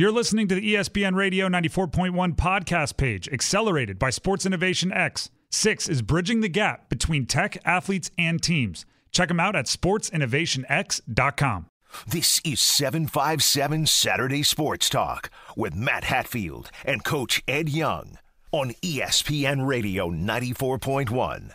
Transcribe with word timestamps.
You're 0.00 0.12
listening 0.12 0.48
to 0.48 0.54
the 0.54 0.76
ESPN 0.76 1.14
Radio 1.14 1.46
94.1 1.46 2.34
podcast 2.34 2.96
page, 2.96 3.28
accelerated 3.28 3.98
by 3.98 4.08
Sports 4.08 4.46
Innovation 4.46 4.90
X. 4.90 5.28
Six 5.50 5.90
is 5.90 6.00
bridging 6.00 6.40
the 6.40 6.48
gap 6.48 6.88
between 6.88 7.26
tech, 7.26 7.58
athletes, 7.66 8.10
and 8.16 8.42
teams. 8.42 8.86
Check 9.12 9.28
them 9.28 9.38
out 9.38 9.54
at 9.54 9.66
sportsinnovationx.com. 9.66 11.66
This 12.08 12.40
is 12.46 12.62
757 12.62 13.84
Saturday 13.84 14.42
Sports 14.42 14.88
Talk 14.88 15.28
with 15.54 15.74
Matt 15.74 16.04
Hatfield 16.04 16.70
and 16.86 17.04
Coach 17.04 17.42
Ed 17.46 17.68
Young 17.68 18.16
on 18.52 18.70
ESPN 18.82 19.66
Radio 19.66 20.08
94.1. 20.08 21.50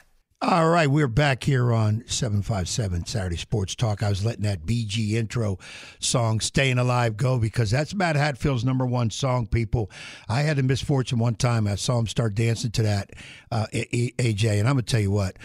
All 0.47 0.69
right, 0.69 0.87
we're 0.87 1.07
back 1.07 1.43
here 1.43 1.73
on 1.73 2.03
757 2.05 3.07
Saturday 3.07 3.35
Sports 3.35 3.73
Talk. 3.73 4.03
I 4.03 4.09
was 4.09 4.23
letting 4.23 4.43
that 4.43 4.63
Bee 4.63 4.85
Gees 4.85 5.15
intro 5.15 5.57
song 5.97 6.39
Staying 6.39 6.77
Alive 6.77 7.17
go 7.17 7.39
because 7.39 7.71
that's 7.71 7.95
Matt 7.95 8.15
Hatfield's 8.15 8.63
number 8.63 8.85
one 8.85 9.09
song, 9.09 9.47
people. 9.47 9.89
I 10.29 10.41
had 10.41 10.57
the 10.57 10.61
misfortune 10.61 11.17
one 11.17 11.33
time, 11.33 11.65
I 11.65 11.73
saw 11.73 11.97
him 11.97 12.05
start 12.05 12.35
dancing 12.35 12.69
to 12.73 12.83
that, 12.83 13.09
uh, 13.51 13.65
AJ, 13.73 14.59
and 14.59 14.67
I'm 14.67 14.75
going 14.75 14.85
to 14.85 14.91
tell 14.91 15.01
you 15.01 15.09
what. 15.09 15.37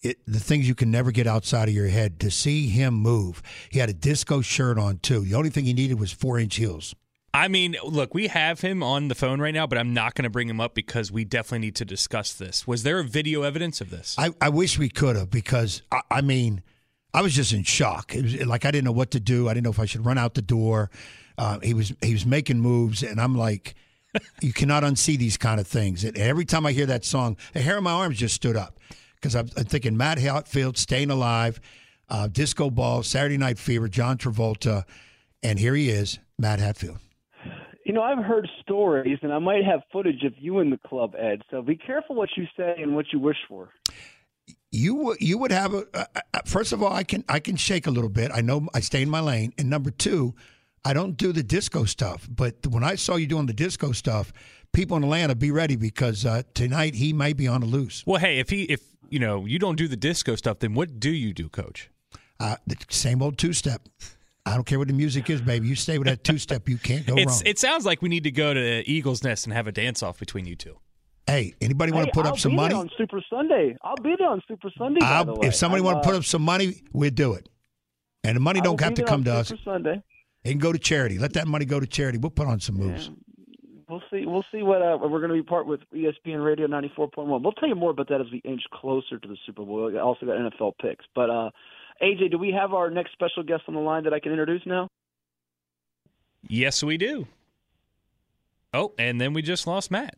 It, 0.00 0.16
the 0.26 0.40
things 0.40 0.66
you 0.66 0.74
can 0.74 0.90
never 0.90 1.10
get 1.10 1.26
outside 1.26 1.68
of 1.68 1.74
your 1.74 1.88
head 1.88 2.18
to 2.20 2.30
see 2.30 2.68
him 2.68 2.94
move. 2.94 3.42
He 3.68 3.80
had 3.80 3.90
a 3.90 3.94
disco 3.94 4.40
shirt 4.40 4.78
on 4.78 4.96
too. 5.00 5.26
The 5.26 5.34
only 5.34 5.50
thing 5.50 5.66
he 5.66 5.74
needed 5.74 6.00
was 6.00 6.10
four 6.10 6.38
inch 6.38 6.56
heels. 6.56 6.94
I 7.34 7.48
mean, 7.48 7.76
look, 7.84 8.14
we 8.14 8.28
have 8.28 8.60
him 8.60 8.82
on 8.82 9.08
the 9.08 9.14
phone 9.14 9.40
right 9.40 9.52
now, 9.52 9.66
but 9.66 9.78
I'm 9.78 9.92
not 9.92 10.14
going 10.14 10.24
to 10.24 10.30
bring 10.30 10.48
him 10.48 10.60
up 10.60 10.74
because 10.74 11.12
we 11.12 11.24
definitely 11.24 11.66
need 11.66 11.76
to 11.76 11.84
discuss 11.84 12.32
this. 12.32 12.66
Was 12.66 12.82
there 12.82 12.98
a 12.98 13.04
video 13.04 13.42
evidence 13.42 13.80
of 13.80 13.90
this? 13.90 14.16
I, 14.18 14.30
I 14.40 14.48
wish 14.48 14.78
we 14.78 14.88
could 14.88 15.16
have 15.16 15.30
because 15.30 15.82
I, 15.92 16.00
I 16.10 16.20
mean, 16.22 16.62
I 17.12 17.22
was 17.22 17.34
just 17.34 17.52
in 17.52 17.64
shock. 17.64 18.14
It 18.14 18.22
was 18.22 18.46
like 18.46 18.64
I 18.64 18.70
didn't 18.70 18.84
know 18.84 18.92
what 18.92 19.10
to 19.12 19.20
do. 19.20 19.48
I 19.48 19.54
didn't 19.54 19.64
know 19.64 19.70
if 19.70 19.80
I 19.80 19.84
should 19.84 20.04
run 20.04 20.18
out 20.18 20.34
the 20.34 20.42
door. 20.42 20.90
Uh, 21.36 21.58
he 21.60 21.74
was 21.74 21.92
he 22.02 22.12
was 22.12 22.26
making 22.26 22.60
moves, 22.60 23.02
and 23.02 23.20
I'm 23.20 23.36
like, 23.36 23.74
you 24.40 24.52
cannot 24.52 24.82
unsee 24.82 25.18
these 25.18 25.36
kind 25.36 25.60
of 25.60 25.66
things. 25.66 26.04
And 26.04 26.16
every 26.16 26.44
time 26.44 26.66
I 26.66 26.72
hear 26.72 26.86
that 26.86 27.04
song, 27.04 27.36
the 27.52 27.60
hair 27.60 27.76
on 27.76 27.84
my 27.84 27.92
arms 27.92 28.18
just 28.18 28.34
stood 28.34 28.56
up 28.56 28.78
because 29.14 29.36
I'm, 29.36 29.48
I'm 29.56 29.64
thinking 29.64 29.96
Matt 29.96 30.18
Hatfield, 30.18 30.76
Staying 30.78 31.10
Alive, 31.10 31.60
uh, 32.08 32.28
Disco 32.28 32.70
Ball, 32.70 33.02
Saturday 33.02 33.36
Night 33.36 33.58
Fever, 33.58 33.88
John 33.88 34.18
Travolta, 34.18 34.84
and 35.42 35.58
here 35.58 35.74
he 35.74 35.90
is, 35.90 36.18
Matt 36.38 36.58
Hatfield. 36.60 36.98
You 37.88 37.94
know, 37.94 38.02
I've 38.02 38.22
heard 38.22 38.46
stories, 38.60 39.18
and 39.22 39.32
I 39.32 39.38
might 39.38 39.64
have 39.64 39.80
footage 39.90 40.22
of 40.22 40.34
you 40.36 40.58
in 40.58 40.68
the 40.68 40.76
club, 40.76 41.14
Ed. 41.18 41.40
So 41.50 41.62
be 41.62 41.74
careful 41.74 42.16
what 42.16 42.28
you 42.36 42.44
say 42.54 42.74
and 42.82 42.94
what 42.94 43.06
you 43.14 43.18
wish 43.18 43.38
for. 43.48 43.70
You 44.70 44.94
would 44.96 45.16
you 45.22 45.38
would 45.38 45.50
have 45.50 45.72
a 45.72 45.86
uh, 45.94 46.04
uh, 46.14 46.40
first 46.44 46.74
of 46.74 46.82
all, 46.82 46.92
I 46.92 47.02
can 47.02 47.24
I 47.30 47.40
can 47.40 47.56
shake 47.56 47.86
a 47.86 47.90
little 47.90 48.10
bit. 48.10 48.30
I 48.30 48.42
know 48.42 48.68
I 48.74 48.80
stay 48.80 49.00
in 49.00 49.08
my 49.08 49.20
lane, 49.20 49.54
and 49.56 49.70
number 49.70 49.90
two, 49.90 50.34
I 50.84 50.92
don't 50.92 51.16
do 51.16 51.32
the 51.32 51.42
disco 51.42 51.86
stuff. 51.86 52.28
But 52.30 52.66
when 52.66 52.84
I 52.84 52.94
saw 52.94 53.16
you 53.16 53.26
doing 53.26 53.46
the 53.46 53.54
disco 53.54 53.92
stuff, 53.92 54.34
people 54.74 54.98
in 54.98 55.04
Atlanta, 55.04 55.34
be 55.34 55.50
ready 55.50 55.76
because 55.76 56.26
uh, 56.26 56.42
tonight 56.52 56.94
he 56.94 57.14
might 57.14 57.38
be 57.38 57.48
on 57.48 57.62
the 57.62 57.66
loose. 57.66 58.04
well, 58.06 58.20
hey, 58.20 58.38
if 58.38 58.50
he 58.50 58.64
if 58.64 58.82
you 59.08 59.18
know 59.18 59.46
you 59.46 59.58
don't 59.58 59.76
do 59.76 59.88
the 59.88 59.96
disco 59.96 60.36
stuff, 60.36 60.58
then 60.58 60.74
what 60.74 61.00
do 61.00 61.10
you 61.10 61.32
do, 61.32 61.48
Coach? 61.48 61.88
Uh, 62.38 62.56
the 62.66 62.76
same 62.90 63.22
old 63.22 63.38
two 63.38 63.54
step. 63.54 63.88
I 64.46 64.54
don't 64.54 64.64
care 64.64 64.78
what 64.78 64.88
the 64.88 64.94
music 64.94 65.28
is, 65.28 65.40
baby. 65.42 65.68
You 65.68 65.74
stay 65.74 65.98
with 65.98 66.06
that 66.08 66.24
two 66.24 66.38
step, 66.38 66.68
you 66.68 66.78
can't 66.78 67.06
go 67.06 67.16
It's 67.16 67.26
wrong. 67.32 67.42
it 67.44 67.58
sounds 67.58 67.84
like 67.84 68.00
we 68.00 68.08
need 68.08 68.24
to 68.24 68.30
go 68.30 68.54
to 68.54 68.88
Eagles 68.88 69.22
Nest 69.22 69.46
and 69.46 69.52
have 69.52 69.66
a 69.66 69.72
dance 69.72 70.02
off 70.02 70.18
between 70.18 70.46
you 70.46 70.56
two. 70.56 70.78
hey, 71.26 71.54
anybody 71.60 71.92
want 71.92 72.06
Hey, 72.06 72.10
to 72.12 72.14
put 72.14 72.26
I'll 72.26 72.32
up 72.32 72.38
some 72.38 72.52
be 72.52 72.56
money? 72.56 72.68
there 72.70 72.78
on 72.78 72.90
Super 72.96 73.20
Sunday. 73.28 73.76
I'll 73.82 73.96
be 74.02 74.14
there 74.18 74.28
on 74.28 74.42
Super 74.48 74.70
Sunday. 74.78 75.00
by 75.00 75.24
the 75.24 75.34
way. 75.34 75.48
if 75.48 75.54
somebody 75.54 75.80
I'm, 75.80 75.84
want 75.84 75.98
uh, 75.98 76.00
to 76.02 76.06
put 76.08 76.14
up 76.16 76.24
some 76.24 76.42
money, 76.42 76.82
we'll 76.94 77.10
do 77.10 77.34
it. 77.34 77.48
And 78.24 78.36
the 78.36 78.40
money 78.40 78.60
don't 78.62 78.80
have 78.80 78.94
to 78.94 79.02
come 79.04 79.20
on 79.20 79.24
to 79.24 79.34
us. 79.34 79.48
Super 79.48 79.60
Sunday. 79.64 80.02
It 80.44 80.50
can 80.50 80.58
go 80.58 80.72
to 80.72 80.78
charity. 80.78 81.18
Let 81.18 81.34
that 81.34 81.46
money 81.46 81.66
go 81.66 81.78
to 81.80 81.86
charity. 81.86 82.16
We'll 82.18 82.30
put 82.30 82.46
on 82.46 82.58
some 82.60 82.76
moves. 82.76 83.10
We'll 83.90 84.02
see. 84.10 84.24
We'll 84.26 84.44
see 84.52 84.62
what 84.62 84.80
uh, 84.82 84.98
we're 85.00 85.18
going 85.20 85.30
to 85.30 85.34
be 85.34 85.42
part 85.42 85.66
with 85.66 85.80
ESPN 85.94 86.42
Radio 86.44 86.66
94.1. 86.66 87.42
We'll 87.42 87.52
tell 87.52 87.68
you 87.68 87.74
more 87.74 87.90
about 87.90 88.08
that 88.08 88.20
as 88.20 88.26
we 88.32 88.38
inch 88.44 88.62
closer 88.72 89.18
to 89.18 89.28
the 89.28 89.36
Super 89.46 89.64
Bowl. 89.64 89.86
We 89.86 89.98
also 89.98 90.24
got 90.26 90.36
NFL 90.36 90.72
picks. 90.80 91.04
But 91.14 91.30
uh, 91.30 91.50
AJ, 92.02 92.30
do 92.30 92.38
we 92.38 92.52
have 92.52 92.72
our 92.74 92.90
next 92.90 93.12
special 93.12 93.42
guest 93.42 93.62
on 93.68 93.74
the 93.74 93.80
line 93.80 94.04
that 94.04 94.14
I 94.14 94.20
can 94.20 94.32
introduce 94.32 94.64
now? 94.66 94.88
Yes, 96.46 96.82
we 96.82 96.96
do. 96.96 97.26
Oh, 98.72 98.92
and 98.98 99.20
then 99.20 99.32
we 99.32 99.42
just 99.42 99.66
lost 99.66 99.90
Matt. 99.90 100.16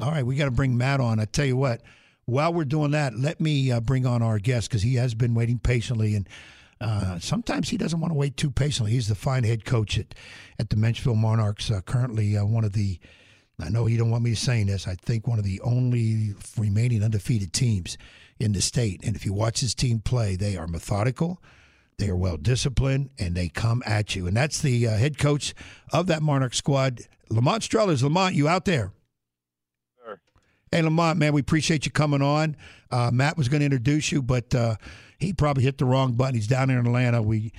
All 0.00 0.10
right, 0.10 0.24
we 0.24 0.36
got 0.36 0.44
to 0.46 0.50
bring 0.50 0.76
Matt 0.76 1.00
on. 1.00 1.18
I 1.18 1.24
tell 1.24 1.44
you 1.44 1.56
what, 1.56 1.82
while 2.24 2.52
we're 2.52 2.64
doing 2.64 2.92
that, 2.92 3.14
let 3.16 3.40
me 3.40 3.72
uh, 3.72 3.80
bring 3.80 4.06
on 4.06 4.22
our 4.22 4.38
guest 4.38 4.68
because 4.68 4.82
he 4.82 4.94
has 4.96 5.14
been 5.14 5.34
waiting 5.34 5.58
patiently, 5.58 6.14
and 6.14 6.28
uh, 6.80 7.18
sometimes 7.18 7.68
he 7.68 7.76
doesn't 7.76 8.00
want 8.00 8.12
to 8.12 8.18
wait 8.18 8.36
too 8.36 8.50
patiently. 8.50 8.92
He's 8.92 9.08
the 9.08 9.14
fine 9.14 9.44
head 9.44 9.64
coach 9.64 9.98
at 9.98 10.14
at 10.58 10.70
the 10.70 10.76
Menchville 10.76 11.16
Monarchs, 11.16 11.70
uh, 11.70 11.80
currently 11.80 12.36
uh, 12.36 12.44
one 12.44 12.64
of 12.64 12.72
the. 12.72 12.98
I 13.60 13.68
know 13.68 13.86
you 13.86 13.98
don't 13.98 14.10
want 14.10 14.24
me 14.24 14.34
saying 14.34 14.66
this. 14.66 14.88
I 14.88 14.94
think 14.94 15.28
one 15.28 15.38
of 15.38 15.44
the 15.44 15.60
only 15.60 16.34
remaining 16.58 17.02
undefeated 17.04 17.52
teams 17.52 17.96
in 18.42 18.52
the 18.52 18.60
state. 18.60 19.00
And 19.04 19.16
if 19.16 19.24
you 19.24 19.32
watch 19.32 19.60
his 19.60 19.74
team 19.74 20.00
play, 20.00 20.36
they 20.36 20.56
are 20.56 20.66
methodical, 20.66 21.40
they 21.98 22.08
are 22.08 22.16
well 22.16 22.36
disciplined, 22.36 23.10
and 23.18 23.34
they 23.34 23.48
come 23.48 23.82
at 23.86 24.16
you. 24.16 24.26
And 24.26 24.36
that's 24.36 24.60
the 24.60 24.88
uh, 24.88 24.96
head 24.96 25.18
coach 25.18 25.54
of 25.92 26.08
that 26.08 26.22
Monarch 26.22 26.54
squad, 26.54 27.02
Lamont 27.30 27.62
Strothers. 27.62 28.02
Lamont, 28.02 28.34
you 28.34 28.48
out 28.48 28.64
there? 28.64 28.92
Hey, 30.72 30.80
Lamont, 30.80 31.18
man, 31.18 31.34
we 31.34 31.40
appreciate 31.42 31.84
you 31.84 31.92
coming 31.92 32.22
on. 32.22 32.56
Uh, 32.90 33.10
Matt 33.12 33.36
was 33.36 33.48
going 33.48 33.60
to 33.60 33.66
introduce 33.66 34.10
you, 34.10 34.22
but 34.22 34.54
uh, 34.54 34.76
he 35.18 35.32
probably 35.34 35.62
hit 35.62 35.76
the 35.76 35.84
wrong 35.84 36.14
button. 36.14 36.34
He's 36.34 36.46
down 36.46 36.68
there 36.68 36.78
in 36.78 36.86
Atlanta. 36.86 37.22
We 37.22 37.52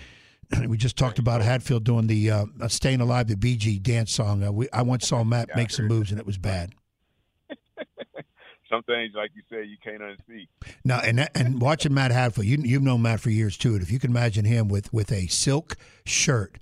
we 0.68 0.78
just 0.78 0.98
talked 0.98 1.20
about 1.20 1.42
Hatfield 1.42 1.84
doing 1.84 2.08
the 2.08 2.32
uh, 2.32 2.46
"Staying 2.68 3.02
Alive" 3.02 3.28
the 3.28 3.38
Bee 3.38 3.56
Gees 3.56 3.80
dance 3.80 4.12
song. 4.12 4.44
Uh, 4.44 4.52
we, 4.52 4.68
I 4.74 4.82
once 4.82 5.08
saw 5.08 5.24
Matt 5.24 5.56
make 5.56 5.70
some 5.70 5.88
moves, 5.88 6.12
and 6.12 6.20
it 6.20 6.26
was 6.26 6.38
bad. 6.38 6.74
Some 8.74 8.82
things, 8.84 9.14
like 9.14 9.30
you 9.36 9.44
said, 9.50 9.68
you 9.68 9.78
can't 9.84 10.02
unsee. 10.02 10.48
Now, 10.84 11.00
and 11.00 11.20
that, 11.20 11.32
and 11.36 11.62
watching 11.62 11.94
Matt 11.94 12.10
Hatfield, 12.10 12.48
you 12.48 12.58
you've 12.58 12.82
known 12.82 13.04
Matt 13.04 13.20
for 13.20 13.30
years 13.30 13.56
too. 13.56 13.74
And 13.74 13.84
if 13.84 13.92
you 13.92 14.00
can 14.00 14.10
imagine 14.10 14.46
him 14.46 14.68
with 14.68 14.92
with 14.92 15.12
a 15.12 15.28
silk 15.28 15.76
shirt. 16.06 16.58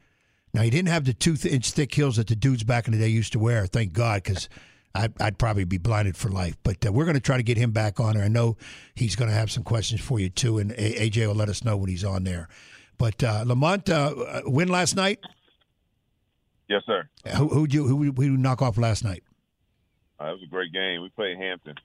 Now 0.53 0.61
he 0.61 0.69
didn't 0.69 0.89
have 0.89 1.05
the 1.05 1.13
two 1.13 1.37
inch 1.49 1.71
thick 1.71 1.93
heels 1.93 2.17
that 2.17 2.27
the 2.27 2.35
dudes 2.35 2.65
back 2.65 2.85
in 2.85 2.91
the 2.91 2.99
day 2.99 3.07
used 3.07 3.31
to 3.31 3.39
wear. 3.39 3.65
Thank 3.65 3.93
God, 3.93 4.23
because 4.23 4.49
I'd, 4.93 5.13
I'd 5.21 5.37
probably 5.37 5.63
be 5.63 5.77
blinded 5.77 6.17
for 6.17 6.27
life. 6.27 6.57
But 6.63 6.85
uh, 6.85 6.91
we're 6.91 7.05
going 7.05 7.15
to 7.15 7.21
try 7.21 7.37
to 7.37 7.43
get 7.43 7.55
him 7.55 7.71
back 7.71 8.01
on 8.01 8.15
there. 8.15 8.25
I 8.25 8.27
know 8.27 8.57
he's 8.93 9.15
going 9.15 9.29
to 9.29 9.35
have 9.35 9.49
some 9.49 9.63
questions 9.63 10.01
for 10.01 10.19
you 10.19 10.27
too, 10.27 10.57
and 10.57 10.71
A- 10.71 11.09
AJ 11.09 11.27
will 11.27 11.35
let 11.35 11.47
us 11.47 11.63
know 11.63 11.77
when 11.77 11.89
he's 11.89 12.03
on 12.03 12.25
there. 12.25 12.49
But 12.97 13.23
uh, 13.23 13.45
Lamont, 13.47 13.89
uh, 13.89 14.13
uh, 14.17 14.41
win 14.45 14.67
last 14.67 14.97
night. 14.97 15.19
Yes, 16.67 16.81
sir. 16.85 17.07
Who 17.37 17.47
who'd 17.47 17.73
you 17.73 17.87
who 17.87 18.11
who 18.11 18.35
knock 18.35 18.61
off 18.61 18.77
last 18.77 19.05
night? 19.05 19.23
Uh, 20.19 20.25
it 20.25 20.33
was 20.33 20.43
a 20.43 20.49
great 20.49 20.71
game. 20.73 21.01
We 21.01 21.09
played 21.09 21.37
Hampton. 21.37 21.75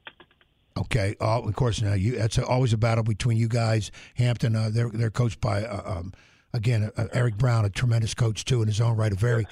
Okay, 0.77 1.17
uh, 1.21 1.41
of 1.41 1.55
course. 1.55 1.81
Now 1.81 1.95
you 1.95 2.17
that's 2.17 2.39
always 2.39 2.73
a 2.73 2.77
battle 2.79 3.05
between 3.05 3.39
you 3.39 3.49
guys. 3.49 3.91
Hampton, 4.17 4.55
uh, 4.55 4.71
they're 4.71 4.91
they're 4.91 5.11
coached 5.11 5.41
by 5.41 5.65
uh, 5.65 5.99
um, 5.99 6.13
again 6.53 6.91
uh, 6.97 7.07
Eric 7.13 7.37
Brown, 7.39 7.65
a 7.65 7.71
tremendous 7.71 8.15
coach 8.15 8.45
too 8.45 8.63
in 8.63 8.69
his 8.69 8.81
own 8.81 8.97
right. 8.97 9.13
A 9.13 9.17
very 9.17 9.47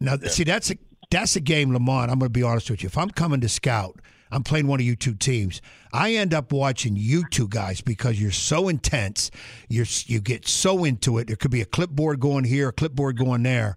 now 0.00 0.16
see 0.16 0.44
that's 0.44 0.70
a 0.70 0.76
that's 1.10 1.36
a 1.36 1.40
game, 1.40 1.72
Lamont. 1.72 2.10
I'm 2.10 2.18
going 2.18 2.32
to 2.32 2.38
be 2.38 2.42
honest 2.42 2.70
with 2.70 2.82
you. 2.82 2.88
If 2.88 2.98
I'm 2.98 3.10
coming 3.10 3.40
to 3.40 3.48
scout, 3.48 4.00
I'm 4.30 4.44
playing 4.44 4.66
one 4.66 4.80
of 4.80 4.86
you 4.86 4.96
two 4.96 5.14
teams. 5.14 5.60
I 5.92 6.14
end 6.14 6.32
up 6.32 6.52
watching 6.52 6.94
you 6.94 7.24
two 7.30 7.48
guys 7.48 7.80
because 7.80 8.20
you're 8.20 8.30
so 8.30 8.68
intense. 8.68 9.30
You're 9.68 9.86
you 10.06 10.20
get 10.20 10.46
so 10.46 10.84
into 10.84 11.18
it. 11.18 11.26
There 11.26 11.36
could 11.36 11.50
be 11.50 11.62
a 11.62 11.66
clipboard 11.66 12.20
going 12.20 12.44
here, 12.44 12.68
a 12.68 12.72
clipboard 12.72 13.18
going 13.18 13.42
there. 13.42 13.76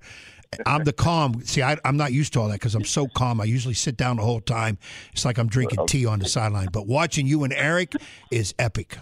I'm 0.66 0.84
the 0.84 0.94
calm. 0.94 1.42
See, 1.44 1.62
I, 1.62 1.78
I'm 1.86 1.98
not 1.98 2.12
used 2.12 2.34
to 2.34 2.42
all 2.42 2.48
that 2.50 2.56
because 2.60 2.76
I'm 2.76 2.86
so 2.86 3.08
calm. 3.08 3.42
I 3.42 3.46
usually 3.46 3.74
sit 3.74 3.98
down 3.98 4.18
the 4.18 4.24
whole 4.24 4.42
time. 4.42 4.78
It's 5.12 5.26
like 5.26 5.38
I'm 5.38 5.48
drinking 5.48 5.86
tea 5.88 6.06
on 6.06 6.20
the 6.20 6.28
sideline. 6.28 6.70
But 6.72 6.88
watching 6.88 7.28
you 7.28 7.44
and 7.44 7.54
Eric 7.54 7.96
is 8.32 8.54
epic. 8.60 8.98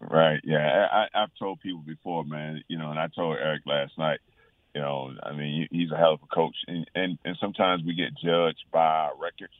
Right. 0.00 0.40
Yeah. 0.44 0.88
I, 0.90 1.22
I've 1.22 1.34
told 1.38 1.60
people 1.60 1.82
before, 1.86 2.24
man. 2.24 2.62
You 2.68 2.78
know, 2.78 2.90
and 2.90 2.98
I 2.98 3.08
told 3.08 3.36
Eric 3.38 3.62
last 3.66 3.96
night. 3.98 4.20
You 4.74 4.80
know, 4.80 5.12
I 5.22 5.32
mean, 5.32 5.68
he's 5.70 5.90
a 5.90 5.98
hell 5.98 6.14
of 6.14 6.20
a 6.22 6.34
coach, 6.34 6.56
and 6.66 6.90
and, 6.94 7.18
and 7.26 7.36
sometimes 7.38 7.82
we 7.84 7.94
get 7.94 8.16
judged 8.16 8.64
by 8.72 8.86
our 8.86 9.12
records, 9.20 9.52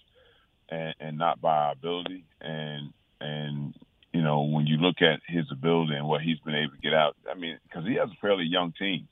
and, 0.71 0.95
and 1.01 1.19
not 1.19 1.39
by 1.39 1.55
our 1.55 1.73
ability. 1.73 2.25
And 2.41 2.95
and 3.21 3.75
you 4.15 4.23
know, 4.23 4.43
when 4.43 4.67
you 4.67 4.77
look 4.79 5.03
at 5.03 5.21
his 5.27 5.45
ability 5.51 5.95
and 5.95 6.07
what 6.07 6.23
he's 6.23 6.39
been 6.41 6.55
able 6.55 6.73
to 6.73 6.81
get 6.81 6.95
out, 6.95 7.17
I 7.31 7.35
mean, 7.35 7.59
because 7.65 7.87
he 7.87 7.95
has 7.97 8.09
a 8.11 8.21
fairly 8.21 8.45
young 8.45 8.73
team, 8.79 9.07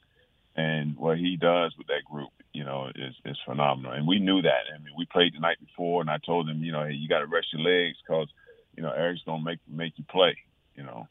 and 0.56 0.96
what 0.96 1.18
he 1.18 1.36
does 1.36 1.74
with 1.78 1.86
that 1.88 2.04
group, 2.10 2.30
you 2.52 2.64
know, 2.64 2.88
is 2.94 3.14
is 3.24 3.38
phenomenal. 3.46 3.92
And 3.92 4.06
we 4.06 4.18
knew 4.18 4.42
that. 4.42 4.62
I 4.74 4.78
mean, 4.78 4.94
we 4.96 5.06
played 5.06 5.34
the 5.34 5.40
night 5.40 5.58
before, 5.60 6.00
and 6.00 6.10
I 6.10 6.18
told 6.24 6.48
him, 6.48 6.62
you 6.62 6.72
know, 6.72 6.84
hey, 6.84 6.92
you 6.92 7.08
got 7.08 7.20
to 7.20 7.26
rest 7.26 7.48
your 7.52 7.62
legs 7.62 7.96
because, 8.06 8.28
you 8.76 8.82
know, 8.82 8.90
Eric's 8.90 9.22
gonna 9.24 9.42
make 9.42 9.60
make 9.68 9.94
you 9.96 10.04
play. 10.10 10.36
You 10.74 10.84
know. 10.84 11.08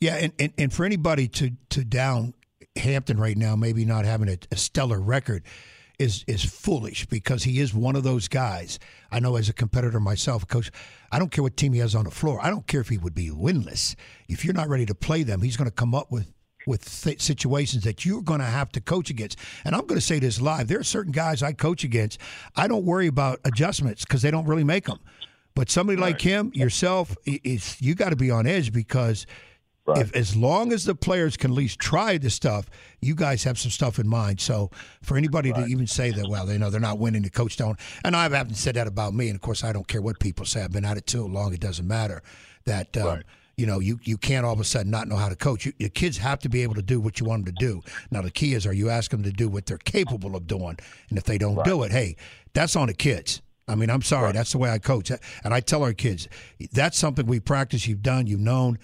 Yeah, 0.00 0.16
and, 0.16 0.32
and, 0.38 0.52
and 0.56 0.72
for 0.72 0.84
anybody 0.84 1.28
to 1.28 1.52
to 1.70 1.84
down 1.84 2.34
Hampton 2.76 3.18
right 3.18 3.36
now, 3.36 3.56
maybe 3.56 3.84
not 3.84 4.04
having 4.04 4.28
a, 4.28 4.38
a 4.50 4.56
stellar 4.56 5.00
record, 5.00 5.44
is 6.00 6.24
is 6.26 6.42
foolish 6.42 7.06
because 7.06 7.44
he 7.44 7.60
is 7.60 7.74
one 7.74 7.94
of 7.94 8.02
those 8.02 8.26
guys. 8.26 8.78
I 9.12 9.20
know 9.20 9.36
as 9.36 9.48
a 9.48 9.52
competitor 9.52 10.00
myself, 10.00 10.48
coach, 10.48 10.70
I 11.12 11.18
don't 11.18 11.30
care 11.30 11.42
what 11.42 11.56
team 11.56 11.74
he 11.74 11.80
has 11.80 11.94
on 11.94 12.04
the 12.04 12.10
floor. 12.10 12.40
I 12.42 12.48
don't 12.48 12.66
care 12.66 12.80
if 12.80 12.88
he 12.88 12.96
would 12.96 13.14
be 13.14 13.30
winless. 13.30 13.94
If 14.28 14.44
you're 14.44 14.54
not 14.54 14.68
ready 14.68 14.86
to 14.86 14.94
play 14.94 15.22
them, 15.22 15.42
he's 15.42 15.58
going 15.58 15.68
to 15.68 15.74
come 15.74 15.94
up 15.94 16.10
with 16.10 16.32
with 16.66 17.02
th- 17.02 17.20
situations 17.20 17.84
that 17.84 18.04
you're 18.04 18.22
going 18.22 18.40
to 18.40 18.46
have 18.46 18.70
to 18.72 18.80
coach 18.80 19.10
against. 19.10 19.38
And 19.64 19.74
I'm 19.74 19.82
going 19.82 19.98
to 19.98 20.06
say 20.06 20.18
this 20.18 20.40
live: 20.40 20.68
there 20.68 20.80
are 20.80 20.84
certain 20.84 21.12
guys 21.12 21.42
I 21.42 21.52
coach 21.52 21.84
against. 21.84 22.18
I 22.56 22.68
don't 22.68 22.84
worry 22.84 23.06
about 23.06 23.40
adjustments 23.44 24.04
because 24.04 24.22
they 24.22 24.30
don't 24.30 24.46
really 24.46 24.64
make 24.64 24.86
them. 24.86 24.98
But 25.54 25.70
somebody 25.70 26.00
right. 26.00 26.12
like 26.12 26.20
him, 26.20 26.52
yourself, 26.54 27.16
is 27.26 27.80
you 27.80 27.94
got 27.94 28.10
to 28.10 28.16
be 28.16 28.30
on 28.30 28.46
edge 28.46 28.72
because 28.72 29.26
right. 29.86 29.98
if 29.98 30.14
as 30.14 30.36
long 30.36 30.72
as 30.72 30.84
the 30.84 30.94
players 30.94 31.36
can 31.36 31.50
at 31.50 31.56
least 31.56 31.78
try 31.80 32.18
the 32.18 32.30
stuff, 32.30 32.66
you 33.00 33.14
guys 33.14 33.44
have 33.44 33.58
some 33.58 33.70
stuff 33.70 33.98
in 33.98 34.06
mind. 34.06 34.40
So 34.40 34.70
for 35.02 35.16
anybody 35.16 35.50
right. 35.50 35.64
to 35.64 35.70
even 35.70 35.86
say 35.86 36.12
that, 36.12 36.28
well, 36.28 36.46
they 36.46 36.56
know 36.56 36.70
they're 36.70 36.80
not 36.80 36.98
winning, 36.98 37.22
the 37.22 37.30
coach 37.30 37.56
don't, 37.56 37.78
and 38.04 38.14
I 38.14 38.28
haven't 38.28 38.54
said 38.54 38.76
that 38.76 38.86
about 38.86 39.12
me, 39.12 39.28
and 39.28 39.34
of 39.34 39.40
course 39.40 39.64
I 39.64 39.72
don't 39.72 39.88
care 39.88 40.00
what 40.00 40.20
people 40.20 40.46
say. 40.46 40.62
I've 40.62 40.72
been 40.72 40.84
at 40.84 40.96
it 40.96 41.06
too 41.06 41.26
long; 41.26 41.52
it 41.52 41.60
doesn't 41.60 41.86
matter. 41.86 42.22
That 42.64 42.96
um, 42.96 43.22
you 43.60 43.66
know, 43.66 43.78
you, 43.78 44.00
you 44.04 44.16
can't 44.16 44.46
all 44.46 44.54
of 44.54 44.60
a 44.60 44.64
sudden 44.64 44.90
not 44.90 45.06
know 45.06 45.16
how 45.16 45.28
to 45.28 45.36
coach. 45.36 45.66
You, 45.66 45.74
your 45.78 45.90
kids 45.90 46.16
have 46.16 46.38
to 46.40 46.48
be 46.48 46.62
able 46.62 46.74
to 46.76 46.82
do 46.82 46.98
what 46.98 47.20
you 47.20 47.26
want 47.26 47.44
them 47.44 47.54
to 47.54 47.66
do. 47.66 47.82
Now, 48.10 48.22
the 48.22 48.30
key 48.30 48.54
is, 48.54 48.66
are 48.66 48.72
you 48.72 48.88
asking 48.88 49.20
them 49.20 49.30
to 49.30 49.36
do 49.36 49.50
what 49.50 49.66
they're 49.66 49.76
capable 49.76 50.34
of 50.34 50.46
doing? 50.46 50.78
And 51.10 51.18
if 51.18 51.24
they 51.24 51.36
don't 51.36 51.56
right. 51.56 51.66
do 51.66 51.82
it, 51.82 51.92
hey, 51.92 52.16
that's 52.54 52.74
on 52.74 52.88
the 52.88 52.94
kids. 52.94 53.42
I 53.68 53.74
mean, 53.74 53.90
I'm 53.90 54.00
sorry. 54.00 54.26
Right. 54.26 54.34
That's 54.34 54.52
the 54.52 54.58
way 54.58 54.70
I 54.70 54.78
coach. 54.78 55.12
And 55.44 55.52
I 55.52 55.60
tell 55.60 55.82
our 55.82 55.92
kids, 55.92 56.26
that's 56.72 56.98
something 56.98 57.26
we 57.26 57.38
practice, 57.38 57.86
you've 57.86 58.02
done, 58.02 58.26
you've 58.26 58.40
known. 58.40 58.78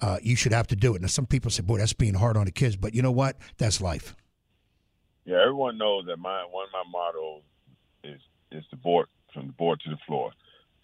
Uh, 0.00 0.18
you 0.22 0.34
should 0.34 0.52
have 0.52 0.66
to 0.68 0.76
do 0.76 0.94
it. 0.94 1.02
Now, 1.02 1.08
some 1.08 1.26
people 1.26 1.50
say, 1.50 1.62
boy, 1.62 1.78
that's 1.78 1.92
being 1.92 2.14
hard 2.14 2.38
on 2.38 2.46
the 2.46 2.52
kids. 2.52 2.74
But 2.74 2.94
you 2.94 3.02
know 3.02 3.12
what? 3.12 3.36
That's 3.58 3.82
life. 3.82 4.16
Yeah, 5.26 5.42
everyone 5.42 5.78
knows 5.78 6.06
that 6.06 6.16
my 6.16 6.42
one 6.50 6.66
of 6.66 6.72
my 6.72 6.90
mottos 6.90 7.42
is 8.02 8.20
is 8.50 8.64
the 8.70 8.76
board 8.76 9.06
from 9.32 9.48
the 9.48 9.52
board 9.52 9.78
to 9.84 9.90
the 9.90 9.98
floor, 10.06 10.32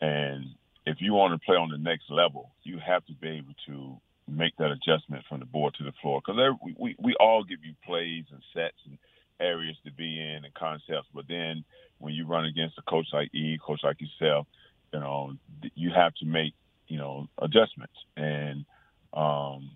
and 0.00 0.44
if 0.88 0.98
you 1.00 1.12
want 1.12 1.38
to 1.38 1.44
play 1.44 1.56
on 1.56 1.70
the 1.70 1.78
next 1.78 2.10
level, 2.10 2.50
you 2.62 2.78
have 2.78 3.04
to 3.06 3.12
be 3.12 3.28
able 3.28 3.54
to 3.66 4.00
make 4.26 4.56
that 4.56 4.70
adjustment 4.70 5.24
from 5.28 5.40
the 5.40 5.46
board 5.46 5.74
to 5.74 5.84
the 5.84 5.92
floor. 6.00 6.20
Because 6.20 6.40
we, 6.64 6.74
we, 6.78 6.96
we 6.98 7.14
all 7.20 7.44
give 7.44 7.58
you 7.62 7.74
plays 7.84 8.24
and 8.30 8.42
sets 8.54 8.76
and 8.86 8.98
areas 9.40 9.76
to 9.84 9.92
be 9.92 10.18
in 10.20 10.44
and 10.44 10.54
concepts, 10.54 11.08
but 11.14 11.26
then 11.28 11.64
when 11.98 12.14
you 12.14 12.26
run 12.26 12.44
against 12.44 12.78
a 12.78 12.82
coach 12.82 13.06
like 13.12 13.32
E, 13.34 13.58
coach 13.64 13.80
like 13.82 13.98
yourself, 14.00 14.46
you 14.92 15.00
know, 15.00 15.32
you 15.74 15.90
have 15.94 16.14
to 16.14 16.24
make, 16.24 16.54
you 16.86 16.96
know, 16.96 17.28
adjustments. 17.40 17.94
And, 18.16 18.64
um, 19.12 19.72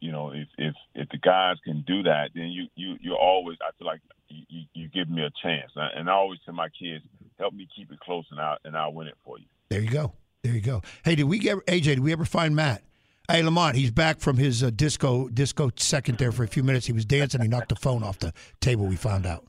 you 0.00 0.12
know, 0.12 0.30
if, 0.30 0.48
if, 0.58 0.74
if 0.94 1.08
the 1.08 1.18
guys 1.18 1.56
can 1.64 1.82
do 1.86 2.04
that, 2.04 2.30
then 2.34 2.50
you, 2.50 2.66
you, 2.76 2.96
you're 3.00 3.16
always, 3.16 3.58
I 3.60 3.70
feel 3.78 3.86
like 3.86 4.00
you, 4.28 4.64
you 4.74 4.88
give 4.88 5.08
me 5.08 5.22
a 5.22 5.30
chance. 5.42 5.72
And 5.74 6.08
I 6.08 6.12
always 6.12 6.38
tell 6.44 6.54
my 6.54 6.68
kids, 6.68 7.04
help 7.38 7.54
me 7.54 7.66
keep 7.74 7.90
it 7.90 8.00
close 8.00 8.26
and 8.30 8.40
I'll, 8.40 8.58
and 8.64 8.76
I'll 8.76 8.92
win 8.92 9.08
it 9.08 9.16
for 9.24 9.38
you. 9.38 9.46
There 9.70 9.80
you 9.80 9.90
go. 9.90 10.12
There 10.42 10.54
you 10.54 10.60
go. 10.60 10.82
Hey, 11.04 11.14
did 11.14 11.24
we 11.24 11.38
get 11.38 11.56
AJ? 11.66 11.82
Did 11.82 12.00
we 12.00 12.12
ever 12.12 12.24
find 12.24 12.54
Matt? 12.54 12.82
Hey, 13.28 13.42
Lamont, 13.42 13.74
he's 13.74 13.90
back 13.90 14.20
from 14.20 14.36
his 14.36 14.62
uh, 14.62 14.70
disco 14.70 15.28
disco 15.28 15.70
second 15.76 16.18
there 16.18 16.30
for 16.30 16.44
a 16.44 16.48
few 16.48 16.62
minutes. 16.62 16.86
He 16.86 16.92
was 16.92 17.04
dancing. 17.04 17.42
He 17.42 17.48
knocked 17.48 17.70
the 17.70 17.76
phone 17.76 18.04
off 18.04 18.20
the 18.20 18.32
table. 18.60 18.86
We 18.86 18.94
found 18.94 19.26
out. 19.26 19.44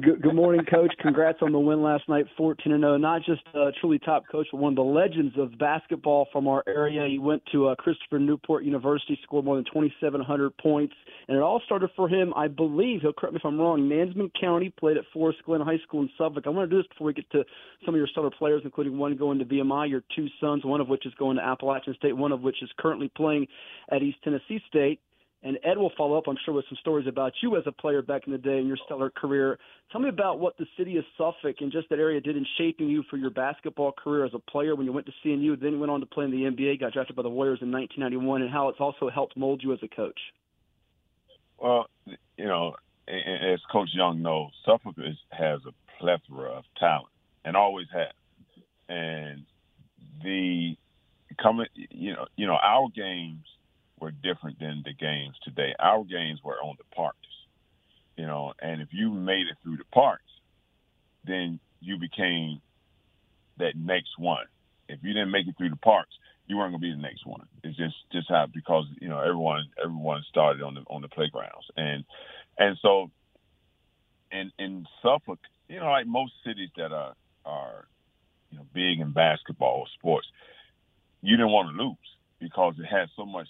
Good, 0.00 0.22
good, 0.22 0.34
morning, 0.34 0.64
Coach. 0.64 0.94
Congrats 1.00 1.38
on 1.42 1.52
the 1.52 1.58
win 1.58 1.82
last 1.82 2.08
night, 2.08 2.24
14 2.36 2.72
and 2.72 2.82
0. 2.82 2.96
Not 2.96 3.22
just 3.24 3.42
a 3.54 3.70
truly 3.80 3.98
top 3.98 4.24
coach, 4.30 4.46
but 4.50 4.58
one 4.58 4.72
of 4.72 4.76
the 4.76 4.82
legends 4.82 5.34
of 5.36 5.58
basketball 5.58 6.28
from 6.32 6.48
our 6.48 6.64
area. 6.66 7.06
He 7.08 7.18
went 7.18 7.42
to 7.52 7.68
uh, 7.68 7.74
Christopher 7.74 8.18
Newport 8.18 8.64
University, 8.64 9.18
scored 9.22 9.44
more 9.44 9.56
than 9.56 9.64
2,700 9.66 10.56
points, 10.56 10.94
and 11.28 11.36
it 11.36 11.40
all 11.42 11.60
started 11.66 11.90
for 11.94 12.08
him. 12.08 12.32
I 12.34 12.48
believe 12.48 13.02
he'll 13.02 13.12
correct 13.12 13.34
me 13.34 13.40
if 13.40 13.44
I'm 13.44 13.60
wrong. 13.60 13.88
Nansemond 13.88 14.30
County 14.40 14.70
played 14.70 14.96
at 14.96 15.04
Forest 15.12 15.40
Glen 15.44 15.60
High 15.60 15.78
School 15.86 16.02
in 16.02 16.10
Suffolk. 16.16 16.44
I 16.46 16.50
want 16.50 16.70
to 16.70 16.74
do 16.74 16.80
this 16.80 16.88
before 16.88 17.08
we 17.08 17.12
get 17.12 17.30
to 17.32 17.44
some 17.84 17.94
of 17.94 17.98
your 17.98 18.08
stellar 18.08 18.30
players, 18.30 18.62
including 18.64 18.96
one 18.96 19.16
going 19.16 19.38
to 19.40 19.44
VMI, 19.44 19.90
your 19.90 20.02
two 20.16 20.28
sons, 20.40 20.64
one 20.64 20.80
of 20.80 20.88
which 20.88 21.04
is 21.06 21.12
going 21.18 21.36
to 21.36 21.42
Appalachian 21.42 21.94
State, 21.94 22.16
one 22.16 22.32
of 22.32 22.40
which 22.40 22.62
is 22.62 22.70
currently 22.78 23.10
playing 23.14 23.46
at 23.90 24.02
East 24.02 24.18
Tennessee 24.24 24.62
State. 24.68 25.00
And 25.44 25.58
Ed 25.64 25.76
will 25.76 25.90
follow 25.96 26.16
up, 26.16 26.24
I'm 26.28 26.36
sure, 26.44 26.54
with 26.54 26.66
some 26.68 26.78
stories 26.80 27.08
about 27.08 27.32
you 27.42 27.56
as 27.56 27.64
a 27.66 27.72
player 27.72 28.00
back 28.00 28.22
in 28.26 28.32
the 28.32 28.38
day 28.38 28.58
and 28.58 28.68
your 28.68 28.76
stellar 28.84 29.10
career. 29.10 29.58
Tell 29.90 30.00
me 30.00 30.08
about 30.08 30.38
what 30.38 30.56
the 30.56 30.66
city 30.78 30.96
of 30.98 31.04
Suffolk 31.18 31.56
and 31.60 31.72
just 31.72 31.88
that 31.88 31.98
area 31.98 32.20
did 32.20 32.36
in 32.36 32.46
shaping 32.58 32.88
you 32.88 33.02
for 33.10 33.16
your 33.16 33.30
basketball 33.30 33.90
career 33.92 34.24
as 34.24 34.30
a 34.34 34.38
player 34.38 34.76
when 34.76 34.86
you 34.86 34.92
went 34.92 35.06
to 35.06 35.12
CNU, 35.24 35.60
then 35.60 35.80
went 35.80 35.90
on 35.90 35.98
to 35.98 36.06
play 36.06 36.26
in 36.26 36.30
the 36.30 36.44
NBA, 36.44 36.78
got 36.78 36.92
drafted 36.92 37.16
by 37.16 37.22
the 37.22 37.28
Warriors 37.28 37.58
in 37.60 37.72
1991, 37.72 38.42
and 38.42 38.52
how 38.52 38.68
it's 38.68 38.78
also 38.78 39.10
helped 39.10 39.36
mold 39.36 39.62
you 39.64 39.72
as 39.72 39.80
a 39.82 39.88
coach. 39.88 40.18
Well, 41.58 41.86
you 42.36 42.44
know, 42.44 42.76
as 43.08 43.60
Coach 43.70 43.90
Young 43.92 44.22
knows, 44.22 44.52
Suffolk 44.64 44.94
is, 44.98 45.16
has 45.30 45.60
a 45.66 45.72
plethora 45.98 46.50
of 46.50 46.64
talent 46.78 47.08
and 47.44 47.56
always 47.56 47.86
has. 47.92 48.12
And 48.88 49.44
the 50.22 50.76
coming, 51.40 51.66
you 51.74 52.12
know, 52.12 52.26
you 52.36 52.46
know, 52.46 52.58
our 52.62 52.88
games 52.94 53.44
were 54.02 54.10
different 54.10 54.58
than 54.58 54.82
the 54.84 54.92
games 54.92 55.36
today. 55.44 55.74
Our 55.78 56.02
games 56.02 56.40
were 56.42 56.60
on 56.60 56.74
the 56.76 56.94
parks, 56.94 57.28
you 58.16 58.26
know, 58.26 58.52
and 58.60 58.82
if 58.82 58.88
you 58.90 59.10
made 59.12 59.46
it 59.46 59.56
through 59.62 59.76
the 59.76 59.84
parks, 59.94 60.24
then 61.24 61.60
you 61.80 61.98
became 61.98 62.60
that 63.58 63.76
next 63.76 64.18
one. 64.18 64.46
If 64.88 64.98
you 65.02 65.12
didn't 65.12 65.30
make 65.30 65.46
it 65.46 65.56
through 65.56 65.70
the 65.70 65.76
parks, 65.76 66.10
you 66.48 66.56
weren't 66.56 66.72
gonna 66.72 66.80
be 66.80 66.90
the 66.90 67.00
next 67.00 67.24
one. 67.24 67.46
It's 67.62 67.76
just 67.76 67.94
just 68.10 68.28
how 68.28 68.46
because 68.52 68.86
you 69.00 69.08
know 69.08 69.20
everyone 69.20 69.64
everyone 69.82 70.24
started 70.28 70.62
on 70.62 70.74
the 70.74 70.80
on 70.88 71.00
the 71.00 71.08
playgrounds 71.08 71.66
and 71.76 72.04
and 72.58 72.76
so 72.82 73.08
in 74.32 74.50
in 74.58 74.84
Suffolk, 75.00 75.38
you 75.68 75.78
know, 75.78 75.86
like 75.86 76.06
most 76.06 76.32
cities 76.44 76.70
that 76.76 76.90
are 76.90 77.14
are 77.44 77.86
you 78.50 78.58
know 78.58 78.66
big 78.74 78.98
in 78.98 79.12
basketball 79.12 79.80
or 79.80 79.86
sports, 79.96 80.26
you 81.22 81.36
didn't 81.36 81.52
want 81.52 81.68
to 81.70 81.82
lose 81.82 81.96
because 82.40 82.74
it 82.78 82.86
had 82.86 83.08
so 83.16 83.24
much 83.24 83.46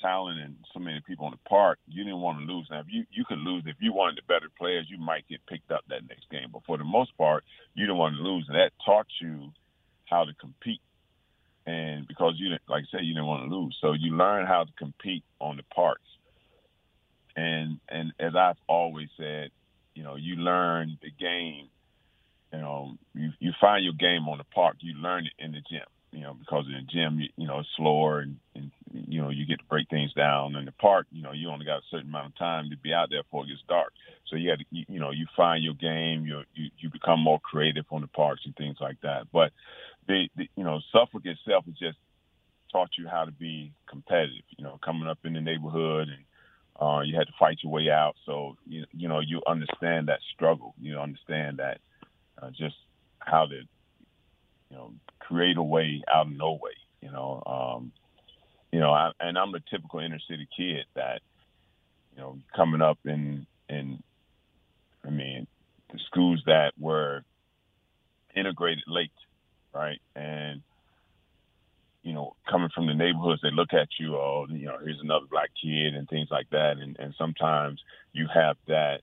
talent 0.00 0.40
and 0.40 0.56
so 0.72 0.80
many 0.80 1.00
people 1.06 1.26
in 1.26 1.32
the 1.32 1.48
park, 1.48 1.78
you 1.86 2.04
didn't 2.04 2.20
want 2.20 2.38
to 2.38 2.52
lose. 2.52 2.66
Now, 2.70 2.80
if 2.80 2.86
you 2.88 3.04
you 3.10 3.24
could 3.24 3.38
lose 3.38 3.64
if 3.66 3.76
you 3.80 3.92
wanted 3.92 4.18
the 4.18 4.26
better 4.26 4.48
players, 4.58 4.86
you 4.88 4.98
might 4.98 5.28
get 5.28 5.44
picked 5.46 5.70
up 5.70 5.84
that 5.88 6.08
next 6.08 6.30
game. 6.30 6.48
But 6.52 6.62
for 6.66 6.78
the 6.78 6.84
most 6.84 7.16
part, 7.16 7.44
you 7.74 7.86
didn't 7.86 7.98
want 7.98 8.16
to 8.16 8.22
lose, 8.22 8.46
and 8.48 8.56
that 8.56 8.72
taught 8.84 9.06
you 9.20 9.52
how 10.06 10.24
to 10.24 10.32
compete. 10.34 10.80
And 11.66 12.06
because 12.06 12.34
you 12.38 12.50
didn't, 12.50 12.62
like 12.68 12.84
I 12.84 12.90
said, 12.90 13.04
you 13.04 13.14
didn't 13.14 13.26
want 13.26 13.48
to 13.48 13.54
lose, 13.54 13.76
so 13.80 13.92
you 13.92 14.16
learn 14.16 14.46
how 14.46 14.64
to 14.64 14.72
compete 14.78 15.24
on 15.40 15.56
the 15.56 15.64
parks. 15.74 16.08
And 17.34 17.80
and 17.88 18.12
as 18.20 18.34
I've 18.36 18.58
always 18.68 19.08
said, 19.16 19.50
you 19.94 20.02
know, 20.02 20.16
you 20.16 20.36
learn 20.36 20.98
the 21.02 21.10
game. 21.10 21.68
You 22.52 22.60
know, 22.60 22.96
you 23.14 23.30
you 23.38 23.52
find 23.60 23.84
your 23.84 23.94
game 23.94 24.28
on 24.28 24.38
the 24.38 24.44
park. 24.44 24.76
You 24.80 24.94
learn 24.94 25.26
it 25.26 25.32
in 25.38 25.52
the 25.52 25.60
gym 25.68 25.86
you 26.16 26.22
know, 26.22 26.34
because 26.34 26.64
in 26.66 26.72
the 26.72 26.92
gym, 26.92 27.20
you, 27.20 27.28
you 27.36 27.46
know, 27.46 27.60
it's 27.60 27.68
slower 27.76 28.20
and, 28.20 28.38
and, 28.54 28.70
you 29.06 29.20
know, 29.20 29.30
you 29.30 29.46
get 29.46 29.58
to 29.58 29.64
break 29.64 29.88
things 29.88 30.12
down. 30.14 30.56
In 30.56 30.64
the 30.64 30.72
park, 30.72 31.06
you 31.12 31.22
know, 31.22 31.32
you 31.32 31.48
only 31.48 31.66
got 31.66 31.78
a 31.78 31.88
certain 31.90 32.08
amount 32.08 32.28
of 32.28 32.38
time 32.38 32.70
to 32.70 32.76
be 32.76 32.92
out 32.92 33.10
there 33.10 33.22
before 33.22 33.44
it 33.44 33.48
gets 33.48 33.62
dark. 33.68 33.92
So 34.28 34.36
you 34.36 34.50
had 34.50 34.60
to, 34.60 34.64
you, 34.70 34.84
you 34.88 35.00
know, 35.00 35.10
you 35.10 35.26
find 35.36 35.62
your 35.62 35.74
game, 35.74 36.26
you, 36.26 36.42
you, 36.54 36.70
you 36.78 36.90
become 36.90 37.20
more 37.20 37.40
creative 37.40 37.84
on 37.90 38.00
the 38.00 38.08
parks 38.08 38.42
and 38.44 38.54
things 38.56 38.78
like 38.80 39.00
that. 39.02 39.26
But 39.32 39.52
the, 40.08 40.28
the, 40.36 40.48
you 40.56 40.64
know, 40.64 40.80
Suffolk 40.92 41.24
itself 41.24 41.64
has 41.66 41.74
just 41.74 41.98
taught 42.72 42.90
you 42.98 43.06
how 43.08 43.24
to 43.24 43.32
be 43.32 43.72
competitive, 43.88 44.44
you 44.56 44.64
know, 44.64 44.78
coming 44.84 45.08
up 45.08 45.18
in 45.24 45.34
the 45.34 45.40
neighborhood 45.40 46.08
and, 46.08 46.24
uh, 46.78 47.00
you 47.00 47.16
had 47.16 47.26
to 47.26 47.32
fight 47.38 47.58
your 47.62 47.72
way 47.72 47.88
out. 47.88 48.16
So, 48.26 48.56
you, 48.66 48.84
you 48.92 49.08
know, 49.08 49.20
you 49.20 49.40
understand 49.46 50.08
that 50.08 50.20
struggle, 50.34 50.74
you 50.80 50.98
understand 50.98 51.58
that, 51.58 51.80
uh, 52.40 52.50
just 52.50 52.76
how 53.18 53.46
to, 53.46 53.56
you 53.56 54.76
know, 54.76 54.92
create 55.20 55.56
a 55.56 55.62
way 55.62 56.02
out 56.12 56.26
of 56.26 56.32
no 56.32 56.52
way. 56.52 56.72
You 57.00 57.12
know, 57.12 57.42
um, 57.46 57.92
you 58.76 58.82
know, 58.82 58.92
I, 58.92 59.10
and 59.20 59.38
I'm 59.38 59.54
a 59.54 59.60
typical 59.70 60.00
inner 60.00 60.20
city 60.28 60.46
kid 60.54 60.84
that, 60.96 61.22
you 62.14 62.20
know, 62.20 62.36
coming 62.54 62.82
up 62.82 62.98
in 63.06 63.46
in, 63.70 64.02
I 65.02 65.08
mean, 65.08 65.46
the 65.90 65.98
schools 66.00 66.42
that 66.44 66.72
were 66.78 67.22
integrated 68.34 68.84
late, 68.86 69.12
right, 69.74 69.98
and 70.14 70.60
you 72.02 72.12
know, 72.12 72.36
coming 72.46 72.68
from 72.74 72.86
the 72.86 72.92
neighborhoods, 72.92 73.40
they 73.40 73.50
look 73.50 73.72
at 73.72 73.88
you, 73.98 74.14
oh, 74.14 74.46
you 74.50 74.66
know, 74.66 74.76
here's 74.84 75.00
another 75.00 75.24
black 75.30 75.48
kid 75.60 75.94
and 75.94 76.06
things 76.06 76.28
like 76.30 76.50
that, 76.50 76.76
and 76.76 76.98
and 76.98 77.14
sometimes 77.16 77.80
you 78.12 78.28
have 78.28 78.58
that 78.68 79.00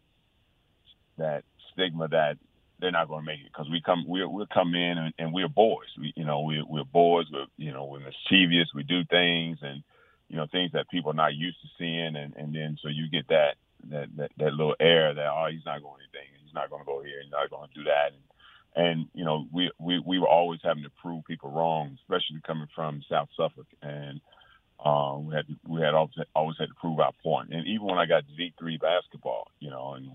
that 1.18 1.46
stigma 1.72 2.10
that 2.10 2.38
they're 2.84 2.92
not 2.92 3.08
going 3.08 3.22
to 3.22 3.26
make 3.26 3.40
it 3.40 3.52
because 3.52 3.70
we 3.72 3.82
come 3.82 4.06
we 4.08 4.26
we 4.26 4.46
come 4.54 4.76
in 4.76 4.98
and, 4.98 5.14
and 5.18 5.34
we're 5.34 5.48
boys. 5.48 5.88
We 5.98 6.12
you 6.18 6.26
know 6.26 6.42
we 6.42 6.62
we're 6.68 6.84
boys. 6.84 7.26
We're 7.32 7.46
you 7.58 7.72
know 7.72 7.86
we're 7.86 8.00
mischievous. 8.00 8.68
We 8.76 8.84
do 8.84 9.06
things 9.06 9.60
and 9.62 9.82
you 10.28 10.36
know 10.36 10.48
things 10.52 10.72
that 10.74 10.90
people 10.90 11.12
are 11.12 11.16
not 11.16 11.34
used 11.34 11.62
to 11.62 11.70
seeing, 11.78 12.18
and 12.18 12.36
and 12.36 12.54
then 12.54 12.78
so 12.84 12.90
you 12.90 13.10
get 13.10 13.30
that 13.30 13.56
that 13.90 14.10
that, 14.18 14.32
that 14.38 14.54
little 14.54 14.76
air 14.82 15.14
that 15.14 15.28
oh 15.28 15.48
he's 15.50 15.66
not 15.66 15.82
going 15.82 16.02
anything. 16.04 16.30
He's 16.44 16.54
not 16.54 16.70
going 16.70 16.82
to 16.82 16.86
go 16.86 17.02
here. 17.02 17.22
He's 17.24 17.32
not 17.32 17.50
going 17.50 17.70
to 17.70 17.74
do 17.74 17.84
that. 17.86 18.12
And, 18.12 18.24
and 18.76 19.08
you 19.14 19.24
know 19.24 19.48
we, 19.54 19.72
we 19.80 20.00
we 20.06 20.20
were 20.20 20.28
always 20.28 20.60
having 20.62 20.84
to 20.84 20.92
prove 21.02 21.24
people 21.24 21.52
wrong, 21.52 21.98
especially 22.04 22.42
coming 22.46 22.68
from 22.76 23.02
South 23.10 23.30
Suffolk, 23.38 23.68
and 23.82 24.20
um, 24.84 25.28
we 25.28 25.36
had 25.36 25.46
we 25.66 25.82
had 25.82 25.94
always, 25.94 26.16
always 26.36 26.58
had 26.60 26.68
to 26.68 26.76
prove 26.76 27.00
our 27.00 27.14
point. 27.24 27.54
And 27.54 27.66
even 27.66 27.88
when 27.88 27.98
I 27.98 28.06
got 28.06 28.24
D 28.36 28.54
three 28.60 28.78
basketball, 28.78 29.48
you 29.62 29.70
know, 29.70 29.94
and 29.94 30.12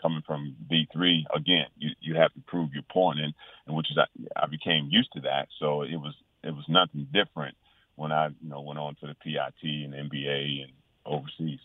coming 0.00 0.22
from 0.26 0.56
D3, 0.70 1.24
again, 1.34 1.66
you 1.76 1.90
you 2.00 2.14
have 2.16 2.32
to 2.34 2.40
prove 2.46 2.72
your 2.72 2.84
point, 2.90 3.20
and 3.20 3.34
and 3.66 3.76
which 3.76 3.90
is 3.90 3.98
I, 3.98 4.06
I 4.42 4.46
became 4.46 4.88
used 4.90 5.12
to 5.12 5.20
that. 5.22 5.48
So 5.58 5.82
it 5.82 5.96
was 5.96 6.14
it 6.42 6.54
was 6.54 6.64
nothing 6.68 7.06
different 7.12 7.56
when 7.96 8.12
I 8.12 8.28
you 8.28 8.48
know 8.48 8.60
went 8.60 8.78
on 8.78 8.96
to 8.96 9.06
the 9.06 9.14
PIT 9.14 9.62
and 9.62 9.94
NBA 9.94 10.62
and 10.62 10.72
overseas. 11.04 11.60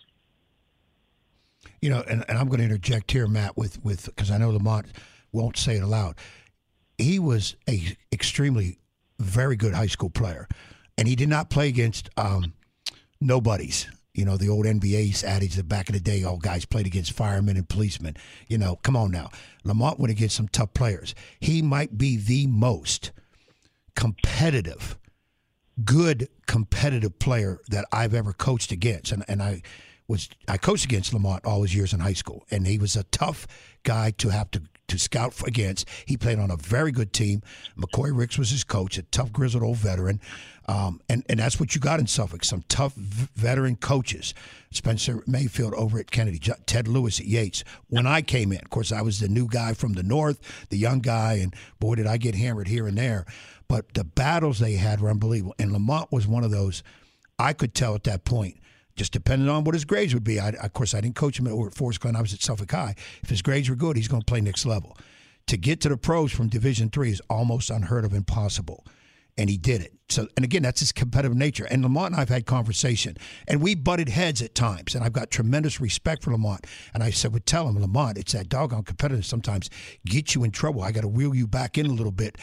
You 1.81 1.89
know, 1.89 2.03
and, 2.09 2.25
and 2.27 2.37
I'm 2.37 2.47
going 2.47 2.59
to 2.59 2.65
interject 2.65 3.11
here, 3.11 3.27
Matt, 3.27 3.55
with 3.57 3.83
with 3.83 4.05
because 4.05 4.31
I 4.31 4.37
know 4.37 4.49
Lamont 4.49 4.87
won't 5.31 5.57
say 5.57 5.77
it 5.77 5.83
aloud. 5.83 6.15
He 6.97 7.19
was 7.19 7.55
a 7.67 7.95
extremely 8.11 8.79
very 9.19 9.55
good 9.55 9.73
high 9.73 9.87
school 9.87 10.09
player, 10.09 10.47
and 10.97 11.07
he 11.07 11.15
did 11.15 11.29
not 11.29 11.49
play 11.49 11.69
against 11.69 12.09
um, 12.17 12.53
nobodies. 13.21 13.87
You 14.13 14.25
know, 14.25 14.38
the 14.38 14.50
old 14.50 14.65
NBA 14.65 15.24
adage 15.24 15.55
that 15.55 15.67
back 15.67 15.89
in 15.89 15.93
the 15.93 16.00
day, 16.00 16.24
all 16.24 16.38
guys 16.38 16.65
played 16.65 16.86
against 16.86 17.13
firemen 17.13 17.58
and 17.58 17.67
policemen. 17.67 18.15
You 18.48 18.60
know, 18.60 18.75
come 18.77 18.96
on 18.96 19.10
now. 19.10 19.32
Lamont 19.63 20.00
went 20.00 20.12
against 20.12 20.36
some 20.36 20.48
tough 20.48 20.74
players. 20.74 21.15
He 21.39 21.62
might 21.63 21.98
be 21.98 22.17
the 22.17 22.46
most 22.46 23.12
competitive, 23.96 24.98
good 25.84 26.27
competitive 26.46 27.17
player 27.17 27.60
that 27.70 27.86
I've 27.91 28.13
ever 28.13 28.34
coached 28.34 28.72
against. 28.72 29.12
And, 29.12 29.25
and 29.27 29.41
I 29.41 29.63
was 30.08 30.29
I 30.48 30.58
coached 30.58 30.86
against 30.86 31.13
Lamont 31.13 31.46
all 31.46 31.63
his 31.63 31.74
years 31.74 31.93
in 31.93 32.00
high 32.00 32.13
school, 32.13 32.46
and 32.51 32.67
he 32.67 32.77
was 32.77 32.96
a 32.96 33.03
tough 33.05 33.48
guy 33.84 34.12
to 34.12 34.29
have 34.29 34.51
to 34.51 34.62
to 34.93 35.00
scout 35.00 35.35
against. 35.47 35.89
He 36.05 36.17
played 36.17 36.39
on 36.39 36.51
a 36.51 36.55
very 36.55 36.91
good 36.91 37.13
team. 37.13 37.41
McCoy 37.77 38.15
Ricks 38.15 38.38
was 38.38 38.51
his 38.51 38.63
coach, 38.63 38.97
a 38.97 39.03
tough, 39.03 39.33
grizzled 39.33 39.63
old 39.63 39.77
veteran. 39.77 40.21
Um, 40.67 41.01
and, 41.09 41.25
and 41.27 41.39
that's 41.39 41.59
what 41.59 41.75
you 41.75 41.81
got 41.81 42.00
in 42.00 42.07
Suffolk 42.07 42.45
some 42.45 42.63
tough 42.69 42.93
v- 42.93 43.27
veteran 43.35 43.75
coaches. 43.75 44.33
Spencer 44.71 45.23
Mayfield 45.27 45.73
over 45.73 46.00
at 46.00 46.12
Kennedy, 46.12 46.39
Ted 46.39 46.88
Lewis 46.88 47.19
at 47.19 47.25
Yates. 47.25 47.63
When 47.88 48.07
I 48.07 48.21
came 48.21 48.51
in, 48.51 48.59
of 48.59 48.69
course, 48.69 48.91
I 48.91 49.01
was 49.01 49.19
the 49.19 49.27
new 49.27 49.47
guy 49.47 49.73
from 49.73 49.93
the 49.93 50.03
north, 50.03 50.67
the 50.69 50.77
young 50.77 51.00
guy, 51.00 51.33
and 51.33 51.53
boy, 51.79 51.95
did 51.95 52.07
I 52.07 52.17
get 52.17 52.35
hammered 52.35 52.67
here 52.67 52.88
and 52.88 52.97
there. 52.97 53.25
But 53.67 53.93
the 53.95 54.03
battles 54.03 54.59
they 54.59 54.73
had 54.73 55.01
were 55.01 55.09
unbelievable. 55.09 55.55
And 55.59 55.73
Lamont 55.73 56.12
was 56.12 56.27
one 56.27 56.43
of 56.43 56.51
those, 56.51 56.83
I 57.39 57.53
could 57.53 57.73
tell 57.73 57.95
at 57.95 58.03
that 58.03 58.23
point 58.23 58.57
just 58.95 59.12
depending 59.12 59.50
on 59.50 59.63
what 59.63 59.75
his 59.75 59.85
grades 59.85 60.13
would 60.13 60.23
be. 60.23 60.39
I, 60.39 60.50
of 60.50 60.73
course, 60.73 60.93
I 60.93 61.01
didn't 61.01 61.15
coach 61.15 61.39
him 61.39 61.47
at 61.47 61.73
Forest 61.73 62.00
Glen. 62.00 62.15
I 62.15 62.21
was 62.21 62.33
at 62.33 62.41
Suffolk 62.41 62.71
High. 62.71 62.95
If 63.21 63.29
his 63.29 63.41
grades 63.41 63.69
were 63.69 63.75
good, 63.75 63.97
he's 63.97 64.07
going 64.07 64.21
to 64.21 64.25
play 64.25 64.41
next 64.41 64.65
level. 64.65 64.97
To 65.47 65.57
get 65.57 65.81
to 65.81 65.89
the 65.89 65.97
pros 65.97 66.31
from 66.31 66.47
Division 66.47 66.89
Three 66.89 67.12
is 67.12 67.21
almost 67.29 67.69
unheard 67.69 68.05
of, 68.05 68.13
impossible, 68.13 68.85
and 69.38 69.50
he 69.50 69.57
did 69.57 69.81
it. 69.81 69.93
So, 70.09 70.27
and 70.38 70.45
again, 70.45 70.62
that's 70.62 70.79
his 70.79 70.91
competitive 70.91 71.35
nature. 71.35 71.65
And 71.65 71.81
Lamont 71.81 72.13
and 72.13 72.21
I've 72.21 72.29
had 72.29 72.45
conversation, 72.45 73.17
and 73.47 73.62
we 73.62 73.73
butted 73.73 74.09
heads 74.09 74.41
at 74.41 74.53
times. 74.53 74.93
And 74.93 75.03
I've 75.03 75.12
got 75.12 75.31
tremendous 75.31 75.81
respect 75.81 76.23
for 76.23 76.31
Lamont. 76.31 76.67
And 76.93 77.01
I 77.01 77.09
said, 77.09 77.33
would 77.33 77.45
tell 77.45 77.67
him, 77.67 77.81
Lamont, 77.81 78.17
it's 78.17 78.33
that 78.33 78.47
doggone 78.47 78.83
competitive 78.83 79.25
sometimes 79.25 79.69
get 80.05 80.35
you 80.35 80.43
in 80.43 80.51
trouble. 80.51 80.83
I 80.83 80.91
got 80.91 81.01
to 81.01 81.07
wheel 81.07 81.33
you 81.33 81.47
back 81.47 81.77
in 81.77 81.88
a 81.88 81.93
little 81.93 82.12
bit 82.12 82.38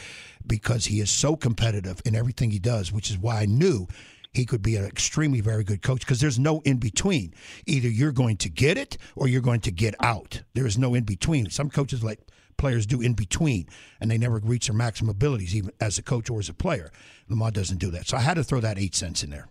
because 0.45 0.85
he 0.85 0.99
is 0.99 1.09
so 1.09 1.35
competitive 1.35 2.01
in 2.05 2.13
everything 2.13 2.51
he 2.51 2.59
does, 2.59 2.91
which 2.91 3.09
is 3.09 3.17
why 3.17 3.39
I 3.39 3.45
knew 3.45 3.87
he 4.33 4.45
could 4.45 4.61
be 4.61 4.75
an 4.75 4.85
extremely 4.85 5.41
very 5.41 5.63
good 5.63 5.81
coach 5.81 6.01
because 6.01 6.21
there's 6.21 6.39
no 6.39 6.61
in 6.61 6.77
between. 6.77 7.33
Either 7.65 7.89
you're 7.89 8.11
going 8.11 8.37
to 8.37 8.49
get 8.49 8.77
it 8.77 8.97
or 9.15 9.27
you're 9.27 9.41
going 9.41 9.59
to 9.61 9.71
get 9.71 9.93
out. 10.01 10.41
There 10.53 10.65
is 10.65 10.77
no 10.77 10.93
in 10.93 11.03
between. 11.03 11.49
Some 11.49 11.69
coaches 11.69 12.03
let 12.03 12.19
players 12.57 12.85
do 12.85 13.01
in 13.01 13.13
between, 13.13 13.67
and 13.99 14.09
they 14.09 14.17
never 14.17 14.39
reach 14.43 14.67
their 14.67 14.75
maximum 14.75 15.09
abilities, 15.09 15.55
even 15.55 15.71
as 15.79 15.97
a 15.97 16.03
coach 16.03 16.29
or 16.29 16.39
as 16.39 16.47
a 16.47 16.53
player. 16.53 16.91
Lamar 17.27 17.51
doesn't 17.51 17.79
do 17.79 17.91
that. 17.91 18.07
So 18.07 18.17
I 18.17 18.21
had 18.21 18.35
to 18.35 18.43
throw 18.43 18.59
that 18.61 18.77
eight 18.77 18.95
cents 18.95 19.23
in 19.23 19.31
there. 19.31 19.47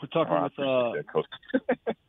We're 0.00 0.08
talking 0.08 0.34
oh, 0.58 0.92
with 0.92 1.06
uh, 1.86 1.92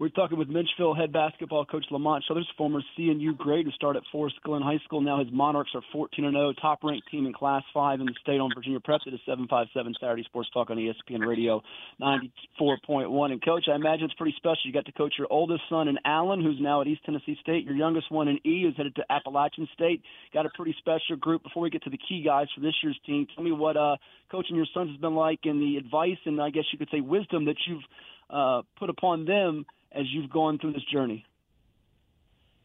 We're 0.00 0.10
talking 0.10 0.38
with 0.38 0.46
Menchville 0.46 0.96
head 0.96 1.12
basketball 1.12 1.64
coach 1.64 1.84
Lamont 1.90 2.22
Strothers, 2.22 2.46
former 2.56 2.80
CNU 2.96 3.36
grade 3.36 3.66
who 3.66 3.72
started 3.72 4.04
at 4.04 4.04
Forest 4.12 4.36
Glen 4.44 4.62
High 4.62 4.78
School. 4.84 5.00
Now 5.00 5.18
his 5.18 5.26
Monarchs 5.32 5.72
are 5.74 5.82
14 5.92 6.24
and 6.24 6.34
0, 6.34 6.52
top 6.62 6.84
ranked 6.84 7.10
team 7.10 7.26
in 7.26 7.32
Class 7.32 7.64
5 7.74 7.98
in 7.98 8.06
the 8.06 8.14
state 8.20 8.38
on 8.38 8.48
Virginia 8.54 8.78
Prep. 8.78 9.00
It 9.08 9.14
is 9.14 9.20
757 9.26 9.94
Saturday 10.00 10.22
Sports 10.22 10.50
Talk 10.54 10.70
on 10.70 10.76
ESPN 10.76 11.26
Radio 11.26 11.62
94.1. 12.00 13.32
And 13.32 13.44
coach, 13.44 13.64
I 13.68 13.74
imagine 13.74 14.04
it's 14.04 14.14
pretty 14.14 14.36
special. 14.36 14.60
You 14.66 14.72
got 14.72 14.86
to 14.86 14.92
coach 14.92 15.14
your 15.18 15.26
oldest 15.30 15.62
son 15.68 15.88
in 15.88 15.98
Allen, 16.04 16.44
who's 16.44 16.58
now 16.60 16.80
at 16.80 16.86
East 16.86 17.04
Tennessee 17.04 17.36
State. 17.40 17.64
Your 17.64 17.74
youngest 17.74 18.08
one 18.08 18.28
in 18.28 18.36
E, 18.46 18.62
who's 18.62 18.76
headed 18.76 18.94
to 18.94 19.04
Appalachian 19.10 19.66
State. 19.74 20.02
Got 20.32 20.46
a 20.46 20.50
pretty 20.54 20.76
special 20.78 21.16
group. 21.18 21.42
Before 21.42 21.64
we 21.64 21.70
get 21.70 21.82
to 21.82 21.90
the 21.90 21.98
key 21.98 22.22
guys 22.24 22.46
for 22.54 22.60
this 22.60 22.74
year's 22.84 23.00
team, 23.04 23.26
tell 23.34 23.42
me 23.42 23.50
what 23.50 23.76
uh, 23.76 23.96
coaching 24.30 24.54
your 24.54 24.66
sons 24.72 24.90
has 24.90 25.00
been 25.00 25.16
like 25.16 25.40
and 25.42 25.60
the 25.60 25.76
advice 25.76 26.18
and 26.24 26.40
I 26.40 26.50
guess 26.50 26.64
you 26.72 26.78
could 26.78 26.90
say 26.92 27.00
wisdom 27.00 27.46
that 27.46 27.56
you've 27.66 27.82
uh, 28.30 28.62
put 28.78 28.90
upon 28.90 29.24
them 29.24 29.66
as 29.92 30.04
you've 30.08 30.30
gone 30.30 30.58
through 30.58 30.72
this 30.72 30.84
journey? 30.84 31.24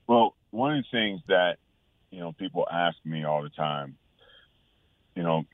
Well, 0.08 0.36
one 0.52 0.78
of 0.78 0.84
the 0.84 0.98
things 0.98 1.22
that 1.28 1.58
you 2.12 2.20
know 2.20 2.32
people 2.34 2.68
ask 2.72 2.98
me 3.06 3.24
all 3.24 3.44
the 3.44 3.50
time, 3.50 3.98
you 5.16 5.24
know, 5.24 5.46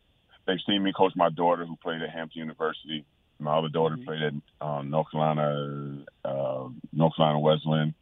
they've 0.47 0.57
seen 0.67 0.83
me 0.83 0.91
coach 0.95 1.13
my 1.15 1.29
daughter 1.29 1.65
who 1.65 1.75
played 1.77 2.01
at 2.01 2.09
Hampton 2.09 2.39
University. 2.39 3.05
My 3.41 3.57
other 3.57 3.69
daughter 3.69 3.95
mm-hmm. 3.95 4.05
played 4.05 4.21
at 4.21 4.33
um, 4.59 4.89
North 4.89 5.09
Carolina, 5.11 6.03
uh, 6.25 6.67
North 6.91 7.15
Carolina 7.15 7.39
Wesleyan, 7.39 7.93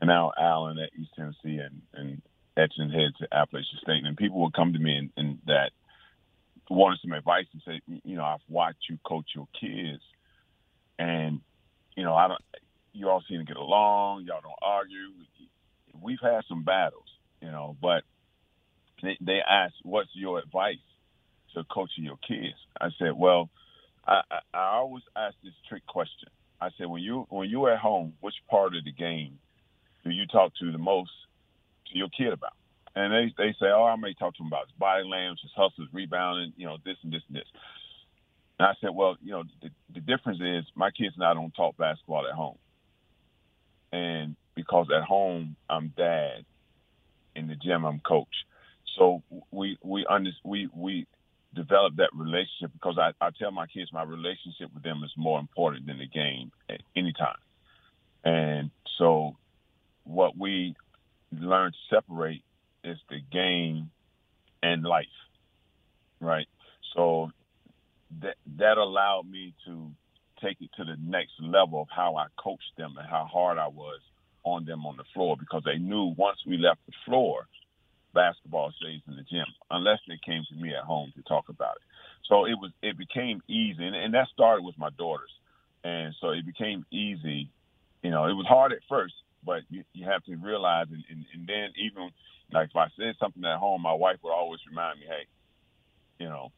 and 0.00 0.08
now 0.08 0.32
Allen 0.36 0.78
at 0.78 0.90
East 0.98 1.10
Tennessee, 1.14 1.60
and 1.60 1.82
and 1.94 2.22
Etienne 2.56 2.90
head 2.90 3.12
to 3.20 3.28
Appalachian 3.32 3.78
State. 3.82 4.04
And 4.04 4.16
people 4.16 4.40
will 4.40 4.50
come 4.50 4.72
to 4.72 4.78
me 4.78 4.96
and, 4.96 5.10
and 5.16 5.38
that 5.46 5.70
wanted 6.68 7.00
some 7.02 7.12
advice 7.12 7.46
and 7.52 7.62
say, 7.66 7.80
you 8.04 8.16
know, 8.16 8.24
I've 8.24 8.40
watched 8.48 8.88
you 8.88 8.98
coach 9.04 9.26
your 9.34 9.48
kids, 9.60 10.02
and 10.98 11.40
you 12.00 12.06
know, 12.06 12.14
I 12.14 12.28
don't 12.28 12.40
you 12.94 13.10
all 13.10 13.22
seem 13.28 13.40
to 13.40 13.44
get 13.44 13.58
along. 13.58 14.24
Y'all 14.24 14.40
don't 14.40 14.54
argue. 14.62 15.12
We've 16.00 16.18
had 16.22 16.40
some 16.48 16.64
battles, 16.64 17.04
you 17.42 17.50
know, 17.50 17.76
but 17.80 18.04
they, 19.02 19.18
they 19.20 19.40
asked, 19.46 19.74
"What's 19.82 20.08
your 20.14 20.38
advice 20.38 20.78
to 21.54 21.62
coaching 21.64 22.04
your 22.04 22.16
kids?" 22.26 22.56
I 22.80 22.88
said, 22.98 23.12
"Well, 23.14 23.50
I, 24.06 24.22
I, 24.30 24.38
I 24.54 24.76
always 24.76 25.04
ask 25.14 25.34
this 25.44 25.52
trick 25.68 25.86
question. 25.86 26.30
I 26.58 26.70
said, 26.78 26.86
when 26.86 27.02
you 27.02 27.26
when 27.28 27.50
you're 27.50 27.70
at 27.70 27.80
home, 27.80 28.14
which 28.20 28.34
part 28.48 28.74
of 28.74 28.82
the 28.82 28.92
game 28.92 29.38
do 30.02 30.10
you 30.10 30.26
talk 30.26 30.52
to 30.60 30.72
the 30.72 30.78
most 30.78 31.10
to 31.92 31.98
your 31.98 32.08
kid 32.08 32.32
about?" 32.32 32.54
And 32.96 33.12
they 33.12 33.34
they 33.36 33.52
say, 33.60 33.66
"Oh, 33.66 33.84
I 33.84 33.96
may 33.96 34.14
talk 34.14 34.34
to 34.36 34.42
him 34.42 34.46
about 34.46 34.68
his 34.68 34.78
body 34.78 35.04
language, 35.04 35.40
his 35.42 35.52
hustles, 35.54 35.88
rebounding, 35.92 36.54
you 36.56 36.64
know, 36.64 36.78
this 36.82 36.96
and 37.02 37.12
this 37.12 37.22
and 37.28 37.36
this." 37.36 37.48
And 38.60 38.68
I 38.68 38.74
said, 38.80 38.90
"Well, 38.94 39.16
you 39.24 39.32
know, 39.32 39.44
the, 39.62 39.70
the 39.94 40.00
difference 40.00 40.40
is 40.42 40.70
my 40.76 40.90
kids 40.90 41.14
and 41.16 41.24
I 41.24 41.32
don't 41.32 41.54
talk 41.54 41.78
basketball 41.78 42.28
at 42.28 42.34
home." 42.34 42.58
and 43.92 44.36
because 44.54 44.88
at 44.94 45.02
home 45.02 45.56
I'm 45.68 45.92
dad, 45.96 46.44
in 47.34 47.48
the 47.48 47.56
gym 47.56 47.84
I'm 47.84 48.00
coach. 48.00 48.44
So 48.98 49.22
we 49.50 49.78
we 49.82 50.04
under, 50.06 50.30
we 50.44 50.68
we 50.74 51.06
develop 51.54 51.96
that 51.96 52.10
relationship 52.14 52.72
because 52.72 52.98
I, 52.98 53.12
I 53.24 53.30
tell 53.30 53.50
my 53.50 53.66
kids 53.66 53.92
my 53.92 54.02
relationship 54.02 54.72
with 54.74 54.82
them 54.82 55.02
is 55.04 55.12
more 55.16 55.40
important 55.40 55.86
than 55.86 55.98
the 55.98 56.06
game 56.06 56.52
at 56.68 56.80
any 56.94 57.12
time. 57.12 57.38
And 58.24 58.70
so 58.98 59.36
what 60.04 60.36
we 60.36 60.76
learn 61.32 61.72
to 61.72 61.96
separate 61.96 62.44
is 62.84 62.98
the 63.08 63.20
game 63.32 63.90
and 64.62 64.82
life. 64.82 65.06
Right? 66.20 66.46
So 66.94 67.30
that 68.22 68.36
that 68.58 68.76
allowed 68.76 69.30
me 69.30 69.54
to 69.66 69.90
take 70.42 70.56
it 70.60 70.70
to 70.76 70.84
the 70.84 70.96
next 71.00 71.32
level 71.40 71.82
of 71.82 71.88
how 71.94 72.16
I 72.16 72.26
coached 72.42 72.72
them 72.76 72.96
and 72.98 73.08
how 73.08 73.28
hard 73.30 73.58
I 73.58 73.68
was 73.68 74.00
on 74.42 74.64
them 74.64 74.86
on 74.86 74.96
the 74.96 75.04
floor 75.14 75.36
because 75.38 75.62
they 75.64 75.78
knew 75.78 76.14
once 76.16 76.38
we 76.46 76.56
left 76.56 76.80
the 76.86 76.92
floor, 77.04 77.46
basketball 78.14 78.72
stays 78.80 79.02
in 79.06 79.16
the 79.16 79.22
gym 79.22 79.44
unless 79.70 79.98
they 80.08 80.18
came 80.24 80.42
to 80.48 80.56
me 80.56 80.74
at 80.74 80.84
home 80.84 81.12
to 81.16 81.22
talk 81.22 81.48
about 81.48 81.76
it. 81.76 81.82
So 82.28 82.46
it 82.46 82.54
was 82.54 82.70
it 82.82 82.96
became 82.96 83.42
easy, 83.48 83.84
and, 83.84 83.96
and 83.96 84.14
that 84.14 84.28
started 84.32 84.62
with 84.62 84.78
my 84.78 84.90
daughters, 84.90 85.30
and 85.84 86.14
so 86.20 86.30
it 86.30 86.46
became 86.46 86.84
easy. 86.90 87.50
You 88.02 88.10
know, 88.10 88.24
it 88.26 88.34
was 88.34 88.46
hard 88.48 88.72
at 88.72 88.78
first, 88.88 89.14
but 89.44 89.62
you, 89.68 89.84
you 89.92 90.06
have 90.06 90.24
to 90.24 90.36
realize, 90.36 90.86
and, 90.90 91.04
and, 91.10 91.26
and 91.34 91.46
then 91.46 91.72
even 91.76 92.10
like 92.52 92.70
if 92.70 92.76
I 92.76 92.86
said 92.96 93.14
something 93.18 93.44
at 93.44 93.58
home, 93.58 93.82
my 93.82 93.92
wife 93.92 94.18
would 94.22 94.32
always 94.32 94.60
remind 94.68 95.00
me, 95.00 95.06
hey, 95.06 95.26
you 96.18 96.28
know, 96.28 96.50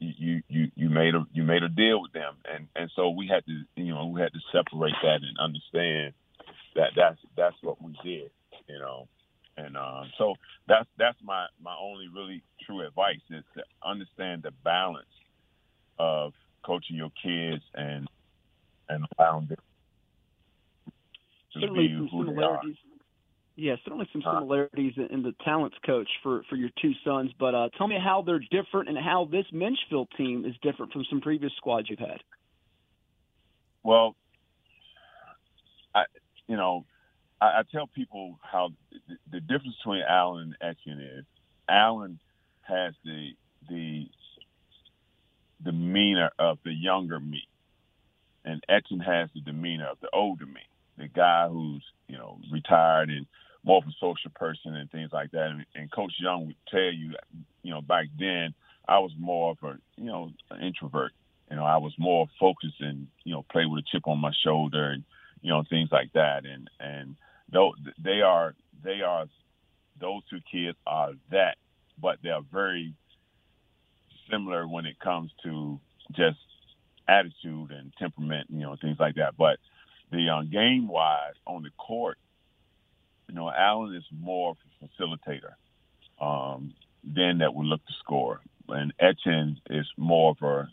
you 0.00 0.42
you 0.48 0.70
you 0.74 0.88
made 0.88 1.14
a 1.14 1.24
you 1.32 1.42
made 1.42 1.62
a 1.62 1.68
deal 1.68 2.00
with 2.00 2.12
them, 2.12 2.34
and 2.50 2.66
and 2.74 2.90
so 2.96 3.10
we 3.10 3.28
had 3.28 3.44
to 3.46 3.62
you 3.76 3.94
know 3.94 4.06
we 4.06 4.20
had 4.20 4.32
to 4.32 4.40
separate 4.50 4.94
that 5.02 5.20
and 5.22 5.38
understand 5.38 6.14
that 6.74 6.90
that's 6.96 7.18
that's 7.36 7.56
what 7.62 7.80
we 7.82 7.92
did, 8.02 8.30
you 8.66 8.78
know, 8.78 9.08
and 9.56 9.76
uh, 9.76 10.04
so 10.16 10.34
that's 10.66 10.88
that's 10.98 11.18
my 11.22 11.46
my 11.62 11.76
only 11.80 12.08
really 12.08 12.42
true 12.64 12.86
advice 12.86 13.20
is 13.30 13.44
to 13.54 13.62
understand 13.84 14.42
the 14.42 14.52
balance 14.64 15.06
of 15.98 16.32
coaching 16.64 16.96
your 16.96 17.12
kids 17.22 17.62
and 17.74 18.08
and 18.88 19.04
allowing 19.18 19.46
them 19.46 19.58
to 21.54 21.72
be 21.72 22.08
who 22.10 22.34
they 22.34 22.42
are. 22.42 22.62
Yeah, 23.60 23.76
certainly 23.84 24.08
some 24.10 24.22
similarities 24.22 24.94
in 24.96 25.22
the 25.22 25.34
talents 25.44 25.76
coach 25.84 26.08
for, 26.22 26.42
for 26.48 26.56
your 26.56 26.70
two 26.80 26.92
sons, 27.04 27.30
but 27.38 27.54
uh, 27.54 27.68
tell 27.76 27.86
me 27.86 27.98
how 28.02 28.22
they're 28.22 28.40
different 28.50 28.88
and 28.88 28.96
how 28.96 29.28
this 29.30 29.44
Menchville 29.52 30.06
team 30.16 30.46
is 30.46 30.54
different 30.62 30.94
from 30.94 31.04
some 31.10 31.20
previous 31.20 31.52
squads 31.58 31.90
you've 31.90 31.98
had. 31.98 32.22
Well, 33.82 34.16
I 35.94 36.04
you 36.46 36.56
know, 36.56 36.86
I, 37.38 37.46
I 37.46 37.62
tell 37.70 37.86
people 37.86 38.38
how 38.40 38.70
the, 38.90 39.16
the 39.30 39.40
difference 39.40 39.76
between 39.84 40.04
Allen 40.08 40.54
and 40.58 40.76
Etienne 40.78 41.18
is 41.18 41.24
Allen 41.68 42.18
has 42.62 42.94
the 43.04 43.32
the 43.68 44.06
demeanor 45.62 46.30
of 46.38 46.56
the 46.64 46.72
younger 46.72 47.20
me, 47.20 47.42
and 48.42 48.64
Etienne 48.70 49.00
has 49.00 49.28
the 49.34 49.42
demeanor 49.42 49.88
of 49.88 50.00
the 50.00 50.08
older 50.14 50.46
me. 50.46 50.62
the 50.96 51.08
guy 51.08 51.46
who's 51.48 51.84
you 52.08 52.16
know 52.16 52.38
retired 52.50 53.10
and 53.10 53.26
more 53.64 53.78
of 53.78 53.88
a 53.88 53.92
social 54.00 54.30
person 54.34 54.74
and 54.74 54.90
things 54.90 55.10
like 55.12 55.32
that. 55.32 55.48
And, 55.48 55.66
and 55.74 55.90
Coach 55.90 56.14
Young 56.18 56.46
would 56.46 56.56
tell 56.70 56.80
you, 56.80 57.14
you 57.62 57.70
know, 57.70 57.80
back 57.80 58.06
then 58.18 58.54
I 58.88 58.98
was 58.98 59.12
more 59.18 59.52
of 59.52 59.58
a 59.62 59.78
you 59.96 60.06
know 60.06 60.30
introvert. 60.60 61.12
You 61.50 61.56
know, 61.56 61.64
I 61.64 61.78
was 61.78 61.92
more 61.98 62.26
focused 62.38 62.80
and 62.80 63.08
you 63.24 63.32
know 63.32 63.44
play 63.50 63.66
with 63.66 63.84
a 63.84 63.86
chip 63.90 64.06
on 64.06 64.18
my 64.18 64.32
shoulder 64.44 64.90
and 64.90 65.04
you 65.42 65.50
know 65.50 65.62
things 65.68 65.90
like 65.92 66.12
that. 66.14 66.44
And 66.44 66.68
and 66.80 67.16
though 67.52 67.74
they 68.02 68.20
are 68.22 68.54
they 68.82 69.00
are 69.02 69.26
those 70.00 70.22
two 70.30 70.40
kids 70.50 70.78
are 70.86 71.12
that, 71.30 71.56
but 72.00 72.18
they're 72.22 72.40
very 72.52 72.94
similar 74.30 74.66
when 74.66 74.86
it 74.86 74.98
comes 74.98 75.30
to 75.44 75.78
just 76.12 76.38
attitude 77.06 77.70
and 77.70 77.92
temperament, 77.98 78.46
you 78.50 78.60
know, 78.60 78.76
things 78.80 78.96
like 78.98 79.16
that. 79.16 79.36
But 79.36 79.58
the 80.10 80.28
um, 80.30 80.50
game 80.50 80.88
wise 80.88 81.34
on 81.46 81.62
the 81.62 81.70
court, 81.76 82.18
you 83.30 83.36
know, 83.36 83.48
Allen 83.48 83.94
is 83.94 84.04
more 84.10 84.50
of 84.50 84.56
a 84.82 84.84
facilitator 84.84 85.54
um, 86.20 86.74
than 87.04 87.38
that 87.38 87.54
would 87.54 87.66
look 87.66 87.84
to 87.86 87.92
score, 88.00 88.40
and 88.68 88.92
Etienne 88.98 89.60
is 89.70 89.86
more 89.96 90.32
of 90.32 90.42
a 90.42 90.68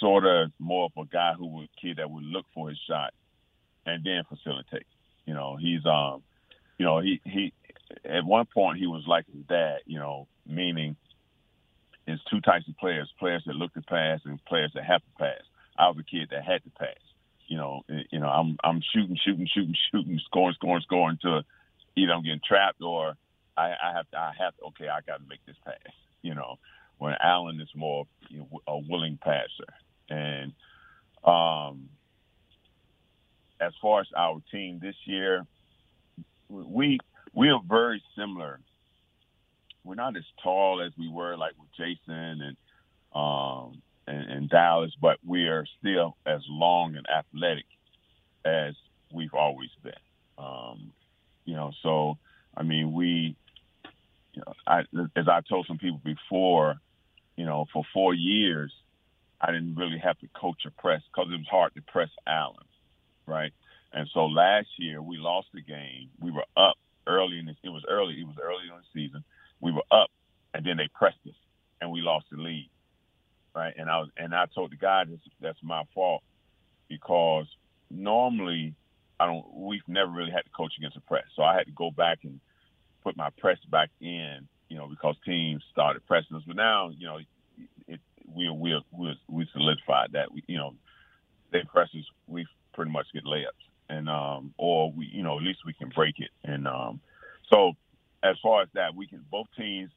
sort 0.00 0.24
of 0.24 0.50
more 0.58 0.86
of 0.86 1.02
a 1.02 1.06
guy 1.06 1.34
who 1.38 1.46
would 1.46 1.68
kid 1.80 1.98
that 1.98 2.10
would 2.10 2.24
look 2.24 2.46
for 2.52 2.68
his 2.68 2.78
shot 2.88 3.14
and 3.86 4.04
then 4.04 4.24
facilitate. 4.28 4.86
You 5.24 5.34
know, 5.34 5.56
he's 5.56 5.86
um, 5.86 6.24
you 6.78 6.84
know, 6.84 7.00
he 7.00 7.20
he 7.24 7.52
at 8.04 8.24
one 8.24 8.46
point 8.52 8.78
he 8.78 8.88
was 8.88 9.04
like 9.06 9.26
his 9.32 9.44
dad. 9.48 9.78
You 9.86 10.00
know, 10.00 10.26
meaning 10.44 10.96
it's 12.08 12.22
two 12.28 12.40
types 12.40 12.66
of 12.68 12.76
players: 12.76 13.08
players 13.20 13.44
that 13.46 13.54
look 13.54 13.72
to 13.74 13.82
pass 13.82 14.20
and 14.24 14.44
players 14.46 14.72
that 14.74 14.84
have 14.84 15.02
to 15.02 15.10
pass. 15.16 15.42
I 15.78 15.88
was 15.88 15.98
a 16.00 16.02
kid 16.02 16.28
that 16.32 16.42
had 16.42 16.64
to 16.64 16.70
pass. 16.70 16.98
You 17.46 17.56
know, 17.56 17.82
you 18.10 18.18
know, 18.18 18.28
I'm 18.28 18.56
I'm 18.64 18.82
shooting, 18.92 19.16
shooting, 19.24 19.48
shooting, 19.52 19.74
shooting, 19.92 20.20
scoring, 20.24 20.54
scoring, 20.54 20.82
scoring 20.82 21.18
until 21.22 21.42
either 21.96 22.12
I'm 22.12 22.22
getting 22.22 22.40
trapped 22.46 22.82
or 22.82 23.14
I, 23.56 23.72
I 23.72 23.92
have 23.94 24.10
to, 24.10 24.18
I 24.18 24.32
have 24.38 24.56
to, 24.56 24.64
okay, 24.66 24.88
I 24.88 25.00
got 25.06 25.18
to 25.18 25.28
make 25.28 25.44
this 25.46 25.56
pass. 25.64 25.74
You 26.22 26.34
know, 26.34 26.58
when 26.98 27.14
Allen 27.22 27.60
is 27.60 27.68
more 27.74 28.06
you 28.28 28.38
know, 28.38 28.60
a 28.66 28.78
willing 28.78 29.18
passer, 29.22 29.72
and 30.10 30.52
um, 31.24 31.88
as 33.60 33.72
far 33.80 34.00
as 34.00 34.08
our 34.16 34.42
team 34.50 34.80
this 34.82 34.96
year, 35.04 35.46
we 36.48 36.98
we 37.32 37.48
are 37.50 37.60
very 37.66 38.02
similar 38.16 38.60
we're 39.86 39.94
not 39.94 40.16
as 40.16 40.24
tall 40.42 40.82
as 40.82 40.92
we 40.98 41.08
were 41.08 41.36
like 41.36 41.52
with 41.58 41.70
Jason 41.76 42.42
and 42.42 42.56
um, 43.14 43.80
and, 44.06 44.48
Dallas, 44.48 44.92
but 45.00 45.18
we 45.26 45.48
are 45.48 45.66
still 45.80 46.16
as 46.24 46.40
long 46.48 46.96
and 46.96 47.06
athletic 47.08 47.66
as 48.44 48.74
we've 49.12 49.34
always 49.34 49.70
been. 49.82 49.92
Um, 50.38 50.92
you 51.44 51.54
know, 51.54 51.72
so 51.82 52.18
I 52.56 52.62
mean, 52.62 52.92
we, 52.92 53.36
you 54.32 54.42
know, 54.46 54.52
I, 54.66 54.80
as 55.16 55.28
I 55.28 55.40
told 55.48 55.66
some 55.66 55.78
people 55.78 56.00
before, 56.04 56.76
you 57.36 57.44
know, 57.44 57.66
for 57.72 57.84
four 57.92 58.14
years, 58.14 58.72
I 59.40 59.52
didn't 59.52 59.74
really 59.74 59.98
have 59.98 60.18
to 60.20 60.28
coach 60.28 60.64
a 60.66 60.70
press 60.70 61.02
because 61.12 61.30
it 61.32 61.36
was 61.36 61.48
hard 61.50 61.74
to 61.74 61.82
press 61.82 62.08
Allen, 62.26 62.66
right? 63.26 63.52
And 63.92 64.08
so 64.14 64.26
last 64.26 64.68
year 64.78 65.02
we 65.02 65.16
lost 65.18 65.48
the 65.52 65.62
game. 65.62 66.10
We 66.20 66.30
were 66.30 66.44
up 66.56 66.76
early 67.06 67.38
in 67.38 67.46
this. 67.46 67.56
it 67.62 67.68
was 67.68 67.84
early. 67.88 68.14
It 68.14 68.26
was 68.26 68.36
early 68.42 68.64
in 68.68 68.76
the 68.76 69.00
season 69.00 69.24
we 69.60 69.72
were 69.72 69.84
up, 69.90 70.10
and 70.54 70.64
then 70.64 70.76
they 70.76 70.88
pressed 70.94 71.18
us, 71.26 71.34
and 71.80 71.90
we 71.90 72.00
lost 72.00 72.26
the 72.30 72.36
lead. 72.36 72.70
Right, 73.56 73.72
and 73.78 73.88
I 73.88 74.00
was, 74.00 74.10
and 74.18 74.34
I 74.34 74.44
told 74.54 74.70
the 74.70 74.76
guy 74.76 75.04
that's, 75.08 75.22
that's 75.40 75.58
my 75.62 75.84
fault 75.94 76.22
because 76.90 77.46
normally 77.90 78.74
I 79.18 79.24
don't. 79.24 79.46
We've 79.54 79.80
never 79.88 80.10
really 80.12 80.30
had 80.30 80.44
to 80.44 80.50
coach 80.54 80.74
against 80.76 80.96
the 80.96 81.00
press, 81.00 81.24
so 81.34 81.42
I 81.42 81.54
had 81.56 81.64
to 81.64 81.72
go 81.72 81.90
back 81.90 82.18
and 82.24 82.38
put 83.02 83.16
my 83.16 83.30
press 83.38 83.56
back 83.70 83.88
in. 83.98 84.46
You 84.68 84.76
know, 84.76 84.88
because 84.88 85.16
teams 85.24 85.62
started 85.72 86.06
pressing 86.06 86.36
us, 86.36 86.42
but 86.46 86.56
now 86.56 86.90
you 86.90 87.06
know 87.06 87.18
it, 87.88 88.00
we 88.34 88.50
we 88.50 88.78
we 88.92 89.18
we 89.26 89.48
solidified 89.54 90.12
that. 90.12 90.32
We, 90.32 90.44
you 90.48 90.58
know, 90.58 90.74
they 91.50 91.62
press 91.72 91.88
us, 91.96 92.04
we 92.26 92.46
pretty 92.74 92.90
much 92.90 93.06
get 93.14 93.24
layups, 93.24 93.64
and 93.88 94.10
um, 94.10 94.52
or 94.58 94.92
we 94.92 95.06
you 95.06 95.22
know 95.22 95.38
at 95.38 95.44
least 95.44 95.60
we 95.64 95.72
can 95.72 95.88
break 95.88 96.16
it, 96.18 96.30
and 96.44 96.68
um, 96.68 97.00
so 97.50 97.72
as 98.22 98.36
far 98.42 98.62
as 98.62 98.68
that, 98.74 98.94
we 98.94 99.06
can 99.06 99.24
both 99.30 99.46
teams, 99.56 99.90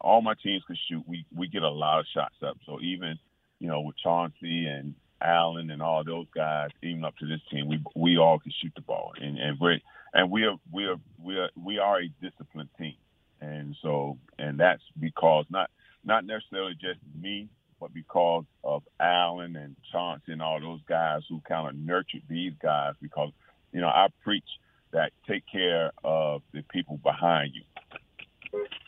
all 0.00 0.22
my 0.22 0.34
teams 0.42 0.62
can 0.66 0.76
shoot. 0.88 1.02
We 1.06 1.24
we 1.34 1.48
get 1.48 1.62
a 1.62 1.70
lot 1.70 2.00
of 2.00 2.06
shots 2.12 2.36
up. 2.46 2.58
So 2.66 2.80
even 2.80 3.18
you 3.58 3.68
know 3.68 3.80
with 3.80 3.96
Chauncey 3.98 4.66
and 4.66 4.94
Allen 5.22 5.70
and 5.70 5.82
all 5.82 6.02
those 6.04 6.26
guys, 6.34 6.70
even 6.82 7.04
up 7.04 7.16
to 7.18 7.26
this 7.26 7.40
team, 7.50 7.68
we 7.68 7.82
we 7.94 8.18
all 8.18 8.38
can 8.38 8.52
shoot 8.62 8.72
the 8.74 8.82
ball, 8.82 9.12
and 9.20 9.38
and 9.38 9.58
we 9.60 9.82
and 10.14 10.30
we 10.30 10.44
are 10.44 10.56
we 10.72 10.84
are 10.84 10.96
we 11.22 11.38
are 11.38 11.50
we 11.56 11.78
are 11.78 12.00
a 12.00 12.08
disciplined 12.22 12.70
team, 12.78 12.96
and 13.40 13.76
so 13.82 14.18
and 14.38 14.58
that's 14.58 14.82
because 14.98 15.44
not 15.50 15.70
not 16.04 16.24
necessarily 16.24 16.74
just 16.74 16.98
me, 17.20 17.48
but 17.78 17.92
because 17.92 18.44
of 18.64 18.82
Allen 18.98 19.56
and 19.56 19.76
Chauncey 19.92 20.32
and 20.32 20.42
all 20.42 20.60
those 20.60 20.80
guys 20.88 21.22
who 21.28 21.40
kind 21.46 21.68
of 21.68 21.74
nurtured 21.74 22.22
these 22.28 22.52
guys. 22.62 22.94
Because 23.00 23.30
you 23.72 23.80
know 23.80 23.88
I 23.88 24.08
preach 24.22 24.44
that 24.92 25.12
take 25.28 25.44
care 25.50 25.92
of 26.02 26.42
the 26.52 26.62
people 26.62 26.98
behind 26.98 27.54
you, 27.54 27.62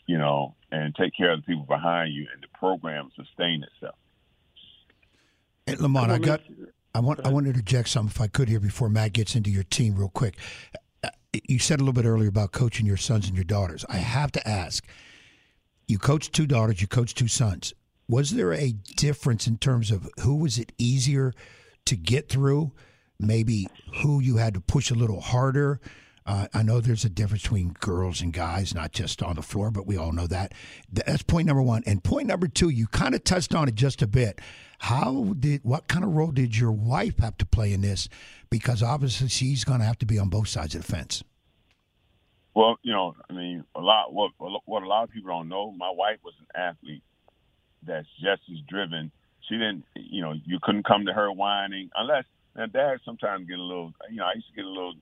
you 0.05 0.17
know, 0.17 0.55
and 0.71 0.95
take 0.95 1.15
care 1.15 1.31
of 1.31 1.39
the 1.39 1.45
people 1.45 1.65
behind 1.65 2.13
you, 2.13 2.27
and 2.33 2.41
the 2.41 2.47
program 2.57 3.11
sustain 3.15 3.63
itself. 3.63 3.95
Hey, 5.65 5.75
Lamont, 5.75 6.11
I 6.11 6.17
got. 6.17 6.41
I 6.95 6.99
want. 6.99 7.25
I 7.25 7.29
want 7.29 7.45
to 7.45 7.51
interject 7.51 7.89
something 7.89 8.11
if 8.13 8.21
I 8.21 8.27
could 8.27 8.49
here 8.49 8.59
before 8.59 8.89
Matt 8.89 9.13
gets 9.13 9.35
into 9.35 9.49
your 9.49 9.63
team 9.63 9.95
real 9.95 10.09
quick. 10.09 10.35
Uh, 11.03 11.09
you 11.47 11.59
said 11.59 11.79
a 11.79 11.83
little 11.83 11.93
bit 11.93 12.05
earlier 12.07 12.29
about 12.29 12.51
coaching 12.51 12.85
your 12.85 12.97
sons 12.97 13.27
and 13.27 13.35
your 13.35 13.45
daughters. 13.45 13.85
I 13.89 13.97
have 13.97 14.31
to 14.33 14.47
ask. 14.47 14.85
You 15.87 15.99
coach 15.99 16.31
two 16.31 16.47
daughters. 16.47 16.81
You 16.81 16.87
coach 16.87 17.13
two 17.13 17.27
sons. 17.27 17.73
Was 18.07 18.31
there 18.31 18.53
a 18.53 18.73
difference 18.95 19.47
in 19.47 19.57
terms 19.57 19.91
of 19.91 20.09
who 20.21 20.35
was 20.35 20.57
it 20.57 20.71
easier 20.77 21.33
to 21.85 21.95
get 21.95 22.29
through? 22.29 22.71
maybe 23.19 23.67
who 24.01 24.19
you 24.19 24.37
had 24.37 24.53
to 24.53 24.61
push 24.61 24.91
a 24.91 24.95
little 24.95 25.21
harder. 25.21 25.79
Uh, 26.25 26.47
I 26.53 26.63
know 26.63 26.79
there's 26.79 27.05
a 27.05 27.09
difference 27.09 27.43
between 27.43 27.75
girls 27.79 28.21
and 28.21 28.31
guys, 28.31 28.73
not 28.73 28.91
just 28.91 29.21
on 29.21 29.35
the 29.35 29.41
floor, 29.41 29.71
but 29.71 29.85
we 29.85 29.97
all 29.97 30.11
know 30.11 30.27
that. 30.27 30.53
That's 30.91 31.23
point 31.23 31.47
number 31.47 31.61
one. 31.61 31.83
And 31.85 32.03
point 32.03 32.27
number 32.27 32.47
two, 32.47 32.69
you 32.69 32.87
kind 32.87 33.13
of 33.13 33.23
touched 33.23 33.53
on 33.53 33.67
it 33.67 33.75
just 33.75 34.01
a 34.01 34.07
bit. 34.07 34.39
How 34.79 35.33
did 35.37 35.61
what 35.63 35.87
kind 35.87 36.03
of 36.03 36.11
role 36.11 36.31
did 36.31 36.57
your 36.57 36.71
wife 36.71 37.19
have 37.19 37.37
to 37.37 37.45
play 37.45 37.73
in 37.73 37.81
this? 37.81 38.09
Because 38.49 38.81
obviously 38.81 39.27
she's 39.27 39.63
going 39.63 39.79
to 39.79 39.85
have 39.85 39.99
to 39.99 40.05
be 40.05 40.19
on 40.19 40.29
both 40.29 40.47
sides 40.47 40.75
of 40.75 40.85
the 40.85 40.91
fence. 40.91 41.23
Well, 42.55 42.77
you 42.83 42.93
know, 42.93 43.15
I 43.29 43.33
mean, 43.33 43.63
a 43.75 43.81
lot 43.81 44.13
what 44.13 44.31
what 44.37 44.83
a 44.83 44.87
lot 44.87 45.05
of 45.05 45.11
people 45.11 45.31
don't 45.31 45.49
know. 45.49 45.71
My 45.71 45.89
wife 45.89 46.19
was 46.23 46.35
an 46.39 46.61
athlete 46.61 47.03
that's 47.81 48.07
just 48.21 48.43
as 48.51 48.59
driven. 48.69 49.11
She 49.49 49.55
didn't, 49.55 49.85
you 49.95 50.21
know, 50.21 50.33
you 50.45 50.59
couldn't 50.61 50.85
come 50.85 51.05
to 51.07 51.13
her 51.13 51.31
whining 51.31 51.89
unless 51.95 52.25
now, 52.55 52.67
dad 52.67 52.99
sometimes 53.03 53.47
get 53.47 53.57
a 53.57 53.61
little, 53.61 53.93
you 54.09 54.17
know, 54.17 54.25
I 54.25 54.33
used 54.35 54.47
to 54.47 54.55
get 54.55 54.65
a 54.65 54.69
little, 54.69 54.93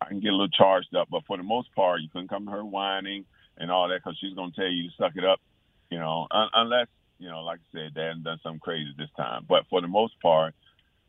I 0.00 0.06
can 0.06 0.20
get 0.20 0.28
a 0.28 0.32
little 0.32 0.48
charged 0.48 0.94
up, 0.94 1.08
but 1.10 1.24
for 1.26 1.36
the 1.36 1.42
most 1.42 1.74
part, 1.74 2.00
you 2.00 2.08
couldn't 2.08 2.28
come 2.28 2.46
to 2.46 2.52
her 2.52 2.64
whining 2.64 3.24
and 3.56 3.70
all 3.70 3.88
that 3.88 4.00
because 4.02 4.16
she's 4.20 4.34
going 4.34 4.52
to 4.52 4.56
tell 4.56 4.70
you 4.70 4.88
to 4.88 4.96
suck 4.96 5.12
it 5.16 5.24
up, 5.24 5.40
you 5.90 5.98
know, 5.98 6.26
un- 6.30 6.50
unless, 6.54 6.86
you 7.18 7.28
know, 7.28 7.42
like 7.42 7.58
I 7.58 7.78
said, 7.78 7.94
dad 7.94 8.24
done 8.24 8.38
something 8.42 8.60
crazy 8.60 8.94
this 8.96 9.10
time. 9.16 9.44
But 9.48 9.64
for 9.68 9.80
the 9.80 9.88
most 9.88 10.20
part, 10.20 10.54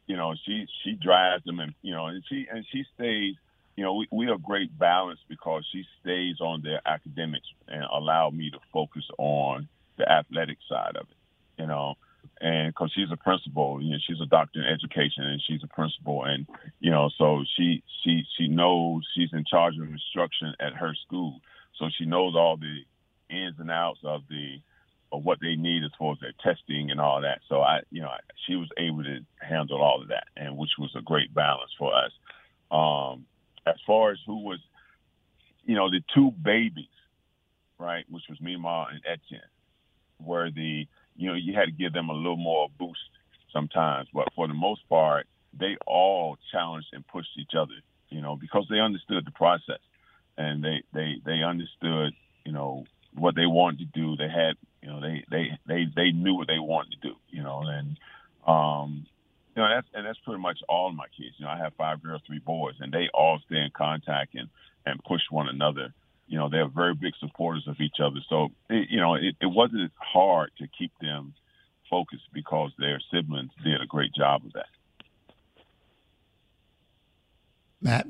you 0.07 0.17
know, 0.17 0.33
she 0.45 0.65
she 0.83 0.93
drives 0.93 1.43
them 1.43 1.59
and 1.59 1.73
you 1.83 1.93
know, 1.93 2.07
and 2.07 2.23
she 2.27 2.47
and 2.51 2.65
she 2.71 2.83
stays. 2.95 3.35
You 3.75 3.85
know, 3.85 3.93
we 3.93 4.07
we 4.11 4.27
are 4.27 4.37
great 4.37 4.77
balance 4.77 5.19
because 5.29 5.65
she 5.71 5.85
stays 6.01 6.41
on 6.41 6.63
their 6.63 6.81
academics 6.85 7.47
and 7.67 7.83
allow 7.83 8.29
me 8.29 8.49
to 8.49 8.57
focus 8.73 9.05
on 9.17 9.69
the 9.97 10.11
athletic 10.11 10.57
side 10.67 10.95
of 10.95 11.03
it. 11.03 11.61
You 11.61 11.67
know, 11.67 11.95
and 12.41 12.73
because 12.73 12.91
she's 12.95 13.11
a 13.11 13.17
principal, 13.17 13.81
you 13.81 13.91
know, 13.91 13.97
she's 14.05 14.21
a 14.21 14.25
doctor 14.25 14.61
in 14.61 14.65
education, 14.65 15.23
and 15.23 15.41
she's 15.45 15.63
a 15.63 15.67
principal, 15.67 16.23
and 16.23 16.47
you 16.79 16.91
know, 16.91 17.09
so 17.17 17.43
she 17.57 17.83
she 18.03 18.23
she 18.37 18.47
knows 18.47 19.03
she's 19.15 19.33
in 19.33 19.43
charge 19.45 19.75
of 19.77 19.89
instruction 19.89 20.53
at 20.59 20.73
her 20.73 20.93
school, 21.05 21.41
so 21.77 21.89
she 21.97 22.05
knows 22.05 22.35
all 22.35 22.57
the 22.57 22.83
ins 23.29 23.59
and 23.59 23.71
outs 23.71 23.99
of 24.03 24.21
the 24.29 24.59
of 25.11 25.23
what 25.23 25.39
they 25.41 25.55
need 25.55 25.83
as 25.83 25.91
far 25.97 26.13
as 26.13 26.19
their 26.19 26.33
testing 26.43 26.91
and 26.91 27.01
all 27.01 27.21
that. 27.21 27.39
So 27.49 27.61
I, 27.61 27.81
you 27.91 28.01
know, 28.01 28.11
she 28.47 28.55
was 28.55 28.69
able 28.77 29.03
to 29.03 29.19
handle 29.41 29.81
all 29.81 30.01
of 30.01 30.09
that, 30.09 30.27
and 30.37 30.57
which 30.57 30.71
was 30.77 30.91
a 30.95 31.01
great 31.01 31.33
balance 31.33 31.71
for 31.77 31.93
us. 31.93 32.11
Um, 32.71 33.25
as 33.65 33.75
far 33.85 34.11
as 34.11 34.19
who 34.25 34.43
was, 34.43 34.59
you 35.65 35.75
know, 35.75 35.89
the 35.89 36.01
two 36.13 36.31
babies, 36.31 36.85
right, 37.79 38.05
which 38.09 38.23
was 38.29 38.39
Mima 38.39 38.87
and 38.91 39.01
Etienne, 39.05 39.41
were 40.19 40.51
the 40.51 40.87
you 41.19 41.27
know, 41.29 41.35
you 41.35 41.53
had 41.53 41.65
to 41.65 41.71
give 41.71 41.93
them 41.93 42.09
a 42.09 42.13
little 42.13 42.37
more 42.37 42.67
boost 42.79 42.99
sometimes. 43.51 44.07
But 44.13 44.29
for 44.35 44.47
the 44.47 44.53
most 44.53 44.87
part, 44.89 45.27
they 45.57 45.77
all 45.85 46.37
challenged 46.51 46.87
and 46.93 47.05
pushed 47.07 47.37
each 47.37 47.51
other, 47.57 47.75
you 48.09 48.21
know, 48.21 48.35
because 48.35 48.65
they 48.69 48.79
understood 48.79 49.25
the 49.25 49.31
process 49.31 49.79
and 50.37 50.63
they, 50.63 50.83
they, 50.93 51.15
they 51.25 51.43
understood, 51.43 52.13
you 52.45 52.51
know, 52.51 52.85
what 53.15 53.35
they 53.35 53.45
wanted 53.45 53.79
to 53.79 53.99
do. 53.99 54.15
They 54.15 54.29
had, 54.29 54.55
you 54.81 54.89
know, 54.89 55.01
they, 55.01 55.25
they, 55.29 55.59
they, 55.67 55.85
they 55.95 56.11
knew 56.11 56.35
what 56.35 56.47
they 56.47 56.59
wanted 56.59 57.01
to 57.01 57.09
do, 57.09 57.15
you 57.29 57.43
know, 57.43 57.63
and, 57.65 57.97
um, 58.47 59.05
you 59.55 59.65
know 59.65 59.75
that's 59.75 59.87
and 59.93 60.05
that's 60.05 60.19
pretty 60.19 60.41
much 60.41 60.59
all 60.69 60.91
my 60.93 61.07
kids. 61.17 61.35
You 61.37 61.45
know, 61.45 61.51
I 61.51 61.57
have 61.57 61.73
five 61.77 62.01
girls, 62.01 62.21
three 62.25 62.39
boys, 62.39 62.75
and 62.79 62.93
they 62.93 63.09
all 63.13 63.39
stay 63.45 63.57
in 63.57 63.71
contact 63.75 64.35
and 64.35 64.47
and 64.85 65.03
push 65.03 65.21
one 65.29 65.49
another. 65.49 65.93
You 66.29 66.37
know, 66.37 66.49
they're 66.49 66.67
very 66.67 66.93
big 66.93 67.13
supporters 67.19 67.65
of 67.67 67.81
each 67.81 67.97
other. 68.01 68.19
So 68.29 68.49
it, 68.69 68.89
you 68.89 68.99
know, 68.99 69.15
it, 69.15 69.35
it 69.41 69.47
wasn't 69.47 69.91
hard 69.95 70.51
to 70.59 70.67
keep 70.67 70.91
them 71.01 71.33
focused 71.89 72.29
because 72.33 72.71
their 72.77 73.01
siblings 73.11 73.51
did 73.63 73.81
a 73.81 73.85
great 73.85 74.13
job 74.13 74.45
of 74.45 74.53
that. 74.53 74.67
Matt. 77.81 78.07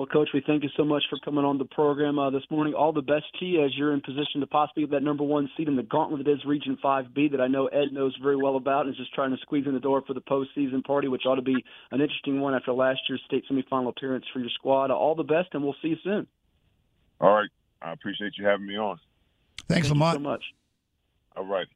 Well, 0.00 0.06
Coach, 0.06 0.30
we 0.32 0.42
thank 0.46 0.62
you 0.62 0.70
so 0.78 0.84
much 0.84 1.02
for 1.10 1.18
coming 1.22 1.44
on 1.44 1.58
the 1.58 1.66
program 1.66 2.18
uh, 2.18 2.30
this 2.30 2.44
morning. 2.50 2.72
All 2.72 2.90
the 2.90 3.02
best 3.02 3.26
to 3.38 3.44
you 3.44 3.62
as 3.62 3.76
you're 3.76 3.92
in 3.92 4.00
position 4.00 4.40
to 4.40 4.46
possibly 4.46 4.84
get 4.84 4.92
that 4.92 5.02
number 5.02 5.24
one 5.24 5.50
seed 5.58 5.68
in 5.68 5.76
the 5.76 5.82
gauntlet 5.82 6.24
that 6.24 6.32
is 6.32 6.42
Region 6.46 6.78
5B 6.82 7.32
that 7.32 7.40
I 7.42 7.48
know 7.48 7.66
Ed 7.66 7.92
knows 7.92 8.16
very 8.22 8.36
well 8.36 8.56
about 8.56 8.86
and 8.86 8.94
is 8.94 8.96
just 8.98 9.12
trying 9.12 9.30
to 9.32 9.36
squeeze 9.42 9.66
in 9.66 9.74
the 9.74 9.78
door 9.78 10.02
for 10.06 10.14
the 10.14 10.22
postseason 10.22 10.82
party, 10.82 11.08
which 11.08 11.26
ought 11.26 11.34
to 11.34 11.42
be 11.42 11.62
an 11.90 12.00
interesting 12.00 12.40
one 12.40 12.54
after 12.54 12.72
last 12.72 13.00
year's 13.10 13.20
state 13.26 13.44
semifinal 13.50 13.90
appearance 13.90 14.24
for 14.32 14.38
your 14.38 14.48
squad. 14.54 14.90
all 14.90 15.14
the 15.14 15.22
best, 15.22 15.50
and 15.52 15.62
we'll 15.62 15.76
see 15.82 15.88
you 15.88 15.96
soon. 16.02 16.26
All 17.20 17.32
right. 17.34 17.50
I 17.82 17.92
appreciate 17.92 18.32
you 18.38 18.46
having 18.46 18.66
me 18.66 18.76
on. 18.76 18.98
Thanks, 19.68 19.88
Thank 19.88 19.94
Lamont. 19.94 20.16
so 20.16 20.20
much. 20.20 20.42
All 21.36 21.44
right. 21.46 21.66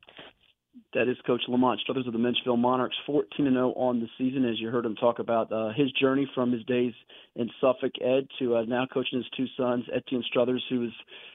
That 0.93 1.09
is 1.09 1.17
Coach 1.27 1.43
Lamont 1.49 1.81
Strothers 1.81 2.07
of 2.07 2.13
the 2.13 2.19
Menchville 2.19 2.59
Monarchs, 2.59 2.97
14 3.07 3.47
0 3.47 3.73
on 3.77 4.01
the 4.01 4.09
season. 4.19 4.45
As 4.45 4.61
you 4.61 4.71
heard 4.71 4.85
him 4.85 4.97
talk 4.97 5.19
about 5.19 5.53
uh, 5.53 5.73
his 5.73 5.91
journey 5.93 6.29
from 6.35 6.51
his 6.53 6.65
days 6.65 6.93
in 7.37 7.49
Suffolk 7.61 7.93
Ed 8.01 8.27
to 8.39 8.57
uh, 8.57 8.63
now 8.65 8.87
coaching 8.93 9.19
his 9.19 9.29
two 9.37 9.47
sons, 9.57 9.85
Etienne 9.95 10.25
Strothers, 10.27 10.63
who 10.69 10.85
is 10.85 10.93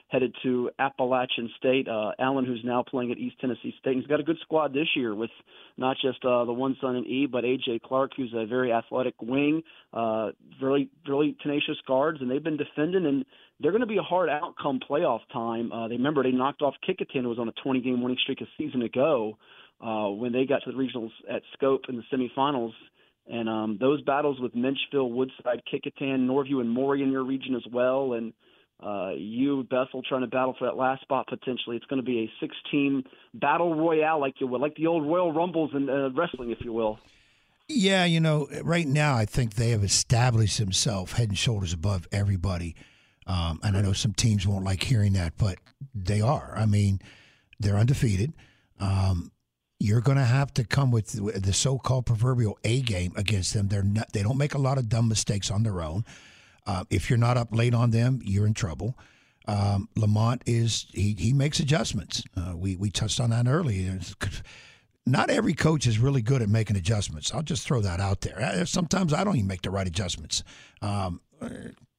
headed 0.09 0.35
to 0.43 0.71
Appalachian 0.79 1.49
State, 1.57 1.87
uh, 1.87 2.11
Allen, 2.19 2.43
who's 2.43 2.61
now 2.63 2.83
playing 2.83 3.11
at 3.11 3.17
East 3.17 3.35
Tennessee 3.39 3.73
State. 3.79 3.95
He's 3.95 4.07
got 4.07 4.19
a 4.19 4.23
good 4.23 4.37
squad 4.41 4.73
this 4.73 4.87
year 4.95 5.13
with 5.13 5.29
not 5.77 5.97
just 6.01 6.23
uh, 6.25 6.45
the 6.45 6.53
one 6.53 6.75
son 6.81 6.95
in 6.95 7.05
E, 7.05 7.27
but 7.27 7.43
AJ 7.43 7.81
Clark, 7.83 8.11
who's 8.17 8.33
a 8.35 8.45
very 8.45 8.73
athletic 8.73 9.13
wing, 9.21 9.61
uh, 9.93 10.31
really, 10.61 10.89
really 11.07 11.37
tenacious 11.41 11.77
guards, 11.87 12.19
and 12.21 12.29
they've 12.29 12.43
been 12.43 12.57
defending 12.57 13.05
and 13.05 13.23
they're 13.59 13.71
going 13.71 13.81
to 13.81 13.87
be 13.87 13.97
a 13.97 14.01
hard 14.01 14.29
outcome 14.29 14.79
playoff 14.89 15.19
time. 15.31 15.71
Uh, 15.71 15.87
they 15.87 15.97
remember 15.97 16.23
they 16.23 16.31
knocked 16.31 16.61
off 16.61 16.75
Kecoughtan, 16.87 17.23
who 17.23 17.29
was 17.29 17.39
on 17.39 17.49
a 17.49 17.53
20 17.63 17.81
game 17.81 18.01
winning 18.01 18.17
streak 18.21 18.41
a 18.41 18.45
season 18.57 18.81
ago 18.81 19.37
uh, 19.81 20.07
when 20.07 20.31
they 20.31 20.45
got 20.45 20.63
to 20.63 20.71
the 20.71 20.77
regionals 20.77 21.11
at 21.29 21.41
Scope 21.53 21.83
in 21.89 21.97
the 21.97 22.03
semifinals. 22.11 22.71
And 23.27 23.47
um, 23.47 23.77
those 23.79 24.01
battles 24.01 24.39
with 24.39 24.55
Menchville, 24.55 25.11
Woodside, 25.11 25.61
Kecoughtan, 25.71 26.25
Norview, 26.25 26.61
and 26.61 26.69
Maury 26.69 27.03
in 27.03 27.11
your 27.11 27.23
region 27.23 27.53
as 27.53 27.63
well, 27.71 28.13
and 28.13 28.33
uh, 28.81 29.11
you, 29.15 29.63
Bethel, 29.63 30.01
trying 30.01 30.21
to 30.21 30.27
battle 30.27 30.55
for 30.57 30.65
that 30.65 30.77
last 30.77 31.01
spot 31.01 31.27
potentially. 31.27 31.75
It's 31.75 31.85
going 31.85 32.01
to 32.01 32.05
be 32.05 32.19
a 32.19 32.31
six-team 32.39 33.03
battle 33.33 33.75
royale, 33.75 34.19
like 34.19 34.35
you 34.39 34.47
will, 34.47 34.61
like 34.61 34.75
the 34.75 34.87
old 34.87 35.05
Royal 35.05 35.31
Rumbles 35.31 35.71
in 35.73 35.89
uh, 35.89 36.09
wrestling, 36.11 36.51
if 36.51 36.61
you 36.61 36.71
will. 36.71 36.99
Yeah, 37.67 38.05
you 38.05 38.19
know, 38.19 38.47
right 38.63 38.87
now 38.87 39.15
I 39.15 39.25
think 39.25 39.53
they 39.53 39.69
have 39.71 39.83
established 39.83 40.57
themselves 40.57 41.13
head 41.13 41.29
and 41.29 41.37
shoulders 41.37 41.73
above 41.73 42.07
everybody. 42.11 42.75
Um, 43.27 43.59
and 43.61 43.77
I 43.77 43.81
know 43.81 43.93
some 43.93 44.13
teams 44.13 44.47
won't 44.47 44.65
like 44.65 44.81
hearing 44.81 45.13
that, 45.13 45.33
but 45.37 45.57
they 45.93 46.19
are. 46.19 46.53
I 46.57 46.65
mean, 46.65 46.99
they're 47.59 47.77
undefeated. 47.77 48.33
Um, 48.79 49.31
you're 49.79 50.01
going 50.01 50.17
to 50.17 50.25
have 50.25 50.51
to 50.55 50.63
come 50.63 50.89
with 50.89 51.11
the 51.11 51.53
so-called 51.53 52.07
proverbial 52.07 52.57
A 52.63 52.81
game 52.81 53.13
against 53.15 53.53
them. 53.53 53.67
They're 53.67 53.83
not. 53.83 54.11
They 54.13 54.23
don't 54.23 54.37
make 54.37 54.55
a 54.55 54.57
lot 54.57 54.77
of 54.77 54.89
dumb 54.89 55.07
mistakes 55.07 55.51
on 55.51 55.61
their 55.61 55.81
own. 55.81 56.05
Uh, 56.69 56.83
if 56.91 57.09
you're 57.09 57.17
not 57.17 57.35
up 57.35 57.47
late 57.51 57.73
on 57.73 57.89
them, 57.89 58.19
you're 58.23 58.45
in 58.45 58.53
trouble. 58.53 58.95
Um, 59.47 59.89
Lamont 59.95 60.43
is 60.45 60.85
he 60.91 61.15
he 61.17 61.33
makes 61.33 61.59
adjustments. 61.59 62.23
Uh, 62.37 62.55
we 62.55 62.75
we 62.75 62.91
touched 62.91 63.19
on 63.19 63.31
that 63.31 63.47
earlier. 63.47 63.99
Not 65.07 65.31
every 65.31 65.55
coach 65.55 65.87
is 65.87 65.97
really 65.97 66.21
good 66.21 66.43
at 66.43 66.49
making 66.49 66.75
adjustments. 66.75 67.33
I'll 67.33 67.41
just 67.41 67.65
throw 67.65 67.81
that 67.81 67.99
out 67.99 68.21
there. 68.21 68.39
Uh, 68.39 68.65
sometimes 68.65 69.13
I 69.13 69.23
don't 69.23 69.35
even 69.37 69.47
make 69.47 69.63
the 69.63 69.71
right 69.71 69.87
adjustments. 69.87 70.43
Um, 70.83 71.21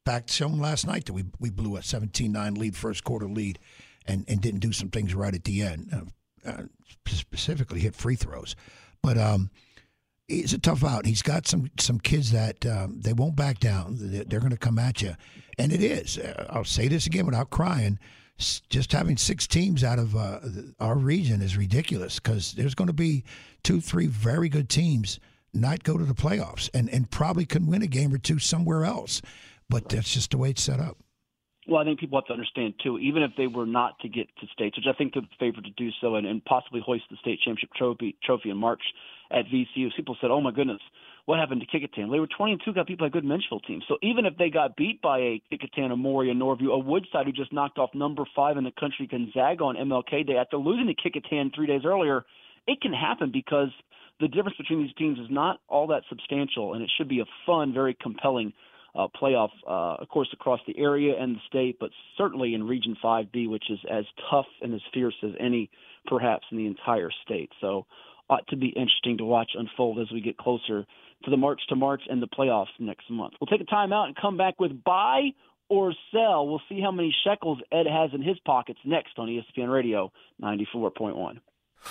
back 0.05 0.29
shown 0.29 0.59
last 0.59 0.87
night 0.87 1.03
that 1.07 1.13
we 1.13 1.25
we 1.37 1.49
blew 1.49 1.75
a 1.75 1.81
17-9 1.81 2.57
lead, 2.57 2.77
first 2.77 3.03
quarter 3.03 3.27
lead, 3.27 3.59
and 4.05 4.23
and 4.29 4.39
didn't 4.39 4.61
do 4.61 4.71
some 4.71 4.87
things 4.87 5.13
right 5.13 5.35
at 5.35 5.43
the 5.43 5.63
end. 5.63 5.89
Uh, 5.93 6.49
uh, 6.49 6.63
specifically 7.05 7.81
hit 7.81 7.93
free 7.93 8.15
throws, 8.15 8.55
but 9.03 9.17
um, 9.17 9.49
it's 10.39 10.53
a 10.53 10.59
tough 10.59 10.83
out. 10.83 11.05
He's 11.05 11.21
got 11.21 11.47
some 11.47 11.69
some 11.79 11.99
kids 11.99 12.31
that 12.31 12.65
um, 12.65 12.99
they 13.01 13.13
won't 13.13 13.35
back 13.35 13.59
down. 13.59 13.97
They're 13.99 14.39
going 14.39 14.51
to 14.51 14.57
come 14.57 14.79
at 14.79 15.01
you, 15.01 15.15
and 15.57 15.71
it 15.71 15.83
is. 15.83 16.17
Uh, 16.17 16.47
I'll 16.49 16.63
say 16.63 16.87
this 16.87 17.07
again 17.07 17.25
without 17.25 17.49
crying. 17.49 17.99
Just 18.69 18.91
having 18.91 19.17
six 19.17 19.45
teams 19.45 19.83
out 19.83 19.99
of 19.99 20.15
uh, 20.15 20.39
our 20.79 20.95
region 20.95 21.43
is 21.43 21.55
ridiculous 21.55 22.19
because 22.19 22.53
there's 22.53 22.73
going 22.73 22.87
to 22.87 22.93
be 22.93 23.23
two, 23.61 23.79
three 23.79 24.07
very 24.07 24.49
good 24.49 24.67
teams 24.67 25.19
not 25.53 25.83
go 25.83 25.95
to 25.95 26.05
the 26.05 26.15
playoffs 26.15 26.67
and, 26.73 26.89
and 26.89 27.11
probably 27.11 27.45
can 27.45 27.67
win 27.67 27.83
a 27.83 27.87
game 27.87 28.11
or 28.11 28.17
two 28.17 28.39
somewhere 28.39 28.83
else 28.83 29.21
but 29.71 29.87
that's 29.87 30.13
just 30.13 30.31
the 30.31 30.37
way 30.37 30.49
it's 30.51 30.61
set 30.61 30.79
up. 30.79 30.97
Well, 31.67 31.79
I 31.79 31.85
think 31.85 31.99
people 31.99 32.19
have 32.19 32.25
to 32.25 32.33
understand 32.33 32.73
too, 32.83 32.99
even 32.99 33.23
if 33.23 33.31
they 33.37 33.47
were 33.47 33.65
not 33.65 33.97
to 33.99 34.09
get 34.09 34.27
to 34.41 34.47
states, 34.47 34.75
which 34.77 34.87
I 34.87 34.93
think 34.97 35.13
they're 35.13 35.23
favored 35.39 35.63
to 35.63 35.69
do 35.71 35.89
so, 36.01 36.15
and, 36.15 36.27
and 36.27 36.43
possibly 36.43 36.81
hoist 36.85 37.05
the 37.09 37.17
state 37.17 37.39
championship 37.39 37.69
trophy 37.75 38.17
trophy 38.23 38.49
in 38.49 38.57
March 38.57 38.81
at 39.33 39.45
VCU. 39.45 39.89
People 39.95 40.17
said, 40.19 40.31
"Oh 40.31 40.41
my 40.41 40.51
goodness, 40.51 40.81
what 41.25 41.39
happened 41.39 41.61
to 41.61 41.67
Kecoughtan?" 41.67 42.11
They 42.11 42.19
were 42.19 42.27
20 42.27 42.53
and 42.53 42.61
two, 42.63 42.73
got 42.73 42.87
beat 42.87 42.99
by 42.99 43.07
a 43.07 43.09
good 43.09 43.23
Menchville 43.23 43.65
team. 43.65 43.81
So 43.87 43.97
even 44.01 44.25
if 44.25 44.37
they 44.37 44.49
got 44.49 44.75
beat 44.75 45.01
by 45.01 45.19
a 45.19 45.41
Kecoughtan, 45.51 45.91
a 45.91 45.95
Maury, 45.95 46.33
Norview, 46.33 46.73
a 46.73 46.79
Woodside 46.79 47.25
who 47.25 47.31
just 47.31 47.53
knocked 47.53 47.77
off 47.77 47.93
number 47.93 48.23
five 48.35 48.57
in 48.57 48.63
the 48.63 48.71
country 48.79 49.07
Gonzaga 49.07 49.63
on 49.63 49.75
MLK 49.75 50.27
Day 50.27 50.37
after 50.37 50.57
losing 50.57 50.87
to 50.87 50.95
Kecoughtan 50.95 51.53
three 51.53 51.67
days 51.67 51.81
earlier, 51.85 52.25
it 52.67 52.81
can 52.81 52.93
happen 52.93 53.31
because 53.31 53.69
the 54.19 54.27
difference 54.27 54.57
between 54.57 54.83
these 54.83 54.95
teams 54.95 55.19
is 55.19 55.27
not 55.29 55.59
all 55.67 55.87
that 55.87 56.03
substantial, 56.07 56.73
and 56.73 56.83
it 56.83 56.91
should 56.97 57.09
be 57.09 57.19
a 57.19 57.25
fun, 57.45 57.73
very 57.73 57.97
compelling 57.99 58.53
uh, 58.93 59.07
playoff, 59.19 59.49
uh, 59.67 60.01
of 60.01 60.09
course, 60.09 60.29
across 60.33 60.59
the 60.67 60.77
area 60.77 61.13
and 61.19 61.35
the 61.35 61.39
state, 61.47 61.77
but 61.79 61.89
certainly 62.17 62.53
in 62.53 62.63
Region 62.63 62.95
5B, 63.03 63.49
which 63.49 63.69
is 63.69 63.79
as 63.89 64.05
tough 64.29 64.45
and 64.61 64.73
as 64.73 64.81
fierce 64.93 65.15
as 65.23 65.31
any, 65.39 65.69
perhaps, 66.05 66.45
in 66.51 66.57
the 66.57 66.67
entire 66.67 67.09
state. 67.25 67.49
So, 67.61 67.85
ought 68.31 68.47
to 68.47 68.55
be 68.55 68.69
interesting 68.69 69.17
to 69.17 69.25
watch 69.25 69.51
unfold 69.55 69.99
as 69.99 70.09
we 70.11 70.21
get 70.21 70.37
closer 70.37 70.85
to 71.23 71.29
the 71.29 71.37
March 71.37 71.61
to 71.69 71.75
March 71.75 72.01
and 72.09 72.21
the 72.21 72.27
playoffs 72.27 72.67
next 72.79 73.09
month. 73.11 73.33
We'll 73.39 73.47
take 73.47 73.61
a 73.61 73.69
time 73.69 73.93
out 73.93 74.07
and 74.07 74.15
come 74.15 74.37
back 74.37 74.59
with 74.59 74.83
buy 74.83 75.31
or 75.69 75.93
sell. 76.11 76.47
We'll 76.47 76.61
see 76.67 76.81
how 76.81 76.91
many 76.91 77.13
shekels 77.23 77.59
Ed 77.71 77.85
has 77.87 78.11
in 78.13 78.21
his 78.21 78.39
pockets 78.39 78.79
next 78.85 79.19
on 79.19 79.27
ESPN 79.27 79.71
Radio 79.71 80.11
94.1. 80.41 81.39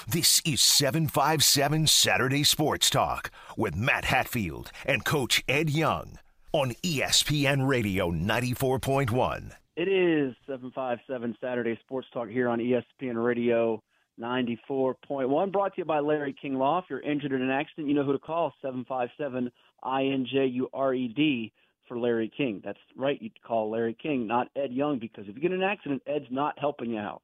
This 0.09 0.41
is 0.45 0.61
757 0.61 1.87
Saturday 1.87 2.45
Sports 2.45 2.91
Talk 2.91 3.31
with 3.57 3.77
Matt 3.77 4.07
Hatfield 4.07 4.71
and 4.87 5.05
Coach 5.05 5.43
Ed 5.49 5.69
Young 5.69 6.19
on 6.53 6.73
ESPN 6.83 7.67
Radio 7.67 8.11
94.1. 8.11 9.53
It 9.77 9.89
is 9.89 10.35
757 10.47 11.37
Saturday 11.41 11.79
Sports 11.83 12.09
Talk 12.13 12.29
here 12.29 12.49
on 12.49 12.61
ESPN 12.61 13.23
Radio 13.23 13.83
94.1, 14.21 15.53
brought 15.53 15.75
to 15.75 15.81
you 15.81 15.85
by 15.85 16.01
Larry 16.01 16.35
King 16.41 16.55
Law. 16.55 16.79
If 16.79 16.85
you're 16.91 17.01
injured 17.01 17.33
in 17.33 17.43
an 17.43 17.51
accident, 17.51 17.89
you 17.89 17.95
know 17.95 18.05
who 18.05 18.13
to 18.13 18.19
call 18.19 18.53
757 18.63 19.51
INJURED 19.85 21.53
for 21.89 21.99
Larry 21.99 22.31
King. 22.37 22.61
That's 22.65 22.79
right, 22.97 23.21
You'd 23.21 23.43
call 23.43 23.71
Larry 23.71 23.97
King, 24.01 24.27
not 24.27 24.49
Ed 24.55 24.73
Young, 24.73 24.99
because 24.99 25.25
if 25.29 25.35
you 25.35 25.41
get 25.41 25.53
in 25.53 25.63
an 25.63 25.69
accident, 25.69 26.03
Ed's 26.07 26.27
not 26.31 26.59
helping 26.59 26.91
you 26.91 26.99
out. 26.99 27.23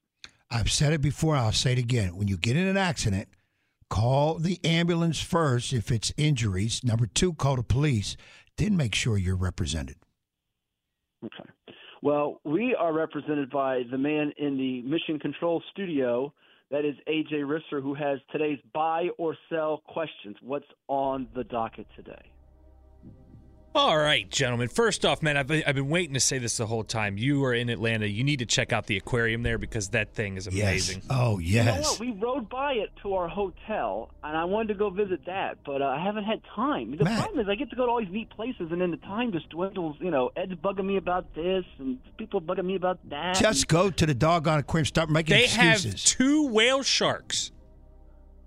I've 0.50 0.70
said 0.70 0.92
it 0.92 1.00
before, 1.00 1.36
I'll 1.36 1.52
say 1.52 1.72
it 1.72 1.78
again. 1.78 2.16
When 2.16 2.28
you 2.28 2.36
get 2.36 2.56
in 2.56 2.66
an 2.66 2.76
accident, 2.76 3.28
call 3.90 4.38
the 4.38 4.58
ambulance 4.64 5.20
first 5.20 5.72
if 5.72 5.90
it's 5.90 6.12
injuries. 6.16 6.82
Number 6.82 7.06
two, 7.06 7.34
call 7.34 7.56
the 7.56 7.62
police 7.62 8.16
then 8.56 8.76
make 8.76 8.94
sure 8.94 9.16
you're 9.18 9.36
represented. 9.36 9.96
Okay. 11.24 11.50
Well, 12.02 12.40
we 12.44 12.74
are 12.78 12.92
represented 12.92 13.50
by 13.50 13.82
the 13.90 13.98
man 13.98 14.32
in 14.38 14.56
the 14.56 14.82
Mission 14.82 15.18
Control 15.18 15.62
studio. 15.72 16.32
That 16.70 16.84
is 16.84 16.96
AJ 17.08 17.44
Risser, 17.44 17.80
who 17.80 17.94
has 17.94 18.18
today's 18.32 18.58
buy 18.74 19.08
or 19.18 19.36
sell 19.48 19.82
questions. 19.86 20.36
What's 20.42 20.66
on 20.88 21.28
the 21.34 21.44
docket 21.44 21.86
today? 21.94 22.32
All 23.76 23.98
right, 23.98 24.28
gentlemen. 24.30 24.68
First 24.68 25.04
off, 25.04 25.22
man, 25.22 25.36
I've 25.36 25.48
been, 25.48 25.62
I've 25.66 25.74
been 25.74 25.90
waiting 25.90 26.14
to 26.14 26.20
say 26.20 26.38
this 26.38 26.56
the 26.56 26.64
whole 26.64 26.82
time. 26.82 27.18
You 27.18 27.44
are 27.44 27.52
in 27.52 27.68
Atlanta. 27.68 28.06
You 28.06 28.24
need 28.24 28.38
to 28.38 28.46
check 28.46 28.72
out 28.72 28.86
the 28.86 28.96
aquarium 28.96 29.42
there 29.42 29.58
because 29.58 29.90
that 29.90 30.14
thing 30.14 30.38
is 30.38 30.46
amazing. 30.46 31.02
Yes. 31.02 31.06
Oh, 31.10 31.38
yes. 31.38 32.00
You 32.00 32.06
know 32.06 32.14
we 32.14 32.18
rode 32.18 32.48
by 32.48 32.72
it 32.72 32.88
to 33.02 33.12
our 33.12 33.28
hotel, 33.28 34.08
and 34.24 34.34
I 34.34 34.44
wanted 34.46 34.68
to 34.68 34.74
go 34.76 34.88
visit 34.88 35.26
that, 35.26 35.58
but 35.66 35.82
uh, 35.82 35.88
I 35.88 36.02
haven't 36.02 36.24
had 36.24 36.40
time. 36.54 36.96
The 36.96 37.04
Matt. 37.04 37.18
problem 37.18 37.40
is 37.40 37.50
I 37.50 37.54
get 37.54 37.68
to 37.68 37.76
go 37.76 37.84
to 37.84 37.92
all 37.92 38.00
these 38.00 38.08
neat 38.10 38.30
places, 38.30 38.68
and 38.70 38.80
then 38.80 38.92
the 38.92 38.96
time 38.96 39.30
just 39.30 39.50
dwindles. 39.50 39.96
You 40.00 40.10
know, 40.10 40.30
Ed's 40.34 40.54
bugging 40.54 40.86
me 40.86 40.96
about 40.96 41.34
this, 41.34 41.66
and 41.78 41.98
people 42.16 42.40
bugging 42.40 42.64
me 42.64 42.76
about 42.76 42.98
that. 43.10 43.36
Just 43.36 43.64
and... 43.64 43.68
go 43.68 43.90
to 43.90 44.06
the 44.06 44.14
doggone 44.14 44.60
aquarium. 44.60 44.86
Stop 44.86 45.10
making 45.10 45.36
they 45.36 45.44
excuses. 45.44 45.82
They 45.82 45.90
have 45.90 46.00
two 46.00 46.48
whale 46.48 46.82
sharks. 46.82 47.52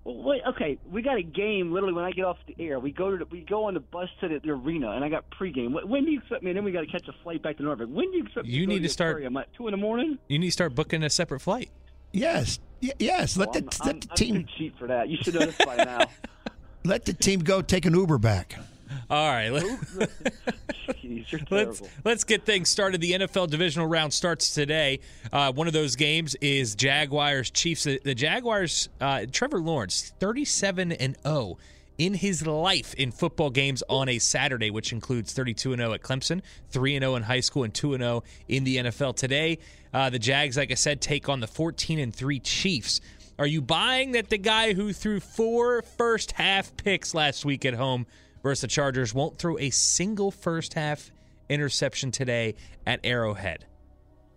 Well, 0.03 0.23
wait, 0.23 0.41
okay, 0.47 0.77
we 0.89 1.01
got 1.01 1.17
a 1.17 1.21
game 1.21 1.71
literally 1.71 1.93
when 1.93 2.05
I 2.05 2.12
get 2.12 2.25
off 2.25 2.38
the 2.47 2.55
air. 2.57 2.79
We 2.79 2.91
go 2.91 3.12
to 3.12 3.17
the, 3.17 3.25
we 3.25 3.41
go 3.41 3.65
on 3.65 3.73
the 3.73 3.79
bus 3.79 4.09
to 4.21 4.27
the, 4.27 4.39
the 4.39 4.51
arena, 4.51 4.91
and 4.91 5.03
I 5.03 5.09
got 5.09 5.25
pregame. 5.29 5.73
When 5.85 6.05
do 6.05 6.12
you 6.12 6.19
expect 6.19 6.41
me? 6.41 6.51
And 6.51 6.57
then 6.57 6.63
we 6.63 6.71
got 6.71 6.81
to 6.81 6.88
catch 6.88 7.07
a 7.07 7.23
flight 7.23 7.43
back 7.43 7.57
to 7.57 7.63
Norfolk. 7.63 7.89
When 7.91 8.09
do 8.12 8.17
you 8.17 8.23
expect 8.23 8.47
me? 8.47 8.53
You 8.53 8.65
to 8.65 8.73
need 8.73 8.83
to, 8.83 8.89
start. 8.89 9.12
Aquarium? 9.12 9.38
At 9.38 9.53
two 9.53 9.67
in 9.67 9.71
the 9.71 9.77
morning. 9.77 10.17
You 10.27 10.39
need 10.39 10.47
to 10.47 10.51
start 10.51 10.73
booking 10.73 11.03
a 11.03 11.09
separate 11.09 11.41
flight. 11.41 11.69
Yes, 12.12 12.59
y- 12.81 12.91
yes. 12.97 13.38
Let 13.38 13.49
well, 13.49 13.53
the, 13.53 13.59
I'm, 13.59 13.85
let 13.85 13.95
I'm, 13.95 13.99
the 13.99 14.07
team. 14.15 14.35
I'm 14.35 14.43
too 14.43 14.49
cheap 14.57 14.79
for 14.79 14.88
that. 14.88 15.09
You 15.09 15.17
should 15.21 15.35
know 15.35 15.45
this 15.45 15.57
by 15.63 15.75
now. 15.75 16.07
let 16.85 17.05
the 17.05 17.13
team 17.13 17.41
go 17.41 17.62
take 17.62 17.85
an 17.85 17.93
Uber 17.93 18.17
back. 18.17 18.57
All 19.10 19.28
right. 19.30 19.52
Jeez, 20.89 21.52
let's, 21.52 21.82
let's 22.04 22.23
get 22.23 22.45
things 22.45 22.69
started. 22.69 23.02
The 23.02 23.12
NFL 23.13 23.49
divisional 23.49 23.88
round 23.88 24.13
starts 24.13 24.54
today. 24.54 24.99
Uh, 25.32 25.52
one 25.52 25.67
of 25.67 25.73
those 25.73 25.95
games 25.95 26.36
is 26.41 26.75
Jaguars 26.75 27.52
Chiefs. 27.52 27.84
The, 27.84 27.99
the 28.04 28.15
Jaguars. 28.15 28.89
Uh, 28.99 29.25
Trevor 29.32 29.60
Lawrence, 29.60 30.13
thirty-seven 30.19 30.91
and 30.93 31.17
zero 31.23 31.58
in 31.97 32.13
his 32.13 32.47
life 32.47 32.93
in 32.95 33.12
football 33.12 33.49
games 33.49 33.84
on 33.89 34.10
a 34.10 34.19
Saturday, 34.19 34.71
which 34.71 34.91
includes 34.91 35.34
thirty-two 35.34 35.73
and 35.73 35.80
zero 35.80 35.93
at 35.93 36.02
Clemson, 36.02 36.41
three 36.69 36.95
and 36.95 37.04
zero 37.04 37.15
in 37.15 37.23
high 37.23 37.41
school, 37.41 37.63
and 37.63 37.73
two 37.73 37.93
and 37.93 38.02
zero 38.02 38.23
in 38.47 38.63
the 38.63 38.78
NFL. 38.78 39.15
Today, 39.15 39.60
uh, 39.93 40.10
the 40.10 40.19
Jags, 40.19 40.58
like 40.58 40.71
I 40.71 40.75
said, 40.75 41.02
take 41.02 41.30
on 41.30 41.39
the 41.39 41.47
fourteen 41.47 41.99
and 41.99 42.13
three 42.13 42.39
Chiefs. 42.39 43.02
Are 43.38 43.47
you 43.47 43.62
buying 43.62 44.12
that 44.13 44.30
the 44.30 44.38
guy 44.38 44.73
who 44.73 44.91
threw 44.91 45.21
four 45.21 45.82
first 45.82 46.34
half 46.34 46.75
picks 46.75 47.13
last 47.13 47.45
week 47.45 47.63
at 47.63 47.73
home 47.73 48.06
versus 48.43 48.62
the 48.62 48.67
Chargers 48.67 49.13
won't 49.13 49.38
throw 49.38 49.58
a 49.58 49.69
single 49.69 50.32
first 50.32 50.73
half 50.73 51.12
interception 51.49 52.12
today 52.12 52.56
at 52.86 52.99
Arrowhead? 53.04 53.65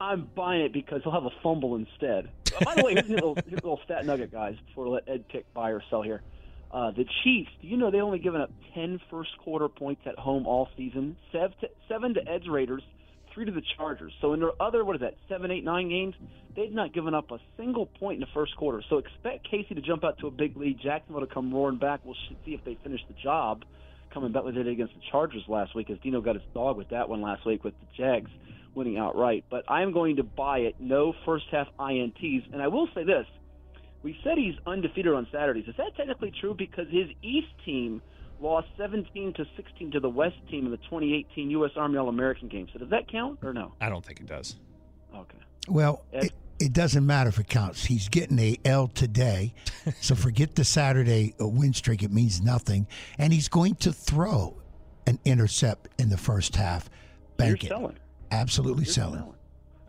I'm 0.01 0.29
buying 0.35 0.63
it 0.63 0.73
because 0.73 1.03
he'll 1.05 1.13
have 1.13 1.27
a 1.27 1.43
fumble 1.43 1.77
instead. 1.77 2.29
By 2.65 2.75
the 2.75 2.85
way, 2.85 2.95
here's 2.95 3.09
a 3.09 3.15
little, 3.15 3.35
here's 3.35 3.61
a 3.61 3.67
little 3.67 3.81
stat 3.85 4.05
nugget, 4.05 4.33
guys, 4.33 4.57
before 4.67 4.85
we 4.85 4.91
let 4.91 5.09
Ed 5.09 5.29
pick 5.29 5.53
buy 5.55 5.71
or 5.71 5.83
sell 5.91 6.03
here. 6.03 6.23
Uh, 6.73 6.91
the 6.91 7.05
Chiefs, 7.23 7.51
do 7.61 7.69
you 7.69 7.77
know 7.77 7.91
they 7.91 8.01
only 8.01 8.19
given 8.19 8.41
up 8.41 8.51
10 8.75 9.01
first 9.11 9.31
quarter 9.39 9.69
points 9.69 10.03
at 10.07 10.19
home 10.19 10.47
all 10.47 10.69
season? 10.77 11.17
Seven 11.31 11.55
to, 11.61 11.69
seven 11.89 12.15
to 12.15 12.29
Ed's 12.29 12.49
Raiders, 12.49 12.83
three 13.33 13.45
to 13.45 13.53
the 13.53 13.63
Chargers. 13.77 14.13
So 14.21 14.33
in 14.33 14.41
their 14.41 14.61
other, 14.61 14.85
what 14.85 14.97
is 14.97 15.03
that, 15.03 15.15
seven, 15.29 15.51
eight, 15.51 15.65
nine 15.65 15.89
games, 15.89 16.15
they've 16.57 16.73
not 16.73 16.93
given 16.93 17.15
up 17.15 17.31
a 17.31 17.39
single 17.57 17.87
point 17.87 18.15
in 18.15 18.21
the 18.21 18.33
first 18.35 18.57
quarter. 18.57 18.83
So 18.89 18.99
expect 18.99 19.49
KC 19.53 19.69
to 19.75 19.83
jump 19.83 20.03
out 20.03 20.19
to 20.19 20.27
a 20.27 20.31
big 20.31 20.57
lead, 20.57 20.81
Jacksonville 20.83 21.27
to 21.27 21.33
come 21.33 21.53
roaring 21.53 21.79
back. 21.79 22.01
We'll 22.05 22.17
see 22.45 22.55
if 22.55 22.65
they 22.65 22.77
finish 22.83 23.01
the 23.07 23.15
job 23.23 23.65
coming 24.13 24.33
back 24.33 24.45
with 24.45 24.57
it 24.57 24.67
against 24.67 24.95
the 24.95 25.01
Chargers 25.11 25.43
last 25.49 25.75
week, 25.75 25.91
as 25.91 25.99
Dino 26.03 26.21
got 26.21 26.35
his 26.35 26.45
dog 26.55 26.77
with 26.77 26.91
that 26.91 27.09
one 27.09 27.21
last 27.21 27.45
week 27.47 27.65
with 27.65 27.75
the 27.81 27.87
Jags 27.97 28.31
winning 28.75 28.99
outright. 28.99 29.45
But 29.51 29.71
I'm 29.71 29.93
going 29.93 30.17
to 30.17 30.23
buy 30.23 30.59
it. 30.59 30.77
No 30.79 31.15
first 31.25 31.47
half 31.51 31.69
INTs. 31.79 32.53
And 32.53 32.63
I 32.63 32.69
will 32.69 32.89
say 32.95 33.05
this. 33.05 33.27
We 34.03 34.19
said 34.25 34.37
he's 34.37 34.55
undefeated 34.67 35.13
on 35.13 35.27
Saturdays. 35.31 35.69
Is 35.69 35.77
that 35.77 35.97
technically 35.97 36.33
true? 36.41 36.55
Because 36.55 36.87
his 36.89 37.07
East 37.23 37.49
team 37.65 38.03
lost 38.41 38.67
17 38.77 39.35
to 39.35 39.47
16 39.57 39.93
to 39.93 40.01
the 40.01 40.09
West 40.09 40.37
team 40.51 40.65
in 40.65 40.73
the 40.73 40.77
2018 40.79 41.51
U.S. 41.51 41.71
Army 41.77 41.99
All-American 41.99 42.49
game. 42.49 42.67
So 42.73 42.81
does 42.81 42.91
that 42.91 43.11
count 43.11 43.39
or 43.43 43.53
no? 43.53 43.75
I 43.81 43.89
don't 43.89 44.05
think 44.05 44.21
it 44.21 44.27
does. 44.27 44.57
Okay. 45.15 45.39
Well, 45.69 46.05
it, 46.13 46.33
it 46.63 46.73
doesn't 46.73 47.05
matter 47.05 47.29
if 47.29 47.39
it 47.39 47.49
counts. 47.49 47.85
He's 47.85 48.09
getting 48.09 48.39
a 48.39 48.57
L 48.65 48.87
today, 48.89 49.53
so 50.01 50.15
forget 50.15 50.55
the 50.55 50.65
Saturday 50.65 51.35
uh, 51.41 51.49
win 51.49 51.73
streak. 51.73 52.03
It 52.03 52.13
means 52.13 52.41
nothing, 52.41 52.87
and 53.19 53.33
he's 53.33 53.49
going 53.49 53.75
to 53.77 53.93
throw 53.93 54.57
an 55.07 55.19
intercept 55.25 55.89
in 55.99 56.09
the 56.09 56.17
first 56.17 56.55
half. 56.57 56.89
Bank 57.37 57.63
You're 57.63 57.73
it. 57.73 57.75
selling. 57.77 57.99
Absolutely 58.31 58.85
You're 58.85 58.93
selling. 58.93 59.19
selling. 59.21 59.35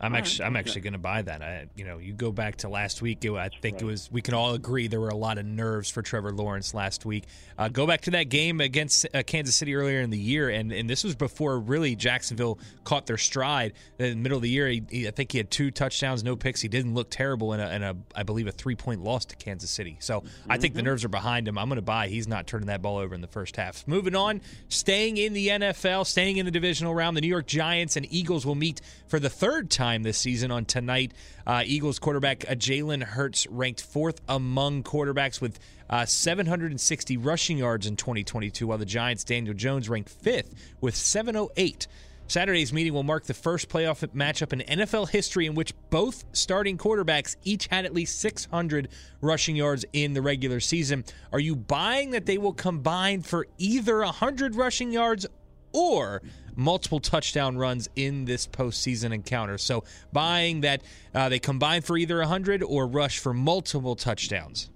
I'm 0.04 0.12
All 0.12 0.18
actually 0.18 0.42
right. 0.42 0.46
I'm 0.48 0.56
actually 0.56 0.80
going 0.82 0.92
to 0.92 0.98
buy 0.98 1.22
that. 1.22 1.42
I, 1.42 1.66
you 1.74 1.84
know, 1.84 1.98
you 1.98 2.12
go 2.12 2.30
back 2.30 2.56
to 2.56 2.68
last 2.68 3.00
week. 3.00 3.24
It, 3.24 3.32
I 3.32 3.48
think 3.62 3.80
it 3.80 3.84
was. 3.84 4.10
We 4.12 4.20
can 4.22 4.34
all 4.34 4.54
agree 4.54 4.86
there 4.86 5.00
were 5.00 5.08
a 5.08 5.16
lot 5.16 5.38
of 5.38 5.46
nerves 5.46 5.88
for 5.88 6.02
Trevor 6.02 6.32
Lawrence 6.32 6.74
last 6.74 7.06
week. 7.06 7.24
Uh, 7.56 7.68
go 7.68 7.86
back 7.86 8.02
to 8.02 8.10
that 8.12 8.24
game 8.24 8.60
against 8.60 9.06
uh, 9.14 9.22
Kansas 9.26 9.56
City 9.56 9.74
earlier 9.74 10.00
in 10.00 10.10
the 10.10 10.18
year, 10.18 10.50
and 10.50 10.72
and 10.72 10.88
this 10.90 11.04
was 11.04 11.14
before 11.14 11.58
really 11.58 11.96
Jacksonville 11.96 12.58
caught 12.84 13.06
their 13.06 13.16
stride. 13.16 13.72
In 13.98 14.10
the 14.10 14.16
middle 14.16 14.36
of 14.36 14.42
the 14.42 14.50
year, 14.50 14.68
he, 14.68 14.82
he- 14.90 15.08
I 15.08 15.10
think 15.10 15.32
he 15.32 15.38
had 15.38 15.50
two 15.50 15.70
touchdowns, 15.70 16.22
no 16.22 16.36
picks. 16.36 16.60
He 16.60 16.68
didn't 16.68 16.94
look 16.94 17.08
terrible 17.10 17.52
in 17.54 17.60
a, 17.60 17.70
in 17.70 17.82
a 17.82 17.96
I 18.14 18.24
believe 18.24 18.46
a 18.46 18.52
three 18.52 18.74
point 18.76 19.02
loss 19.02 19.24
to 19.26 19.36
Kansas 19.36 19.70
City. 19.70 19.96
So 20.00 20.24
I 20.48 20.58
think 20.58 20.74
the 20.74 20.82
nerves 20.82 21.04
are 21.04 21.08
behind 21.08 21.48
him. 21.48 21.56
I'm 21.56 21.68
going 21.68 21.76
to 21.76 21.82
buy. 21.82 22.08
He's 22.08 22.28
not 22.28 22.46
turning 22.46 22.66
that 22.66 22.82
ball 22.82 22.98
over 22.98 23.14
in 23.14 23.20
the 23.20 23.26
first 23.28 23.56
half. 23.56 23.86
Moving 23.86 24.14
on, 24.16 24.40
staying 24.68 25.16
in 25.16 25.32
the 25.32 25.48
NFL, 25.48 26.06
staying 26.06 26.36
in 26.36 26.44
the 26.44 26.52
divisional 26.52 26.94
round, 26.94 27.16
the 27.16 27.20
New 27.20 27.28
York 27.28 27.46
Giants 27.46 27.96
and 27.96 28.06
Eagles 28.12 28.44
will 28.44 28.54
meet 28.54 28.80
for 29.06 29.18
the 29.18 29.30
third 29.30 29.70
time 29.70 29.93
this 30.02 30.18
season 30.18 30.50
on 30.50 30.64
tonight. 30.64 31.12
Uh, 31.46 31.62
Eagles 31.64 31.98
quarterback 31.98 32.44
uh, 32.48 32.54
Jalen 32.54 33.02
Hurts 33.02 33.46
ranked 33.48 33.82
fourth 33.82 34.20
among 34.28 34.82
quarterbacks 34.82 35.40
with 35.40 35.58
uh, 35.90 36.06
760 36.06 37.16
rushing 37.16 37.58
yards 37.58 37.86
in 37.86 37.96
2022, 37.96 38.66
while 38.66 38.78
the 38.78 38.86
Giants' 38.86 39.24
Daniel 39.24 39.54
Jones 39.54 39.88
ranked 39.88 40.10
fifth 40.10 40.54
with 40.80 40.96
708. 40.96 41.86
Saturday's 42.26 42.72
meeting 42.72 42.94
will 42.94 43.02
mark 43.02 43.24
the 43.24 43.34
first 43.34 43.68
playoff 43.68 44.06
matchup 44.08 44.54
in 44.54 44.60
NFL 44.60 45.10
history 45.10 45.44
in 45.46 45.54
which 45.54 45.74
both 45.90 46.24
starting 46.32 46.78
quarterbacks 46.78 47.36
each 47.44 47.66
had 47.66 47.84
at 47.84 47.92
least 47.92 48.18
600 48.20 48.88
rushing 49.20 49.56
yards 49.56 49.84
in 49.92 50.14
the 50.14 50.22
regular 50.22 50.58
season. 50.58 51.04
Are 51.32 51.38
you 51.38 51.54
buying 51.54 52.12
that 52.12 52.24
they 52.24 52.38
will 52.38 52.54
combine 52.54 53.20
for 53.20 53.46
either 53.58 53.98
100 53.98 54.56
rushing 54.56 54.90
yards 54.90 55.26
or 55.74 56.22
multiple 56.56 57.00
touchdown 57.00 57.58
runs 57.58 57.88
in 57.96 58.24
this 58.24 58.46
postseason 58.46 59.12
encounter? 59.12 59.58
So, 59.58 59.84
buying 60.12 60.62
that 60.62 60.82
uh, 61.14 61.28
they 61.28 61.38
combine 61.38 61.82
for 61.82 61.98
either 61.98 62.18
100 62.18 62.62
or 62.62 62.86
rush 62.86 63.18
for 63.18 63.34
multiple 63.34 63.96
touchdowns. 63.96 64.70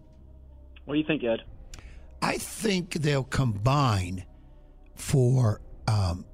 What 0.84 0.94
do 0.94 1.00
you 1.00 1.06
think, 1.06 1.24
Ed? 1.24 1.42
I 2.20 2.38
think 2.38 2.94
they'll 2.94 3.24
combine 3.24 4.24
for 4.94 5.61
um, 5.87 6.24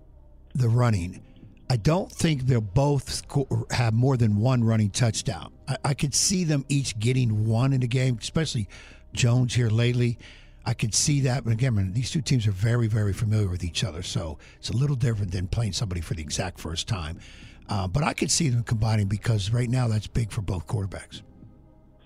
the 0.54 0.68
running. 0.68 1.22
I 1.68 1.76
don't 1.76 2.10
think 2.10 2.42
they'll 2.42 2.60
both 2.60 3.10
score, 3.10 3.66
have 3.70 3.94
more 3.94 4.16
than 4.16 4.36
one 4.36 4.62
running 4.62 4.90
touchdown. 4.90 5.52
I, 5.68 5.76
I 5.84 5.94
could 5.94 6.14
see 6.14 6.44
them 6.44 6.64
each 6.68 6.98
getting 6.98 7.46
one 7.46 7.72
in 7.72 7.80
the 7.80 7.88
game, 7.88 8.18
especially 8.20 8.68
Jones 9.12 9.54
here 9.54 9.70
lately. 9.70 10.18
I 10.66 10.74
could 10.74 10.94
see 10.94 11.20
that. 11.20 11.44
But 11.44 11.52
again, 11.52 11.92
these 11.92 12.10
two 12.10 12.22
teams 12.22 12.46
are 12.46 12.52
very, 12.52 12.86
very 12.86 13.12
familiar 13.12 13.48
with 13.48 13.64
each 13.64 13.84
other. 13.84 14.02
So 14.02 14.38
it's 14.58 14.70
a 14.70 14.76
little 14.76 14.96
different 14.96 15.32
than 15.32 15.48
playing 15.48 15.72
somebody 15.72 16.00
for 16.00 16.14
the 16.14 16.22
exact 16.22 16.58
first 16.58 16.88
time. 16.88 17.20
Uh, 17.68 17.88
but 17.88 18.02
I 18.02 18.12
could 18.12 18.30
see 18.30 18.48
them 18.48 18.62
combining 18.62 19.06
because 19.06 19.50
right 19.50 19.68
now 19.68 19.88
that's 19.88 20.06
big 20.06 20.30
for 20.30 20.42
both 20.42 20.66
quarterbacks. 20.66 21.22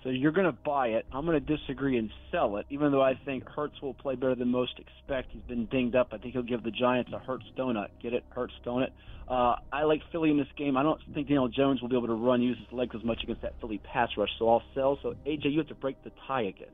So 0.03 0.09
you're 0.09 0.31
going 0.31 0.45
to 0.45 0.57
buy 0.63 0.87
it. 0.89 1.05
I'm 1.11 1.25
going 1.25 1.43
to 1.45 1.57
disagree 1.57 1.97
and 1.97 2.09
sell 2.31 2.55
it, 2.57 2.65
even 2.69 2.91
though 2.93 3.01
I 3.01 3.15
think 3.25 3.47
Hurts 3.49 3.81
will 3.81 3.93
play 3.93 4.15
better 4.15 4.35
than 4.35 4.47
most 4.47 4.79
expect. 4.79 5.31
He's 5.31 5.43
been 5.43 5.65
dinged 5.65 5.95
up. 5.95 6.09
I 6.13 6.17
think 6.17 6.33
he'll 6.33 6.41
give 6.41 6.63
the 6.63 6.71
Giants 6.71 7.11
a 7.13 7.19
Hertz 7.19 7.43
donut. 7.57 7.89
Get 8.01 8.13
it? 8.13 8.23
Hertz 8.29 8.53
donut. 8.65 8.91
Uh, 9.27 9.57
I 9.71 9.83
like 9.83 10.01
Philly 10.11 10.31
in 10.31 10.37
this 10.37 10.47
game. 10.57 10.77
I 10.77 10.83
don't 10.83 10.99
think 11.13 11.27
Daniel 11.27 11.49
Jones 11.49 11.81
will 11.81 11.89
be 11.89 11.97
able 11.97 12.07
to 12.07 12.13
run, 12.13 12.41
use 12.41 12.57
his 12.57 12.71
legs 12.71 12.95
as 12.95 13.03
much 13.03 13.21
against 13.23 13.41
that 13.41 13.53
Philly 13.59 13.79
pass 13.79 14.09
rush. 14.17 14.29
So 14.39 14.49
I'll 14.49 14.63
sell. 14.73 14.97
So 15.03 15.15
AJ, 15.25 15.51
you 15.51 15.59
have 15.59 15.67
to 15.67 15.75
break 15.75 16.01
the 16.03 16.11
tie 16.27 16.43
again. 16.43 16.69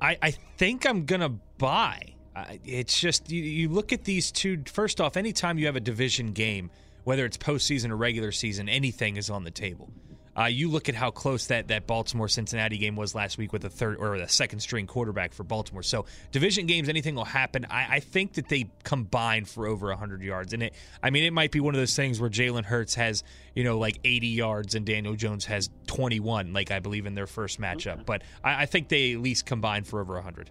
I, 0.00 0.16
I 0.22 0.30
think 0.30 0.86
I'm 0.86 1.04
gonna 1.04 1.30
buy. 1.58 2.14
I 2.34 2.60
it's 2.64 2.98
just 2.98 3.30
you, 3.30 3.42
you 3.42 3.68
look 3.68 3.92
at 3.92 4.04
these 4.04 4.32
two. 4.32 4.62
First 4.66 5.00
off, 5.00 5.16
anytime 5.16 5.58
you 5.58 5.66
have 5.66 5.76
a 5.76 5.80
division 5.80 6.32
game, 6.32 6.70
whether 7.04 7.24
it's 7.24 7.36
postseason 7.36 7.90
or 7.90 7.96
regular 7.96 8.32
season, 8.32 8.68
anything 8.68 9.16
is 9.16 9.30
on 9.30 9.44
the 9.44 9.50
table. 9.50 9.90
Uh, 10.36 10.44
you 10.44 10.70
look 10.70 10.88
at 10.88 10.94
how 10.94 11.10
close 11.10 11.48
that, 11.48 11.68
that 11.68 11.86
Baltimore 11.86 12.28
Cincinnati 12.28 12.78
game 12.78 12.96
was 12.96 13.14
last 13.14 13.36
week 13.36 13.52
with 13.52 13.62
the 13.62 13.70
third 13.70 13.96
or 13.98 14.18
the 14.18 14.28
second 14.28 14.60
string 14.60 14.86
quarterback 14.86 15.34
for 15.34 15.42
Baltimore. 15.42 15.82
So 15.82 16.06
division 16.30 16.66
games, 16.66 16.88
anything 16.88 17.14
will 17.14 17.24
happen. 17.24 17.66
I, 17.68 17.96
I 17.96 18.00
think 18.00 18.34
that 18.34 18.48
they 18.48 18.70
combine 18.84 19.44
for 19.44 19.66
over 19.66 19.88
100 19.88 20.22
yards, 20.22 20.52
and 20.52 20.62
it. 20.62 20.74
I 21.02 21.10
mean, 21.10 21.24
it 21.24 21.32
might 21.32 21.50
be 21.50 21.60
one 21.60 21.74
of 21.74 21.80
those 21.80 21.96
things 21.96 22.20
where 22.20 22.30
Jalen 22.30 22.64
Hurts 22.64 22.94
has 22.94 23.24
you 23.54 23.64
know 23.64 23.78
like 23.78 23.98
80 24.04 24.28
yards 24.28 24.74
and 24.74 24.86
Daniel 24.86 25.14
Jones 25.14 25.44
has 25.46 25.68
21, 25.86 26.52
like 26.52 26.70
I 26.70 26.78
believe 26.78 27.06
in 27.06 27.14
their 27.14 27.26
first 27.26 27.60
matchup. 27.60 28.06
But 28.06 28.22
I, 28.44 28.62
I 28.62 28.66
think 28.66 28.88
they 28.88 29.14
at 29.14 29.20
least 29.20 29.46
combine 29.46 29.84
for 29.84 30.00
over 30.00 30.14
100. 30.14 30.50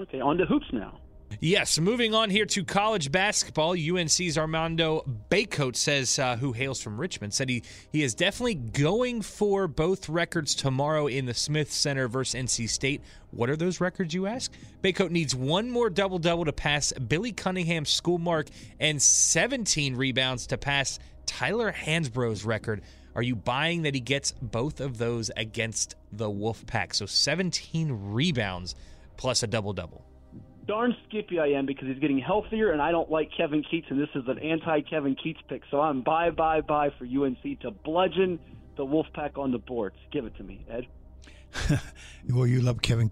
Okay, 0.00 0.20
on 0.20 0.38
to 0.38 0.46
hoops 0.46 0.66
now. 0.72 0.98
Yes, 1.40 1.78
moving 1.78 2.14
on 2.14 2.30
here 2.30 2.46
to 2.46 2.64
college 2.64 3.10
basketball. 3.10 3.72
UNC's 3.72 4.38
Armando 4.38 5.04
Bacot 5.30 5.76
says, 5.76 6.18
uh, 6.18 6.36
who 6.36 6.52
hails 6.52 6.80
from 6.80 7.00
Richmond, 7.00 7.34
said 7.34 7.48
he, 7.48 7.62
he 7.90 8.02
is 8.02 8.14
definitely 8.14 8.54
going 8.54 9.22
for 9.22 9.66
both 9.66 10.08
records 10.08 10.54
tomorrow 10.54 11.06
in 11.06 11.26
the 11.26 11.34
Smith 11.34 11.72
Center 11.72 12.08
versus 12.08 12.40
NC 12.40 12.68
State. 12.68 13.02
What 13.30 13.50
are 13.50 13.56
those 13.56 13.80
records, 13.80 14.14
you 14.14 14.26
ask? 14.26 14.52
Bacot 14.82 15.10
needs 15.10 15.34
one 15.34 15.70
more 15.70 15.90
double 15.90 16.18
double 16.18 16.44
to 16.44 16.52
pass 16.52 16.92
Billy 16.92 17.32
Cunningham's 17.32 17.90
school 17.90 18.18
mark 18.18 18.48
and 18.78 19.00
17 19.00 19.96
rebounds 19.96 20.46
to 20.48 20.58
pass 20.58 20.98
Tyler 21.26 21.72
Hansbrough's 21.72 22.44
record. 22.44 22.82
Are 23.14 23.22
you 23.22 23.36
buying 23.36 23.82
that 23.82 23.94
he 23.94 24.00
gets 24.00 24.32
both 24.32 24.80
of 24.80 24.98
those 24.98 25.30
against 25.36 25.94
the 26.12 26.28
Wolfpack? 26.28 26.94
So 26.94 27.06
17 27.06 28.12
rebounds 28.12 28.74
plus 29.16 29.42
a 29.42 29.46
double 29.46 29.72
double. 29.72 30.04
Darn 30.66 30.96
skippy 31.08 31.38
I 31.38 31.48
am 31.48 31.66
because 31.66 31.88
he's 31.88 31.98
getting 31.98 32.18
healthier, 32.18 32.72
and 32.72 32.80
I 32.80 32.90
don't 32.90 33.10
like 33.10 33.30
Kevin 33.36 33.62
Keatts, 33.62 33.90
and 33.90 34.00
this 34.00 34.08
is 34.14 34.22
an 34.28 34.38
anti-Kevin 34.38 35.16
Keatts 35.16 35.46
pick. 35.48 35.62
So 35.70 35.80
I'm 35.80 36.02
buy, 36.02 36.30
buy, 36.30 36.60
buy 36.60 36.90
for 36.98 37.04
UNC 37.04 37.60
to 37.60 37.70
bludgeon 37.70 38.38
the 38.76 38.84
Wolfpack 38.84 39.38
on 39.38 39.52
the 39.52 39.58
boards. 39.58 39.96
Give 40.10 40.24
it 40.24 40.36
to 40.36 40.42
me, 40.42 40.64
Ed. 40.70 40.86
Well, 42.30 42.46
you 42.46 42.62
love 42.62 42.80
Kevin 42.80 43.10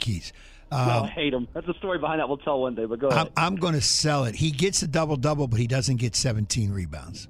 no, 0.73 0.79
Um, 0.79 1.03
I 1.05 1.07
hate 1.09 1.35
him. 1.35 1.49
That's 1.53 1.67
the 1.67 1.75
story 1.75 1.99
behind 1.99 2.21
that. 2.21 2.29
We'll 2.29 2.39
tell 2.39 2.61
one 2.61 2.75
day. 2.75 2.87
But 2.87 2.99
go 2.99 3.09
ahead. 3.09 3.31
I'm, 3.37 3.55
I'm 3.55 3.57
going 3.57 3.75
to 3.75 3.83
sell 3.83 4.25
it. 4.25 4.37
He 4.37 4.51
gets 4.51 4.83
a 4.83 4.89
double 4.89 5.17
double, 5.17 5.47
but 5.47 5.61
he 5.61 5.67
doesn't 5.67 5.97
get 5.97 6.17
17 6.17 6.73
rebounds. 6.73 7.29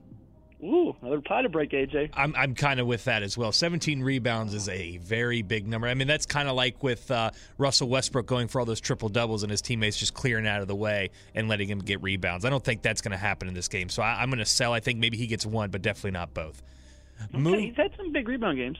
Ooh, 0.62 0.94
another 1.02 1.20
tie 1.20 1.42
to 1.42 1.48
break, 1.48 1.70
AJ. 1.70 2.10
I'm 2.14 2.34
I'm 2.36 2.54
kind 2.54 2.78
of 2.78 2.86
with 2.86 3.04
that 3.04 3.24
as 3.24 3.36
well. 3.36 3.50
17 3.50 4.00
rebounds 4.00 4.54
is 4.54 4.68
a 4.68 4.98
very 4.98 5.42
big 5.42 5.66
number. 5.66 5.88
I 5.88 5.94
mean, 5.94 6.06
that's 6.06 6.24
kind 6.24 6.48
of 6.48 6.54
like 6.54 6.84
with 6.84 7.10
uh, 7.10 7.32
Russell 7.58 7.88
Westbrook 7.88 8.26
going 8.26 8.46
for 8.46 8.60
all 8.60 8.64
those 8.64 8.80
triple 8.80 9.08
doubles 9.08 9.42
and 9.42 9.50
his 9.50 9.60
teammates 9.60 9.96
just 9.96 10.14
clearing 10.14 10.46
out 10.46 10.62
of 10.62 10.68
the 10.68 10.76
way 10.76 11.10
and 11.34 11.48
letting 11.48 11.68
him 11.68 11.80
get 11.80 12.00
rebounds. 12.00 12.44
I 12.44 12.50
don't 12.50 12.62
think 12.62 12.82
that's 12.82 13.00
going 13.00 13.10
to 13.10 13.18
happen 13.18 13.48
in 13.48 13.54
this 13.54 13.66
game. 13.66 13.88
So 13.88 14.02
I, 14.02 14.22
am 14.22 14.30
going 14.30 14.38
to 14.38 14.46
sell. 14.46 14.72
I 14.72 14.78
think 14.78 15.00
maybe 15.00 15.16
he 15.16 15.26
gets 15.26 15.44
one, 15.44 15.70
but 15.70 15.82
definitely 15.82 16.12
not 16.12 16.32
both. 16.32 16.62
Okay, 17.24 17.38
Mo- 17.38 17.58
he's 17.58 17.76
had 17.76 17.90
some 17.96 18.12
big 18.12 18.28
rebound 18.28 18.56
games. 18.56 18.78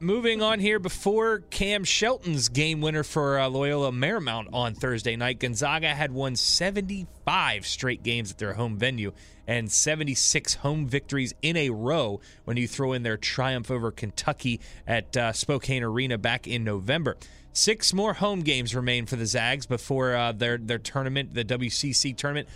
Moving 0.00 0.42
on 0.42 0.60
here 0.60 0.78
before 0.78 1.40
Cam 1.50 1.82
Shelton's 1.82 2.48
game 2.48 2.80
winner 2.80 3.02
for 3.02 3.36
uh, 3.36 3.48
Loyola 3.48 3.90
Marymount 3.90 4.46
on 4.52 4.72
Thursday 4.72 5.16
night, 5.16 5.40
Gonzaga 5.40 5.88
had 5.88 6.12
won 6.12 6.36
75 6.36 7.66
straight 7.66 8.04
games 8.04 8.30
at 8.30 8.38
their 8.38 8.52
home 8.52 8.76
venue 8.76 9.10
and 9.48 9.72
76 9.72 10.54
home 10.54 10.86
victories 10.86 11.34
in 11.42 11.56
a 11.56 11.70
row 11.70 12.20
when 12.44 12.56
you 12.56 12.68
throw 12.68 12.92
in 12.92 13.02
their 13.02 13.16
triumph 13.16 13.72
over 13.72 13.90
Kentucky 13.90 14.60
at 14.86 15.16
uh, 15.16 15.32
Spokane 15.32 15.82
Arena 15.82 16.16
back 16.16 16.46
in 16.46 16.62
November. 16.62 17.16
Six 17.52 17.92
more 17.92 18.14
home 18.14 18.42
games 18.42 18.76
remain 18.76 19.04
for 19.04 19.16
the 19.16 19.26
Zags 19.26 19.66
before 19.66 20.14
uh, 20.14 20.30
their 20.30 20.58
their 20.58 20.78
tournament, 20.78 21.34
the 21.34 21.44
WCC 21.44 22.16
tournament. 22.16 22.46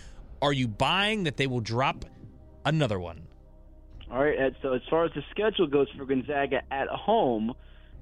Are 0.41 0.53
you 0.53 0.69
buying 0.69 1.25
that 1.25 1.35
they 1.35 1.47
will 1.47 1.59
drop 1.59 2.05
another 2.63 3.01
one? 3.01 3.27
All 4.13 4.23
right, 4.23 4.39
Ed. 4.39 4.55
So 4.61 4.73
as 4.73 4.81
far 4.91 5.05
as 5.05 5.11
the 5.15 5.23
schedule 5.31 5.65
goes 5.65 5.87
for 5.97 6.05
Gonzaga 6.05 6.61
at 6.69 6.87
home, 6.87 7.55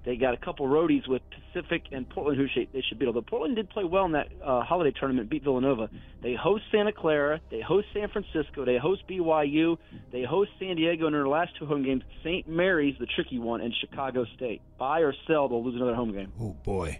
they 0.03 0.17
got 0.17 0.33
a 0.33 0.37
couple 0.37 0.67
roadies 0.67 1.07
with 1.07 1.21
Pacific 1.53 1.83
and 1.93 2.09
Portland 2.09 2.37
who 2.37 2.47
should, 2.53 2.67
they 2.73 2.81
should 2.81 2.99
beat. 2.99 3.05
Although 3.05 3.21
Portland 3.21 3.55
did 3.55 3.69
play 3.69 3.85
well 3.85 4.03
in 4.03 4.11
that 4.11 4.27
uh, 4.43 4.61
holiday 4.61 4.91
tournament, 4.91 5.29
beat 5.29 5.45
Villanova. 5.45 5.89
They 6.21 6.33
host 6.33 6.65
Santa 6.69 6.91
Clara, 6.91 7.39
they 7.49 7.61
host 7.61 7.87
San 7.93 8.09
Francisco, 8.09 8.65
they 8.65 8.77
host 8.77 9.03
BYU, 9.09 9.77
they 10.11 10.23
host 10.23 10.51
San 10.59 10.75
Diego, 10.75 11.07
in 11.07 11.13
their 11.13 11.29
last 11.29 11.51
two 11.57 11.65
home 11.65 11.83
games, 11.83 12.03
St. 12.25 12.45
Mary's, 12.45 12.95
the 12.99 13.05
tricky 13.05 13.39
one, 13.39 13.61
and 13.61 13.73
Chicago 13.79 14.25
State. 14.35 14.61
Buy 14.77 14.99
or 14.99 15.13
sell, 15.27 15.47
they'll 15.47 15.63
lose 15.63 15.75
another 15.75 15.95
home 15.95 16.11
game. 16.11 16.33
Oh 16.41 16.57
boy, 16.61 16.99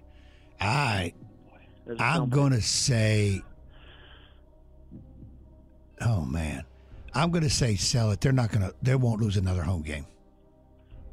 I 0.57 1.13
I'm 1.99 2.29
going 2.29 2.53
to 2.53 2.61
say, 2.61 3.41
oh 5.99 6.23
man. 6.23 6.63
I'm 7.13 7.31
going 7.31 7.43
to 7.43 7.49
say 7.49 7.75
sell 7.75 8.11
it. 8.11 8.21
They're 8.21 8.31
not 8.31 8.51
going 8.51 8.61
to. 8.61 8.73
They 8.81 8.95
won't 8.95 9.21
lose 9.21 9.37
another 9.37 9.63
home 9.63 9.81
game. 9.81 10.05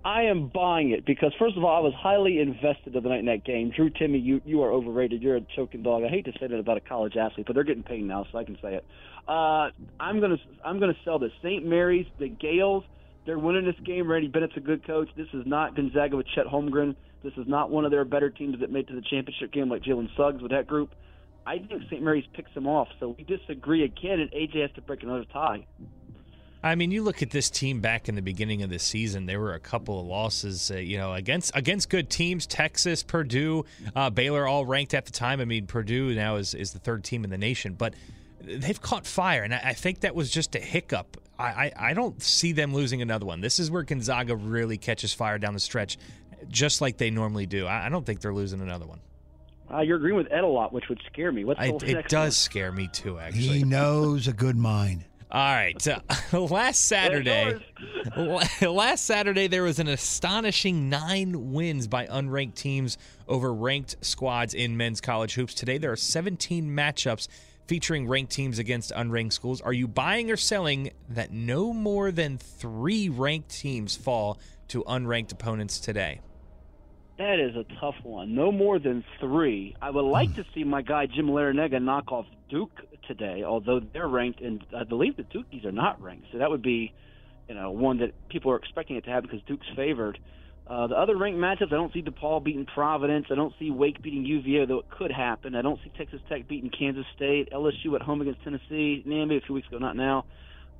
I 0.04 0.22
am 0.22 0.48
buying 0.48 0.90
it 0.90 1.04
because 1.04 1.32
first 1.38 1.56
of 1.56 1.64
all, 1.64 1.76
I 1.76 1.80
was 1.80 1.92
highly 1.92 2.38
invested 2.38 2.92
the 2.94 3.00
night 3.00 3.18
in 3.18 3.26
that 3.26 3.44
game. 3.44 3.70
Drew 3.74 3.90
Timme, 3.90 4.22
you 4.22 4.40
you 4.44 4.62
are 4.62 4.70
overrated. 4.70 5.22
You're 5.22 5.36
a 5.36 5.40
choking 5.54 5.82
dog. 5.82 6.02
I 6.04 6.08
hate 6.08 6.24
to 6.26 6.32
say 6.40 6.46
that 6.46 6.58
about 6.58 6.76
a 6.76 6.80
college 6.80 7.16
athlete, 7.16 7.46
but 7.46 7.54
they're 7.54 7.64
getting 7.64 7.82
paid 7.82 8.04
now, 8.04 8.24
so 8.30 8.38
I 8.38 8.44
can 8.44 8.56
say 8.62 8.76
it. 8.76 8.86
Uh, 9.26 9.70
I'm 10.00 10.20
gonna 10.20 10.38
I'm 10.64 10.78
gonna 10.78 10.96
sell 11.04 11.18
this. 11.18 11.32
St. 11.42 11.66
Mary's, 11.66 12.06
the 12.18 12.28
Gaels, 12.28 12.84
they're 13.26 13.38
winning 13.38 13.66
this 13.66 13.78
game. 13.84 14.10
Randy 14.10 14.28
Bennett's 14.28 14.56
a 14.56 14.60
good 14.60 14.86
coach. 14.86 15.08
This 15.16 15.28
is 15.34 15.44
not 15.44 15.76
Gonzaga 15.76 16.16
with 16.16 16.26
Chet 16.34 16.46
Holmgren. 16.46 16.94
This 17.22 17.34
is 17.36 17.46
not 17.46 17.70
one 17.70 17.84
of 17.84 17.90
their 17.90 18.04
better 18.04 18.30
teams 18.30 18.60
that 18.60 18.70
made 18.70 18.88
to 18.88 18.94
the 18.94 19.02
championship 19.02 19.52
game 19.52 19.68
like 19.68 19.82
Jalen 19.82 20.08
Suggs 20.16 20.40
with 20.40 20.52
that 20.52 20.66
group. 20.66 20.94
I 21.48 21.58
think 21.60 21.82
St. 21.84 22.02
Mary's 22.02 22.26
picks 22.34 22.52
them 22.52 22.66
off. 22.66 22.88
So 23.00 23.16
we 23.16 23.24
disagree 23.24 23.82
again, 23.82 24.20
and 24.20 24.30
AJ 24.32 24.60
has 24.60 24.70
to 24.72 24.82
break 24.82 25.02
another 25.02 25.24
tie. 25.32 25.64
I 26.62 26.74
mean, 26.74 26.90
you 26.90 27.02
look 27.02 27.22
at 27.22 27.30
this 27.30 27.48
team 27.48 27.80
back 27.80 28.06
in 28.08 28.16
the 28.16 28.22
beginning 28.22 28.62
of 28.62 28.68
the 28.68 28.78
season. 28.78 29.24
There 29.24 29.40
were 29.40 29.54
a 29.54 29.60
couple 29.60 29.98
of 29.98 30.06
losses, 30.06 30.70
uh, 30.70 30.76
you 30.76 30.98
know, 30.98 31.14
against 31.14 31.56
against 31.56 31.88
good 31.88 32.10
teams. 32.10 32.46
Texas, 32.46 33.02
Purdue, 33.02 33.64
uh, 33.96 34.10
Baylor, 34.10 34.46
all 34.46 34.66
ranked 34.66 34.92
at 34.92 35.06
the 35.06 35.12
time. 35.12 35.40
I 35.40 35.46
mean, 35.46 35.66
Purdue 35.66 36.14
now 36.14 36.36
is 36.36 36.52
is 36.52 36.72
the 36.72 36.80
third 36.80 37.02
team 37.02 37.24
in 37.24 37.30
the 37.30 37.38
nation, 37.38 37.74
but 37.74 37.94
they've 38.42 38.80
caught 38.82 39.06
fire, 39.06 39.42
and 39.42 39.54
I, 39.54 39.60
I 39.66 39.72
think 39.72 40.00
that 40.00 40.14
was 40.14 40.30
just 40.30 40.54
a 40.54 40.60
hiccup. 40.60 41.16
I, 41.38 41.44
I, 41.44 41.72
I 41.90 41.94
don't 41.94 42.20
see 42.20 42.52
them 42.52 42.74
losing 42.74 43.00
another 43.00 43.24
one. 43.24 43.40
This 43.40 43.58
is 43.58 43.70
where 43.70 43.84
Gonzaga 43.84 44.36
really 44.36 44.76
catches 44.76 45.14
fire 45.14 45.38
down 45.38 45.54
the 45.54 45.60
stretch, 45.60 45.96
just 46.48 46.80
like 46.80 46.98
they 46.98 47.10
normally 47.10 47.46
do. 47.46 47.66
I, 47.66 47.86
I 47.86 47.88
don't 47.88 48.04
think 48.04 48.20
they're 48.20 48.34
losing 48.34 48.60
another 48.60 48.86
one. 48.86 49.00
Uh, 49.72 49.80
you're 49.80 49.96
agreeing 49.96 50.16
with 50.16 50.30
Ed 50.30 50.44
a 50.44 50.46
lot, 50.46 50.72
which 50.72 50.88
would 50.88 51.00
scare 51.06 51.30
me. 51.30 51.44
What's 51.44 51.60
the 51.60 51.66
I, 51.66 51.98
it 51.98 52.08
does 52.08 52.24
one? 52.24 52.30
scare 52.30 52.72
me 52.72 52.88
too. 52.88 53.18
Actually, 53.18 53.58
he 53.58 53.64
knows 53.64 54.26
a 54.28 54.32
good 54.32 54.56
mind. 54.56 55.04
All 55.30 55.54
right. 55.54 55.86
Uh, 55.86 56.00
last 56.40 56.84
Saturday, 56.84 57.58
last 58.62 59.04
Saturday 59.04 59.46
there 59.46 59.62
was 59.62 59.78
an 59.78 59.88
astonishing 59.88 60.88
nine 60.88 61.52
wins 61.52 61.86
by 61.86 62.06
unranked 62.06 62.54
teams 62.54 62.96
over 63.28 63.52
ranked 63.52 63.96
squads 64.00 64.54
in 64.54 64.78
men's 64.78 65.02
college 65.02 65.34
hoops. 65.34 65.52
Today 65.52 65.76
there 65.76 65.92
are 65.92 65.96
17 65.96 66.70
matchups 66.70 67.28
featuring 67.66 68.08
ranked 68.08 68.32
teams 68.32 68.58
against 68.58 68.90
unranked 68.92 69.34
schools. 69.34 69.60
Are 69.60 69.74
you 69.74 69.86
buying 69.86 70.30
or 70.30 70.38
selling 70.38 70.92
that 71.10 71.30
no 71.30 71.74
more 71.74 72.10
than 72.10 72.38
three 72.38 73.10
ranked 73.10 73.50
teams 73.50 73.94
fall 73.94 74.38
to 74.68 74.82
unranked 74.84 75.32
opponents 75.32 75.78
today? 75.78 76.20
That 77.18 77.40
is 77.40 77.56
a 77.56 77.64
tough 77.80 77.96
one. 78.04 78.36
No 78.36 78.52
more 78.52 78.78
than 78.78 79.04
three. 79.18 79.74
I 79.82 79.90
would 79.90 80.04
like 80.04 80.36
to 80.36 80.44
see 80.54 80.62
my 80.62 80.82
guy 80.82 81.06
Jim 81.06 81.26
Larrañaga 81.26 81.82
knock 81.82 82.12
off 82.12 82.26
Duke 82.48 82.70
today, 83.08 83.42
although 83.42 83.80
they're 83.80 84.06
ranked, 84.06 84.40
and 84.40 84.64
I 84.76 84.84
believe 84.84 85.16
the 85.16 85.24
Dukies 85.24 85.64
are 85.64 85.72
not 85.72 86.00
ranked. 86.00 86.26
So 86.30 86.38
that 86.38 86.48
would 86.48 86.62
be, 86.62 86.94
you 87.48 87.56
know, 87.56 87.72
one 87.72 87.98
that 87.98 88.12
people 88.28 88.52
are 88.52 88.56
expecting 88.56 88.94
it 88.94 89.04
to 89.06 89.10
happen 89.10 89.28
because 89.28 89.44
Duke's 89.48 89.66
favored. 89.74 90.20
Uh, 90.68 90.86
the 90.86 90.94
other 90.94 91.16
ranked 91.16 91.40
matchups, 91.40 91.72
I 91.72 91.76
don't 91.76 91.92
see 91.92 92.02
DePaul 92.02 92.44
beating 92.44 92.66
Providence. 92.66 93.26
I 93.32 93.34
don't 93.34 93.54
see 93.58 93.72
Wake 93.72 94.00
beating 94.00 94.24
UVA, 94.24 94.66
though 94.66 94.78
it 94.78 94.90
could 94.90 95.10
happen. 95.10 95.56
I 95.56 95.62
don't 95.62 95.80
see 95.82 95.90
Texas 95.98 96.20
Tech 96.28 96.46
beating 96.46 96.70
Kansas 96.70 97.06
State. 97.16 97.48
LSU 97.50 97.96
at 97.96 98.02
home 98.02 98.20
against 98.20 98.44
Tennessee, 98.44 99.02
maybe 99.04 99.38
a 99.38 99.40
few 99.40 99.56
weeks 99.56 99.66
ago, 99.66 99.78
not 99.78 99.96
now. 99.96 100.24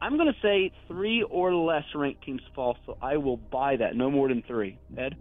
I'm 0.01 0.17
going 0.17 0.33
to 0.33 0.41
say 0.41 0.71
three 0.87 1.25
or 1.25 1.53
less 1.53 1.85
ranked 1.97 2.23
teams 2.23 2.43
fall, 2.55 2.77
so 2.87 2.97
I 3.03 3.17
will 3.17 3.39
buy 3.39 3.77
that. 3.77 3.97
No 3.97 4.09
more 4.09 4.29
than 4.29 4.43
three. 4.47 4.79
Ed? 4.97 5.17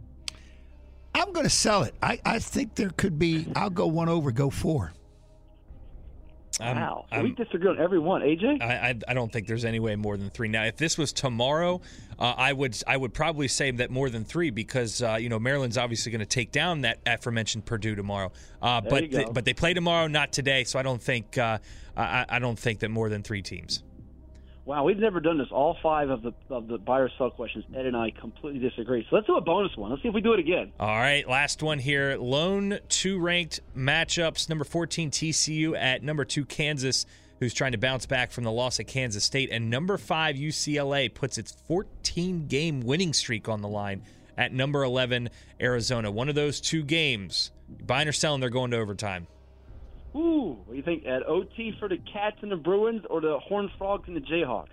I'm 1.18 1.34
going 1.34 1.46
to 1.46 1.50
sell 1.50 1.84
it. 1.84 1.96
I, 2.02 2.20
I 2.26 2.40
think 2.40 2.76
there 2.76 2.92
could 2.92 3.18
be, 3.18 3.48
I'll 3.56 3.70
go 3.70 3.88
one 3.88 4.10
over, 4.10 4.32
go 4.32 4.50
four. 4.50 4.94
wow. 6.60 7.06
So 7.14 7.22
we 7.22 7.32
disagree 7.32 7.70
on 7.70 7.80
every 7.80 8.00
one. 8.00 8.22
AJ? 8.22 8.62
I, 8.62 8.90
I, 8.90 9.00
I 9.08 9.14
don't 9.14 9.32
think 9.32 9.48
there's 9.48 9.66
any 9.66 9.80
way 9.80 9.96
more 9.96 10.18
than 10.18 10.30
three. 10.30 10.48
Now, 10.48 10.64
if 10.64 10.78
this 10.78 10.98
was 10.98 11.14
tomorrow, 11.14 11.82
uh, 12.20 12.34
I 12.36 12.54
would 12.54 12.82
I 12.88 12.98
would 12.98 13.14
probably 13.14 13.48
say 13.48 13.70
that 13.72 13.92
more 13.92 14.10
than 14.10 14.24
three 14.26 14.50
because 14.50 15.04
uh, 15.04 15.18
you 15.20 15.30
know 15.30 15.38
Maryland's 15.38 15.78
obviously 15.78 16.12
going 16.12 16.20
to 16.20 16.26
take 16.26 16.52
down 16.52 16.82
that 16.82 16.98
aforementioned 17.06 17.66
Purdue 17.66 17.96
tomorrow. 17.96 18.32
Uh, 18.62 18.82
but 18.82 19.12
th- 19.12 19.28
but 19.34 19.46
they 19.46 19.54
play 19.54 19.74
tomorrow, 19.76 20.08
not 20.08 20.32
today. 20.32 20.64
So 20.64 20.80
I 20.80 20.84
don't 20.84 21.02
think 21.02 21.38
uh, 21.38 21.60
I, 21.96 22.26
I 22.28 22.40
don't 22.40 22.58
think 22.58 22.80
that 22.80 22.90
more 22.90 23.10
than 23.10 23.22
three 23.22 23.44
teams. 23.44 23.84
Wow, 24.68 24.84
we've 24.84 25.00
never 25.00 25.22
done 25.22 25.38
this. 25.38 25.48
All 25.50 25.78
five 25.82 26.10
of 26.10 26.22
the 26.24 26.34
of 26.50 26.68
the 26.68 26.78
buy 26.78 27.00
or 27.00 27.10
sell 27.18 27.32
questions, 27.32 27.64
Ed 27.74 27.86
and 27.86 27.96
I 27.96 28.12
completely 28.12 28.60
disagree. 28.60 29.08
So 29.10 29.16
let's 29.16 29.26
do 29.26 29.38
a 29.38 29.42
bonus 29.42 29.78
one. 29.78 29.92
Let's 29.92 30.04
see 30.04 30.10
if 30.10 30.14
we 30.14 30.20
do 30.20 30.34
it 30.34 30.42
again. 30.42 30.74
All 30.78 30.90
right, 30.90 31.26
last 31.26 31.64
one 31.64 31.80
here. 31.80 32.18
Lone 32.18 32.78
two 32.90 33.18
ranked 33.18 33.62
matchups. 33.78 34.50
Number 34.50 34.66
fourteen 34.66 35.10
TCU 35.10 35.74
at 35.78 36.04
number 36.04 36.26
two 36.26 36.44
Kansas, 36.44 37.06
who's 37.40 37.54
trying 37.54 37.72
to 37.72 37.78
bounce 37.78 38.06
back 38.06 38.30
from 38.30 38.44
the 38.44 38.52
loss 38.52 38.78
at 38.82 38.88
Kansas 38.88 39.24
State, 39.24 39.52
and 39.54 39.70
number 39.70 39.98
five 39.98 40.36
UCLA 40.36 41.14
puts 41.14 41.38
its 41.38 41.54
14 41.70 42.48
game 42.48 42.82
winning 42.82 43.14
streak 43.14 43.48
on 43.48 43.62
the 43.62 43.70
line 43.70 44.02
at 44.38 44.52
number 44.52 44.84
11 44.84 45.30
Arizona. 45.62 46.12
One 46.12 46.28
of 46.28 46.36
those 46.36 46.60
two 46.60 46.84
games, 46.84 47.52
buying 47.86 48.10
or 48.10 48.12
selling, 48.12 48.42
they're 48.42 48.50
going 48.50 48.72
to 48.72 48.78
overtime. 48.78 49.28
Ooh, 50.16 50.58
what 50.66 50.72
do 50.72 50.78
you 50.78 50.84
think, 50.84 51.06
Ed? 51.06 51.24
OT 51.28 51.76
for 51.80 51.88
the 51.88 51.98
Cats 51.98 52.38
and 52.42 52.52
the 52.52 52.56
Bruins 52.56 53.04
or 53.10 53.22
the 53.22 53.38
Horned 53.40 53.70
Frogs 53.78 54.08
and 54.08 54.16
the 54.16 54.22
Jayhawks? 54.22 54.68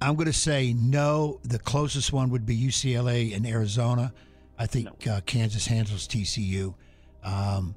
I'm 0.00 0.16
going 0.16 0.26
to 0.26 0.32
say 0.32 0.72
no. 0.72 1.38
The 1.44 1.58
closest 1.58 2.12
one 2.12 2.30
would 2.30 2.44
be 2.44 2.56
UCLA 2.56 3.36
and 3.36 3.46
Arizona. 3.46 4.12
I 4.58 4.66
think 4.66 5.06
no. 5.06 5.14
uh, 5.14 5.20
Kansas 5.20 5.66
handles 5.66 6.08
TCU. 6.08 6.74
Um, 7.22 7.76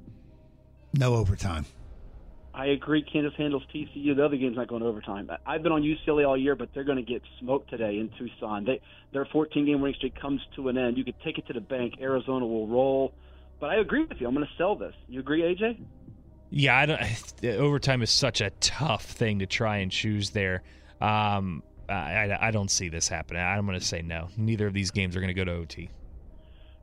no 0.92 1.14
overtime. 1.14 1.66
I 2.52 2.66
agree. 2.66 3.02
Kansas 3.02 3.34
handles 3.36 3.62
TCU. 3.72 4.16
The 4.16 4.24
other 4.24 4.36
game's 4.36 4.56
not 4.56 4.66
going 4.66 4.80
to 4.82 4.88
overtime. 4.88 5.30
I've 5.44 5.62
been 5.62 5.72
on 5.72 5.82
UCLA 5.82 6.26
all 6.26 6.38
year, 6.38 6.56
but 6.56 6.70
they're 6.74 6.84
going 6.84 6.96
to 6.96 7.04
get 7.04 7.22
smoked 7.38 7.68
today 7.70 7.98
in 7.98 8.10
Tucson. 8.18 8.64
They, 8.64 8.80
their 9.12 9.26
14 9.26 9.66
game 9.66 9.80
winning 9.80 9.94
streak 9.96 10.18
comes 10.18 10.40
to 10.56 10.68
an 10.68 10.78
end. 10.78 10.96
You 10.96 11.04
could 11.04 11.20
take 11.22 11.38
it 11.38 11.46
to 11.48 11.52
the 11.52 11.60
bank. 11.60 11.94
Arizona 12.00 12.46
will 12.46 12.66
roll. 12.66 13.12
But 13.60 13.70
I 13.70 13.76
agree 13.76 14.04
with 14.04 14.20
you. 14.20 14.26
I'm 14.26 14.34
going 14.34 14.46
to 14.46 14.52
sell 14.56 14.74
this. 14.74 14.94
You 15.06 15.20
agree, 15.20 15.42
AJ? 15.42 15.78
Yeah, 16.56 16.78
I 16.78 16.86
don't. 16.86 17.00
Overtime 17.44 18.02
is 18.02 18.10
such 18.10 18.40
a 18.40 18.48
tough 18.60 19.04
thing 19.04 19.40
to 19.40 19.46
try 19.46 19.78
and 19.78 19.92
choose 19.92 20.30
there. 20.30 20.62
Um, 21.02 21.62
I, 21.88 22.36
I 22.40 22.50
don't 22.50 22.70
see 22.70 22.88
this 22.88 23.08
happening. 23.08 23.42
I'm 23.42 23.66
going 23.66 23.78
to 23.78 23.84
say 23.84 24.00
no. 24.00 24.28
Neither 24.38 24.66
of 24.66 24.72
these 24.72 24.90
games 24.90 25.14
are 25.16 25.20
going 25.20 25.28
to 25.28 25.34
go 25.34 25.44
to 25.44 25.52
OT. 25.52 25.90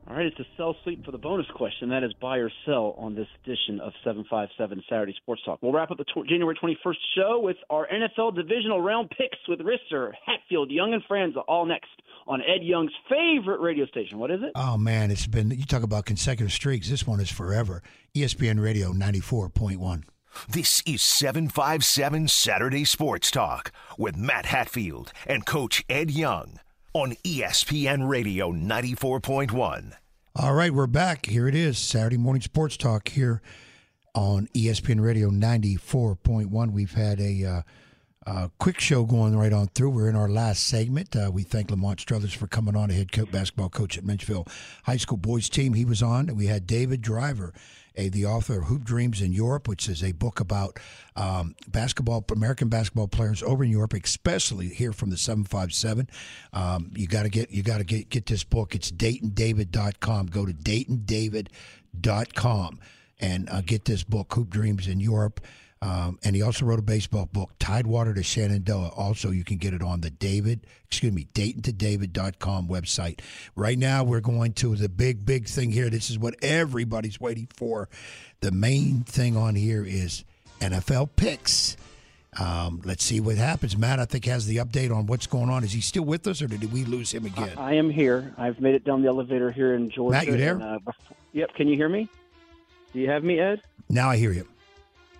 All 0.06 0.14
right, 0.14 0.26
it's 0.26 0.38
a 0.38 0.44
sell 0.56 0.76
sleep 0.84 1.04
for 1.04 1.12
the 1.12 1.18
bonus 1.18 1.46
question. 1.54 1.88
That 1.88 2.04
is 2.04 2.12
buy 2.20 2.36
or 2.36 2.50
sell 2.66 2.94
on 2.98 3.14
this 3.14 3.26
edition 3.42 3.80
of 3.80 3.92
757 4.04 4.82
Saturday 4.88 5.14
Sports 5.16 5.42
Talk. 5.44 5.58
We'll 5.60 5.72
wrap 5.72 5.90
up 5.90 5.96
the 5.96 6.04
January 6.28 6.56
21st 6.62 6.94
show 7.16 7.40
with 7.40 7.56
our 7.68 7.88
NFL 7.88 8.36
divisional 8.36 8.80
round 8.80 9.10
picks 9.10 9.38
with 9.48 9.60
Rister, 9.60 10.12
Hatfield, 10.24 10.70
Young, 10.70 10.92
and 10.92 11.02
Franza 11.10 11.42
all 11.48 11.64
next 11.64 11.88
on 12.26 12.40
Ed 12.42 12.62
Young's 12.62 12.92
favorite 13.08 13.60
radio 13.60 13.86
station. 13.86 14.18
What 14.18 14.30
is 14.30 14.42
it? 14.42 14.52
Oh, 14.54 14.76
man, 14.76 15.10
it's 15.10 15.26
been, 15.26 15.50
you 15.50 15.64
talk 15.64 15.82
about 15.82 16.06
consecutive 16.06 16.52
streaks. 16.52 16.88
This 16.88 17.06
one 17.06 17.20
is 17.20 17.30
forever. 17.30 17.82
ESPN 18.14 18.62
Radio 18.62 18.92
94.1. 18.92 20.04
This 20.48 20.82
is 20.84 21.00
757 21.02 22.28
Saturday 22.28 22.84
Sports 22.84 23.30
Talk 23.30 23.70
with 23.96 24.16
Matt 24.16 24.46
Hatfield 24.46 25.12
and 25.26 25.46
Coach 25.46 25.84
Ed 25.88 26.10
Young 26.10 26.58
on 26.92 27.12
ESPN 27.24 28.08
Radio 28.08 28.52
94.1. 28.52 29.92
All 30.36 30.54
right, 30.54 30.72
we're 30.72 30.88
back. 30.88 31.26
Here 31.26 31.46
it 31.46 31.54
is, 31.54 31.78
Saturday 31.78 32.16
morning 32.16 32.42
sports 32.42 32.76
talk 32.76 33.08
here 33.08 33.40
on 34.16 34.48
ESPN 34.54 35.00
Radio 35.00 35.30
94.1. 35.30 36.72
We've 36.72 36.92
had 36.92 37.20
a 37.20 37.44
uh, 37.44 37.62
uh, 38.26 38.48
quick 38.58 38.80
show 38.80 39.04
going 39.04 39.36
right 39.36 39.52
on 39.52 39.68
through. 39.68 39.90
We're 39.90 40.08
in 40.08 40.16
our 40.16 40.28
last 40.28 40.66
segment. 40.66 41.14
Uh, 41.14 41.30
we 41.32 41.42
thank 41.42 41.70
Lamont 41.70 42.00
Strothers 42.00 42.34
for 42.34 42.46
coming 42.46 42.76
on, 42.76 42.90
a 42.90 42.94
head 42.94 43.12
coach, 43.12 43.30
basketball 43.30 43.68
coach 43.68 43.98
at 43.98 44.04
Menchville 44.04 44.48
High 44.84 44.96
School 44.96 45.18
boys 45.18 45.48
team. 45.48 45.74
He 45.74 45.84
was 45.84 46.02
on. 46.02 46.34
We 46.34 46.46
had 46.46 46.66
David 46.66 47.02
Driver, 47.02 47.52
a, 47.96 48.08
the 48.08 48.24
author 48.24 48.60
of 48.60 48.68
Hoop 48.68 48.84
Dreams 48.84 49.20
in 49.20 49.32
Europe, 49.32 49.68
which 49.68 49.88
is 49.88 50.02
a 50.02 50.12
book 50.12 50.40
about 50.40 50.80
um, 51.16 51.54
basketball, 51.68 52.24
American 52.32 52.68
basketball 52.68 53.08
players 53.08 53.42
over 53.42 53.62
in 53.62 53.70
Europe, 53.70 53.92
especially 53.92 54.68
here 54.68 54.92
from 54.92 55.10
the 55.10 55.18
757. 55.18 56.08
Um, 56.52 56.90
you 56.94 57.06
got 57.06 57.24
to 57.24 57.28
get 57.28 57.50
you 57.50 57.62
got 57.62 57.78
to 57.78 57.84
get 57.84 58.08
get 58.08 58.26
this 58.26 58.42
book. 58.42 58.74
It's 58.74 58.90
DaytonDavid.com. 58.90 60.26
Go 60.26 60.46
to 60.46 60.52
DaytonDavid.com 60.52 62.80
and 63.20 63.48
uh, 63.50 63.60
get 63.60 63.84
this 63.84 64.02
book, 64.02 64.34
Hoop 64.34 64.50
Dreams 64.50 64.88
in 64.88 64.98
Europe. 65.00 65.40
Um, 65.82 66.18
and 66.24 66.34
he 66.34 66.40
also 66.40 66.64
wrote 66.64 66.78
a 66.78 66.82
baseball 66.82 67.26
book, 67.26 67.50
Tidewater 67.58 68.14
to 68.14 68.22
Shenandoah. 68.22 68.92
Also, 68.96 69.30
you 69.30 69.44
can 69.44 69.58
get 69.58 69.74
it 69.74 69.82
on 69.82 70.00
the 70.00 70.08
David, 70.08 70.66
excuse 70.86 71.12
me, 71.12 71.28
Dayton 71.34 71.60
to 71.62 71.72
DaytonToDavid.com 71.72 72.68
website. 72.68 73.20
Right 73.54 73.78
now, 73.78 74.02
we're 74.02 74.20
going 74.20 74.54
to 74.54 74.76
the 74.76 74.88
big, 74.88 75.26
big 75.26 75.46
thing 75.46 75.72
here. 75.72 75.90
This 75.90 76.08
is 76.08 76.18
what 76.18 76.36
everybody's 76.42 77.20
waiting 77.20 77.48
for. 77.54 77.90
The 78.40 78.50
main 78.50 79.04
thing 79.04 79.36
on 79.36 79.56
here 79.56 79.84
is 79.84 80.24
NFL 80.60 81.10
picks. 81.16 81.76
Um, 82.38 82.80
let's 82.84 83.04
see 83.04 83.20
what 83.20 83.36
happens. 83.36 83.76
Matt, 83.76 84.00
I 84.00 84.06
think, 84.06 84.24
has 84.24 84.46
the 84.46 84.56
update 84.56 84.94
on 84.94 85.06
what's 85.06 85.26
going 85.26 85.50
on. 85.50 85.64
Is 85.64 85.72
he 85.72 85.80
still 85.80 86.04
with 86.04 86.26
us, 86.26 86.42
or 86.42 86.46
did 86.46 86.72
we 86.72 86.84
lose 86.84 87.12
him 87.12 87.26
again? 87.26 87.58
I, 87.58 87.70
I 87.70 87.72
am 87.74 87.90
here. 87.90 88.34
I've 88.36 88.60
made 88.60 88.74
it 88.74 88.84
down 88.84 89.02
the 89.02 89.08
elevator 89.08 89.50
here 89.50 89.74
in 89.74 89.90
Georgia. 89.90 90.18
Matt, 90.18 90.26
you 90.26 90.36
there? 90.36 90.54
and, 90.54 90.62
uh, 90.62 90.78
before, 90.78 91.16
yep. 91.32 91.54
Can 91.54 91.68
you 91.68 91.76
hear 91.76 91.88
me? 91.88 92.08
Do 92.92 93.00
you 93.00 93.10
have 93.10 93.22
me, 93.22 93.38
Ed? 93.38 93.60
Now 93.88 94.08
I 94.08 94.16
hear 94.16 94.32
you. 94.32 94.48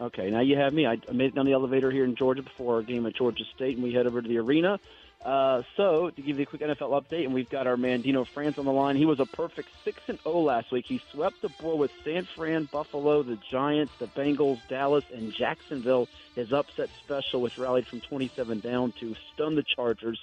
Okay, 0.05 0.31
now 0.31 0.41
you 0.41 0.57
have 0.57 0.75
me. 0.75 0.87
I 0.87 0.99
made 1.11 1.29
it 1.29 1.35
down 1.35 1.47
the 1.47 1.55
elevator 1.55 1.91
here 1.91 2.05
in 2.05 2.15
Georgia 2.15 2.43
before 2.43 2.77
our 2.77 2.83
game 2.83 3.07
at 3.07 3.15
Georgia 3.15 3.45
State, 3.57 3.77
and 3.77 3.83
we 3.83 3.95
head 3.95 4.07
over 4.07 4.21
to 4.21 4.29
the 4.29 4.37
arena. 4.37 4.79
Uh, 5.25 5.63
so, 5.79 6.11
to 6.11 6.21
give 6.21 6.37
you 6.37 6.43
a 6.43 6.47
quick 6.47 6.61
NFL 6.61 6.91
update, 6.91 7.25
and 7.25 7.33
we've 7.33 7.49
got 7.49 7.67
our 7.67 7.79
man 7.79 8.03
Dino 8.03 8.27
Franza 8.27 8.59
on 8.59 8.67
the 8.67 8.73
line. 8.73 8.97
He 8.97 9.07
was 9.07 9.19
a 9.19 9.25
perfect 9.25 9.71
six 9.83 10.03
and 10.09 10.21
zero 10.21 10.41
last 10.41 10.71
week. 10.71 10.85
He 10.85 11.01
swept 11.11 11.41
the 11.41 11.49
board 11.49 11.79
with 11.79 11.91
San 12.05 12.27
Fran, 12.27 12.65
Buffalo, 12.71 13.23
the 13.23 13.39
Giants, 13.51 13.95
the 13.99 14.07
Bengals, 14.09 14.61
Dallas, 14.69 15.05
and 15.11 15.33
Jacksonville. 15.33 16.07
His 16.35 16.53
upset 16.53 16.91
special, 17.03 17.41
which 17.41 17.57
rallied 17.57 17.87
from 17.87 18.03
27 18.03 18.61
down 18.61 18.93
to 19.01 19.17
stun 19.33 19.55
the 19.55 19.63
Chargers. 19.63 20.21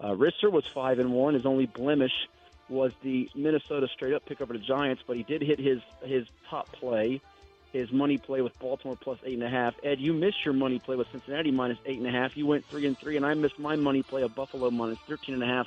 Uh, 0.00 0.12
Risser 0.12 0.50
was 0.50 0.64
five 0.66 1.00
and 1.00 1.12
one. 1.12 1.34
His 1.34 1.44
only 1.44 1.66
blemish 1.66 2.28
was 2.70 2.92
the 3.02 3.28
Minnesota 3.34 3.88
straight 3.88 4.14
up 4.14 4.24
pick 4.24 4.40
over 4.40 4.54
the 4.54 4.58
Giants, 4.58 5.02
but 5.06 5.18
he 5.18 5.22
did 5.22 5.42
hit 5.42 5.58
his 5.58 5.82
his 6.02 6.26
top 6.48 6.72
play 6.72 7.20
his 7.72 7.92
money 7.92 8.18
play 8.18 8.40
with 8.40 8.58
Baltimore 8.58 8.96
plus 9.00 9.18
eight 9.24 9.34
and 9.34 9.42
a 9.42 9.48
half. 9.48 9.74
Ed, 9.82 10.00
you 10.00 10.12
missed 10.12 10.44
your 10.44 10.54
money 10.54 10.78
play 10.78 10.96
with 10.96 11.08
Cincinnati 11.10 11.50
minus 11.50 11.78
eight 11.86 11.98
and 11.98 12.06
a 12.06 12.10
half. 12.10 12.36
You 12.36 12.46
went 12.46 12.64
three 12.66 12.86
and 12.86 12.98
three, 12.98 13.16
and 13.16 13.26
I 13.26 13.34
missed 13.34 13.58
my 13.58 13.76
money 13.76 14.02
play 14.02 14.22
of 14.22 14.34
Buffalo 14.34 14.70
minus 14.70 14.98
thirteen 15.06 15.34
and 15.34 15.42
a 15.42 15.46
half. 15.46 15.66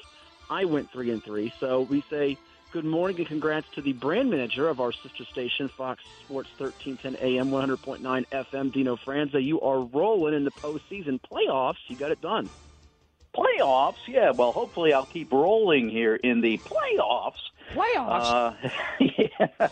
I 0.49 0.65
went 0.65 0.91
three 0.91 1.11
and 1.11 1.23
three. 1.23 1.53
So 1.59 1.81
we 1.81 2.03
say 2.09 2.37
good 2.71 2.85
morning 2.85 3.17
and 3.17 3.27
congrats 3.27 3.67
to 3.75 3.81
the 3.81 3.93
brand 3.93 4.29
manager 4.29 4.69
of 4.69 4.79
our 4.79 4.91
sister 4.91 5.25
station, 5.25 5.67
Fox 5.67 6.03
Sports 6.23 6.49
1310 6.57 7.15
AM, 7.21 7.49
100.9 7.49 8.27
FM, 8.27 8.71
Dino 8.71 8.95
Franza. 8.95 9.43
You 9.43 9.59
are 9.61 9.79
rolling 9.81 10.33
in 10.33 10.45
the 10.45 10.51
postseason 10.51 11.19
playoffs. 11.19 11.77
You 11.87 11.97
got 11.97 12.11
it 12.11 12.21
done. 12.21 12.49
Playoffs, 13.35 14.07
yeah. 14.07 14.31
Well, 14.31 14.51
hopefully 14.51 14.93
I'll 14.93 15.05
keep 15.05 15.31
rolling 15.31 15.89
here 15.89 16.15
in 16.15 16.41
the 16.41 16.57
playoffs. 16.59 17.41
Playoffs. 17.73 18.55
Uh, 18.59 18.69
yeah. 18.99 19.67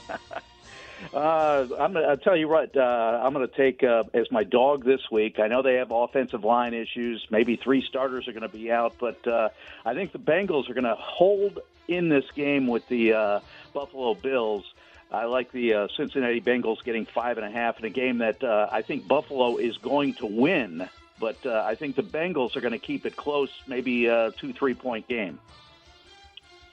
Uh, 1.13 1.67
I'm 1.79 1.93
gonna 1.93 2.07
I'll 2.07 2.17
tell 2.17 2.37
you 2.37 2.47
what. 2.47 2.75
Uh, 2.77 3.21
I'm 3.23 3.33
going 3.33 3.47
to 3.47 3.55
take 3.55 3.83
uh, 3.83 4.03
as 4.13 4.31
my 4.31 4.43
dog 4.43 4.85
this 4.85 5.09
week. 5.11 5.39
I 5.39 5.47
know 5.47 5.61
they 5.63 5.75
have 5.75 5.91
offensive 5.91 6.43
line 6.43 6.73
issues. 6.73 7.25
Maybe 7.31 7.55
three 7.55 7.81
starters 7.81 8.27
are 8.27 8.31
going 8.31 8.43
to 8.43 8.49
be 8.49 8.71
out, 8.71 8.93
but 8.99 9.25
uh, 9.27 9.49
I 9.85 9.95
think 9.95 10.11
the 10.11 10.19
Bengals 10.19 10.69
are 10.69 10.73
going 10.73 10.83
to 10.83 10.95
hold 10.95 11.59
in 11.87 12.09
this 12.09 12.25
game 12.35 12.67
with 12.67 12.87
the 12.89 13.13
uh, 13.13 13.39
Buffalo 13.73 14.13
Bills. 14.13 14.71
I 15.11 15.25
like 15.25 15.51
the 15.51 15.73
uh, 15.73 15.87
Cincinnati 15.97 16.39
Bengals 16.41 16.83
getting 16.83 17.05
five 17.07 17.39
and 17.39 17.45
a 17.45 17.49
half 17.49 17.79
in 17.79 17.85
a 17.85 17.89
game 17.89 18.19
that 18.19 18.43
uh, 18.43 18.69
I 18.71 18.83
think 18.83 19.07
Buffalo 19.07 19.57
is 19.57 19.77
going 19.77 20.13
to 20.15 20.27
win, 20.27 20.87
but 21.19 21.43
uh, 21.43 21.63
I 21.65 21.73
think 21.73 21.95
the 21.95 22.03
Bengals 22.03 22.55
are 22.55 22.61
going 22.61 22.73
to 22.73 22.79
keep 22.79 23.07
it 23.07 23.15
close, 23.15 23.49
maybe 23.67 24.05
a 24.05 24.31
two 24.31 24.53
three 24.53 24.75
point 24.75 25.07
game. 25.07 25.39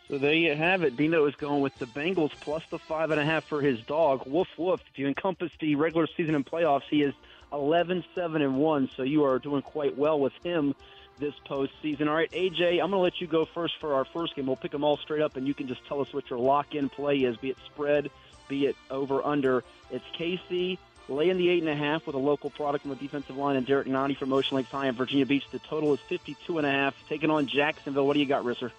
So 0.09 0.19
there 0.19 0.35
you 0.35 0.55
have 0.55 0.85
it. 0.85 0.97
Dino 0.97 1.27
is 1.27 1.35
going 1.35 1.61
with 1.61 1.77
the 1.79 1.87
Bengals 1.87 2.31
plus 2.41 2.63
the 2.71 2.79
five 2.79 3.11
and 3.11 3.21
a 3.21 3.25
half 3.25 3.45
for 3.45 3.61
his 3.61 3.81
dog. 3.81 4.23
Woof 4.27 4.49
woof. 4.57 4.81
If 4.93 4.99
you 4.99 5.09
encompass 5.09 5.51
the 5.59 5.75
regular 5.75 6.07
season 6.17 6.37
and 6.37 6.47
playoffs, 6.47 6.85
he 6.89 7.03
is 7.03 7.13
11 7.53 8.05
7 8.15 8.43
and 8.43 8.59
1. 8.59 8.91
So 8.97 9.03
you 9.03 9.25
are 9.25 9.39
doing 9.39 9.63
quite 9.63 9.99
well 9.99 10.21
with 10.21 10.33
him 10.45 10.75
this 11.19 11.35
postseason. 11.49 12.09
All 12.09 12.15
right, 12.15 12.31
AJ, 12.31 12.73
I'm 12.73 12.91
going 12.91 12.93
to 12.93 12.99
let 12.99 13.21
you 13.21 13.27
go 13.27 13.47
first 13.47 13.75
for 13.81 13.95
our 13.95 14.05
first 14.05 14.37
game. 14.37 14.47
We'll 14.47 14.57
pick 14.57 14.71
them 14.71 14.85
all 14.85 14.97
straight 14.99 15.23
up, 15.23 15.37
and 15.37 15.47
you 15.47 15.55
can 15.55 15.67
just 15.67 15.85
tell 15.87 16.01
us 16.01 16.13
what 16.13 16.29
your 16.31 16.39
lock 16.39 16.75
in 16.75 16.89
play 16.89 17.19
is, 17.19 17.37
be 17.39 17.51
it 17.51 17.57
spread, 17.67 18.11
be 18.49 18.67
it 18.67 18.77
over 18.91 19.25
under. 19.25 19.65
It's 19.91 20.05
KC 20.19 20.79
laying 21.09 21.37
the 21.37 21.49
eight 21.49 21.63
and 21.63 21.71
a 21.71 21.75
half 21.75 22.07
with 22.07 22.17
a 22.17 22.19
local 22.19 22.51
product 22.51 22.85
on 22.85 22.91
the 22.91 22.97
defensive 22.97 23.37
line 23.37 23.57
and 23.57 23.67
Derrick 23.67 23.87
Nnadi 23.87 24.17
from 24.17 24.33
Ocean 24.33 24.57
Lakes 24.57 24.71
High 24.71 24.89
in 24.89 24.95
Virginia 24.95 25.25
Beach. 25.25 25.45
The 25.51 25.59
total 25.61 25.95
is 25.95 26.01
52 26.09 26.59
and 26.59 26.67
a 26.67 26.71
half. 26.71 26.95
Taking 27.09 27.31
on 27.31 27.47
Jacksonville. 27.47 28.07
What 28.07 28.15
do 28.15 28.21
you 28.21 28.27
got, 28.27 28.45
Risser? 28.45 28.73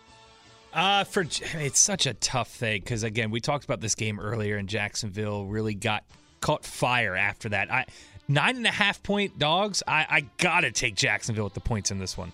Uh, 0.74 1.04
for 1.04 1.22
it's 1.22 1.80
such 1.80 2.06
a 2.06 2.14
tough 2.14 2.50
thing 2.50 2.82
because 2.82 3.04
again, 3.04 3.32
we 3.32 3.40
talked 3.40 3.66
about 3.66 3.82
this 3.82 3.96
game 3.96 4.20
earlier, 4.20 4.58
and 4.58 4.70
Jacksonville 4.70 5.46
really 5.46 5.74
got 5.74 6.04
caught 6.42 6.66
fire 6.66 7.16
after 7.16 7.50
that. 7.50 7.72
I 7.72 7.86
nine 8.28 8.58
and 8.58 8.68
a 8.68 8.72
half 8.72 9.02
point 9.02 9.40
dogs. 9.40 9.82
I, 9.88 10.06
I 10.10 10.26
gotta 10.38 10.72
take 10.72 10.96
Jacksonville 10.96 11.46
with 11.46 11.54
the 11.54 11.62
points 11.62 11.92
in 11.92 12.00
this 12.00 12.18
one. 12.18 12.32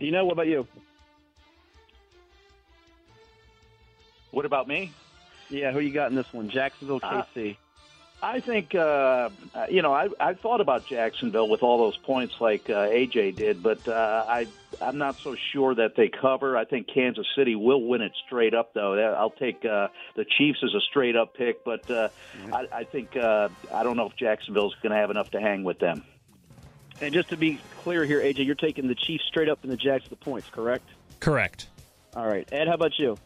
Do 0.00 0.06
you 0.06 0.12
know 0.12 0.24
what 0.24 0.32
about 0.32 0.46
you? 0.46 0.66
What 4.30 4.44
about 4.44 4.68
me? 4.68 4.92
Yeah, 5.50 5.72
who 5.72 5.80
you 5.80 5.92
got 5.92 6.10
in 6.10 6.16
this 6.16 6.32
one? 6.32 6.50
Jacksonville, 6.50 7.00
KC. 7.00 7.56
I 8.20 8.40
think 8.40 8.74
uh, 8.74 9.30
you 9.70 9.82
know 9.82 9.92
I 9.92 10.08
I 10.18 10.34
thought 10.34 10.60
about 10.60 10.86
Jacksonville 10.86 11.48
with 11.48 11.62
all 11.62 11.78
those 11.78 11.96
points 11.96 12.40
like 12.40 12.68
uh, 12.68 12.88
AJ 12.88 13.36
did, 13.36 13.62
but 13.62 13.86
uh, 13.86 14.24
I 14.26 14.48
I'm 14.82 14.98
not 14.98 15.16
so 15.16 15.36
sure 15.52 15.74
that 15.76 15.94
they 15.94 16.08
cover. 16.08 16.56
I 16.56 16.64
think 16.64 16.88
Kansas 16.92 17.26
City 17.36 17.54
will 17.54 17.82
win 17.86 18.02
it 18.02 18.12
straight 18.26 18.54
up 18.54 18.74
though. 18.74 18.98
I'll 19.14 19.30
take 19.30 19.64
uh, 19.64 19.88
the 20.16 20.24
Chiefs 20.24 20.64
as 20.64 20.74
a 20.74 20.80
straight 20.80 21.16
up 21.16 21.34
pick, 21.34 21.64
but 21.64 21.88
uh. 21.90 22.08
I, 22.52 22.66
I 22.72 22.84
think 22.84 23.16
uh, 23.16 23.48
I 23.72 23.82
don't 23.82 23.96
know 23.96 24.06
if 24.06 24.16
Jacksonville's 24.16 24.74
going 24.82 24.92
to 24.92 24.98
have 24.98 25.10
enough 25.10 25.30
to 25.32 25.40
hang 25.40 25.64
with 25.64 25.78
them. 25.78 26.04
And 27.00 27.14
just 27.14 27.28
to 27.28 27.36
be 27.36 27.60
clear 27.82 28.04
here, 28.04 28.20
AJ, 28.20 28.44
you're 28.46 28.54
taking 28.54 28.88
the 28.88 28.94
Chiefs 28.94 29.24
straight 29.28 29.48
up 29.48 29.62
and 29.62 29.70
the 29.70 29.76
Jags 29.76 30.08
the 30.08 30.16
points, 30.16 30.48
correct? 30.50 30.88
Correct. 31.20 31.68
All 32.16 32.26
right, 32.26 32.48
Ed, 32.52 32.66
how 32.68 32.74
about 32.74 32.98
you? 32.98 33.16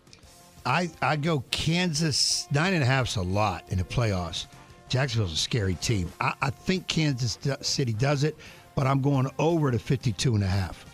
I 0.64 0.90
I 1.00 1.16
go 1.16 1.42
Kansas 1.50 2.46
nine 2.52 2.74
and 2.74 2.82
a 2.82 2.86
half's 2.86 3.16
a 3.16 3.22
lot 3.22 3.64
in 3.70 3.78
the 3.78 3.84
playoffs. 3.84 4.46
Jacksonville's 4.92 5.32
a 5.32 5.36
scary 5.36 5.74
team. 5.76 6.12
I, 6.20 6.34
I 6.42 6.50
think 6.50 6.86
Kansas 6.86 7.38
City 7.62 7.94
does 7.94 8.24
it, 8.24 8.36
but 8.74 8.86
I'm 8.86 9.00
going 9.00 9.26
over 9.38 9.70
to 9.70 9.78
52 9.78 10.34
and 10.34 10.44
a 10.44 10.46
half. 10.46 10.84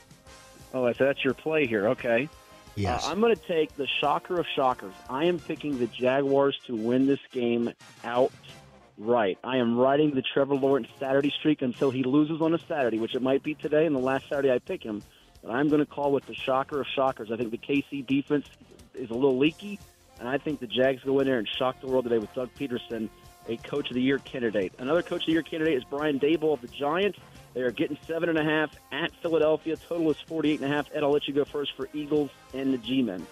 Oh, 0.73 0.93
so 0.93 1.05
that's 1.05 1.25
your 1.25 1.35
play 1.35 1.67
here. 1.67 1.89
Okay. 1.89 2.29
Yes. 2.77 3.05
Uh, 3.05 3.11
I'm 3.11 3.21
going 3.21 3.35
to 3.35 3.43
take 3.43 3.75
the 3.75 3.89
shocker 3.89 4.39
of 4.39 4.47
shockers. 4.55 4.95
I 5.11 5.25
am 5.25 5.41
picking 5.41 5.81
the 5.81 5.89
Jaguars 5.89 6.57
to 6.69 6.77
win 6.77 7.09
this 7.09 7.19
game 7.33 7.73
outright. 8.05 9.39
I 9.43 9.57
am 9.57 9.77
riding 9.77 10.15
the 10.15 10.23
Trevor 10.23 10.55
Lawrence 10.55 10.87
Saturday 11.01 11.35
streak 11.37 11.61
until 11.63 11.91
he 11.91 12.05
loses 12.05 12.41
on 12.41 12.55
a 12.55 12.59
Saturday, 12.69 13.01
which 13.01 13.17
it 13.17 13.23
might 13.23 13.43
be 13.43 13.57
today 13.57 13.85
and 13.85 13.97
the 13.97 14.01
last 14.01 14.29
Saturday 14.29 14.53
I 14.53 14.61
pick 14.61 14.81
him. 14.81 15.03
But 15.43 15.51
I'm 15.51 15.69
going 15.69 15.85
to 15.85 15.87
call 15.87 16.13
with 16.13 16.25
the 16.27 16.37
shocker 16.37 16.81
of 16.81 16.87
shockers. 16.87 17.33
I 17.33 17.37
think 17.37 17.51
the 17.51 17.59
KC 17.59 18.07
defense 18.07 18.47
is 18.95 19.11
a 19.11 19.15
little 19.15 19.39
leaky, 19.39 19.81
and 20.21 20.29
I 20.29 20.39
think 20.39 20.61
the 20.61 20.69
Jags 20.69 21.03
go 21.03 21.19
in 21.19 21.27
there 21.27 21.39
and 21.39 21.49
shock 21.49 21.81
the 21.81 21.89
world 21.89 22.05
today 22.05 22.19
with 22.19 22.33
Doug 22.33 22.51
Pederson 22.55 23.09
a 23.49 23.57
Coach 23.57 23.91
of 23.91 23.95
the 23.95 24.03
Year 24.03 24.19
candidate. 24.19 24.73
Another 24.79 25.03
Coach 25.03 25.23
of 25.23 25.27
the 25.27 25.33
Year 25.33 25.43
candidate 25.43 25.75
is 25.75 25.85
Brian 25.85 26.21
Daboll 26.21 26.55
of 26.55 26.61
the 26.61 26.69
Giants. 26.69 27.19
They 27.55 27.63
are 27.63 27.71
getting 27.71 27.99
seven 28.07 28.29
and 28.29 28.39
a 28.39 28.45
half 28.45 28.77
at 28.93 29.11
Philadelphia. 29.23 29.77
Total 29.77 30.11
is 30.11 30.21
forty-eight 30.21 30.61
and 30.61 30.71
a 30.71 30.75
half. 30.75 30.89
Ed, 30.95 31.03
I'll 31.03 31.11
let 31.11 31.27
you 31.27 31.35
go 31.35 31.45
first 31.45 31.75
for 31.75 31.89
Eagles 31.93 32.31
and 32.55 32.73
the 32.73 32.79
G-men. 32.79 33.27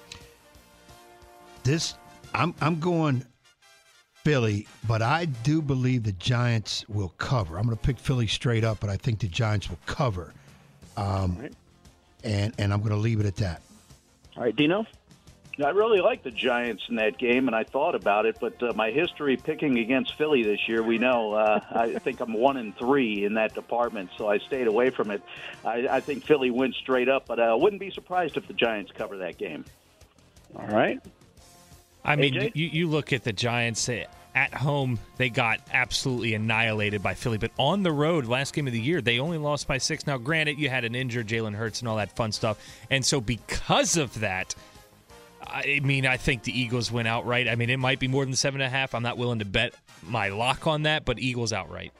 This, 1.62 1.94
I'm 2.34 2.54
I'm 2.60 2.80
going 2.80 3.24
Philly, 4.24 4.66
but 4.88 5.02
I 5.02 5.26
do 5.26 5.62
believe 5.62 6.02
the 6.02 6.12
Giants 6.12 6.84
will 6.88 7.10
cover. 7.18 7.58
I'm 7.58 7.64
going 7.64 7.76
to 7.76 7.82
pick 7.82 7.98
Philly 7.98 8.26
straight 8.26 8.64
up, 8.64 8.80
but 8.80 8.90
I 8.90 8.96
think 8.96 9.20
the 9.20 9.28
Giants 9.28 9.68
will 9.68 9.78
cover. 9.86 10.32
Um, 10.96 11.38
right. 11.38 11.52
And 12.24 12.52
and 12.58 12.72
I'm 12.72 12.80
going 12.80 12.90
to 12.90 12.96
leave 12.96 13.20
it 13.20 13.26
at 13.26 13.36
that. 13.36 13.62
All 14.36 14.42
right, 14.42 14.56
Dino. 14.56 14.84
I 15.64 15.70
really 15.70 16.00
like 16.00 16.22
the 16.22 16.30
Giants 16.30 16.82
in 16.88 16.96
that 16.96 17.16
game, 17.16 17.46
and 17.46 17.56
I 17.56 17.64
thought 17.64 17.94
about 17.94 18.26
it. 18.26 18.36
But 18.40 18.62
uh, 18.62 18.72
my 18.74 18.90
history 18.90 19.38
picking 19.38 19.78
against 19.78 20.14
Philly 20.14 20.42
this 20.42 20.68
year, 20.68 20.82
we 20.82 20.98
know 20.98 21.32
uh, 21.32 21.60
I 21.72 21.98
think 21.98 22.20
I'm 22.20 22.34
one 22.34 22.58
in 22.58 22.72
three 22.74 23.24
in 23.24 23.34
that 23.34 23.54
department, 23.54 24.10
so 24.18 24.28
I 24.28 24.38
stayed 24.38 24.66
away 24.66 24.90
from 24.90 25.10
it. 25.10 25.22
I, 25.64 25.88
I 25.88 26.00
think 26.00 26.24
Philly 26.24 26.50
went 26.50 26.74
straight 26.74 27.08
up, 27.08 27.26
but 27.26 27.40
I 27.40 27.48
uh, 27.48 27.56
wouldn't 27.56 27.80
be 27.80 27.90
surprised 27.90 28.36
if 28.36 28.46
the 28.46 28.52
Giants 28.52 28.92
cover 28.92 29.18
that 29.18 29.38
game. 29.38 29.64
All 30.54 30.66
right. 30.66 31.00
I 32.04 32.16
mean, 32.16 32.34
you, 32.54 32.66
you 32.66 32.88
look 32.88 33.12
at 33.12 33.24
the 33.24 33.32
Giants 33.32 33.88
eh, 33.88 34.04
at 34.34 34.52
home; 34.52 34.98
they 35.16 35.30
got 35.30 35.60
absolutely 35.72 36.34
annihilated 36.34 37.02
by 37.02 37.14
Philly. 37.14 37.38
But 37.38 37.50
on 37.58 37.82
the 37.82 37.92
road, 37.92 38.26
last 38.26 38.54
game 38.54 38.66
of 38.66 38.74
the 38.74 38.80
year, 38.80 39.00
they 39.00 39.18
only 39.18 39.38
lost 39.38 39.66
by 39.66 39.78
six. 39.78 40.06
Now, 40.06 40.18
granted, 40.18 40.58
you 40.58 40.68
had 40.68 40.84
an 40.84 40.94
injured 40.94 41.26
Jalen 41.26 41.54
Hurts 41.54 41.80
and 41.80 41.88
all 41.88 41.96
that 41.96 42.14
fun 42.14 42.30
stuff, 42.30 42.62
and 42.90 43.04
so 43.04 43.22
because 43.22 43.96
of 43.96 44.20
that 44.20 44.54
I 45.46 45.80
mean, 45.82 46.06
I 46.06 46.16
think 46.16 46.42
the 46.42 46.58
Eagles 46.58 46.90
win 46.90 47.06
outright. 47.06 47.48
I 47.48 47.54
mean, 47.54 47.70
it 47.70 47.78
might 47.78 47.98
be 47.98 48.08
more 48.08 48.24
than 48.24 48.34
seven 48.34 48.60
and 48.60 48.66
a 48.66 48.70
half. 48.70 48.94
I'm 48.94 49.02
not 49.02 49.18
willing 49.18 49.38
to 49.38 49.44
bet 49.44 49.74
my 50.02 50.28
lock 50.28 50.66
on 50.66 50.82
that, 50.82 51.04
but 51.04 51.18
Eagles 51.18 51.52
outright. 51.52 51.92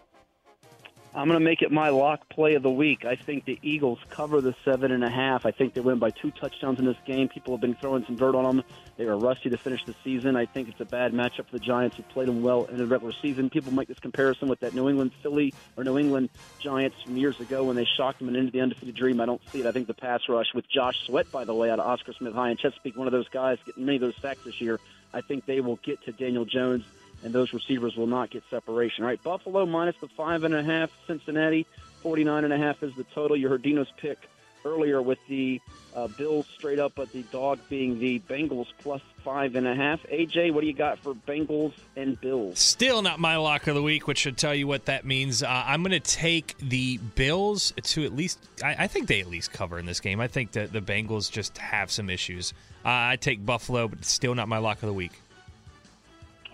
I'm 1.14 1.28
going 1.28 1.38
to 1.38 1.44
make 1.44 1.62
it 1.62 1.72
my 1.72 1.88
lock 1.88 2.28
play 2.28 2.56
of 2.56 2.62
the 2.62 2.70
week. 2.70 3.06
I 3.06 3.16
think 3.16 3.46
the 3.46 3.58
Eagles 3.62 3.98
cover 4.10 4.42
the 4.42 4.54
seven 4.66 4.92
and 4.92 5.02
a 5.02 5.08
half. 5.08 5.46
I 5.46 5.50
think 5.50 5.72
they 5.72 5.80
win 5.80 5.98
by 5.98 6.10
two 6.10 6.30
touchdowns 6.30 6.78
in 6.78 6.84
this 6.84 6.98
game. 7.06 7.28
People 7.28 7.54
have 7.54 7.62
been 7.62 7.74
throwing 7.76 8.04
some 8.04 8.16
dirt 8.16 8.34
on 8.34 8.56
them. 8.56 8.64
They 8.96 9.04
are 9.04 9.16
rusty 9.16 9.50
to 9.50 9.58
finish 9.58 9.84
the 9.84 9.94
season. 10.02 10.36
I 10.36 10.46
think 10.46 10.68
it's 10.68 10.80
a 10.80 10.86
bad 10.86 11.12
matchup 11.12 11.46
for 11.46 11.52
the 11.52 11.58
Giants, 11.58 11.96
who 11.96 12.02
played 12.04 12.28
them 12.28 12.42
well 12.42 12.64
in 12.64 12.78
the 12.78 12.86
regular 12.86 13.12
season. 13.20 13.50
People 13.50 13.72
make 13.72 13.88
this 13.88 13.98
comparison 13.98 14.48
with 14.48 14.60
that 14.60 14.74
New 14.74 14.88
England 14.88 15.12
Philly 15.22 15.52
or 15.76 15.84
New 15.84 15.98
England 15.98 16.30
Giants 16.60 16.96
from 17.02 17.16
years 17.16 17.38
ago 17.38 17.64
when 17.64 17.76
they 17.76 17.84
shocked 17.84 18.20
them 18.20 18.28
and 18.28 18.36
into 18.36 18.52
the 18.52 18.60
undefeated 18.60 18.94
dream. 18.94 19.20
I 19.20 19.26
don't 19.26 19.42
see 19.52 19.60
it. 19.60 19.66
I 19.66 19.72
think 19.72 19.86
the 19.86 19.94
pass 19.94 20.22
rush 20.28 20.54
with 20.54 20.66
Josh 20.68 20.96
Sweat, 21.04 21.30
by 21.30 21.44
the 21.44 21.54
way, 21.54 21.70
out 21.70 21.78
of 21.78 21.86
Oscar 21.86 22.14
Smith 22.14 22.32
High 22.32 22.50
in 22.50 22.56
Chesapeake, 22.56 22.96
one 22.96 23.06
of 23.06 23.12
those 23.12 23.28
guys 23.28 23.58
getting 23.66 23.84
many 23.84 23.96
of 23.96 24.02
those 24.02 24.16
sacks 24.22 24.40
this 24.44 24.60
year. 24.60 24.80
I 25.12 25.20
think 25.20 25.44
they 25.44 25.60
will 25.60 25.76
get 25.76 26.02
to 26.04 26.12
Daniel 26.12 26.46
Jones 26.46 26.84
and 27.22 27.34
those 27.34 27.52
receivers 27.52 27.96
will 27.96 28.06
not 28.06 28.30
get 28.30 28.44
separation. 28.50 29.04
All 29.04 29.08
right, 29.08 29.22
Buffalo 29.22 29.66
minus 29.66 29.96
the 30.00 30.08
five 30.08 30.44
and 30.44 30.54
a 30.54 30.62
half, 30.62 30.90
Cincinnati 31.06 31.66
49 32.02 32.44
and 32.44 32.52
a 32.52 32.58
half 32.58 32.82
is 32.82 32.94
the 32.94 33.04
total. 33.04 33.36
You 33.36 33.48
heard 33.48 33.62
Dino's 33.62 33.90
pick 33.96 34.18
earlier 34.66 35.00
with 35.00 35.18
the 35.28 35.60
uh, 35.94 36.08
Bills 36.08 36.46
straight 36.54 36.78
up, 36.78 36.92
but 36.94 37.10
the 37.12 37.22
dog 37.24 37.58
being 37.68 37.98
the 37.98 38.20
Bengals 38.20 38.66
plus 38.78 39.00
five 39.24 39.56
and 39.56 39.66
a 39.66 39.74
half. 39.74 40.02
AJ, 40.04 40.52
what 40.52 40.60
do 40.60 40.66
you 40.66 40.74
got 40.74 40.98
for 40.98 41.14
Bengals 41.14 41.72
and 41.96 42.20
Bills? 42.20 42.58
Still 42.58 43.02
not 43.02 43.18
my 43.18 43.36
lock 43.36 43.66
of 43.66 43.74
the 43.74 43.82
week, 43.82 44.06
which 44.06 44.18
should 44.18 44.36
tell 44.36 44.54
you 44.54 44.66
what 44.66 44.84
that 44.86 45.04
means. 45.04 45.42
Uh, 45.42 45.64
I'm 45.66 45.82
going 45.82 45.92
to 45.92 46.00
take 46.00 46.56
the 46.58 46.98
Bills 47.14 47.72
to 47.82 48.04
at 48.04 48.14
least. 48.14 48.38
I, 48.62 48.84
I, 48.84 48.86
think 48.86 49.08
they 49.08 49.20
at 49.20 49.28
least 49.28 49.52
cover 49.52 49.78
in 49.78 49.86
this 49.86 50.00
game. 50.00 50.20
I 50.20 50.28
think 50.28 50.52
that 50.52 50.72
the 50.72 50.80
Bengals 50.80 51.30
just 51.30 51.56
have 51.58 51.90
some 51.90 52.10
issues. 52.10 52.52
Uh, 52.84 52.88
I 52.88 53.16
take 53.16 53.44
Buffalo, 53.44 53.88
but 53.88 54.04
still 54.04 54.34
not 54.34 54.48
my 54.48 54.58
lock 54.58 54.82
of 54.82 54.88
the 54.88 54.94
week. 54.94 55.20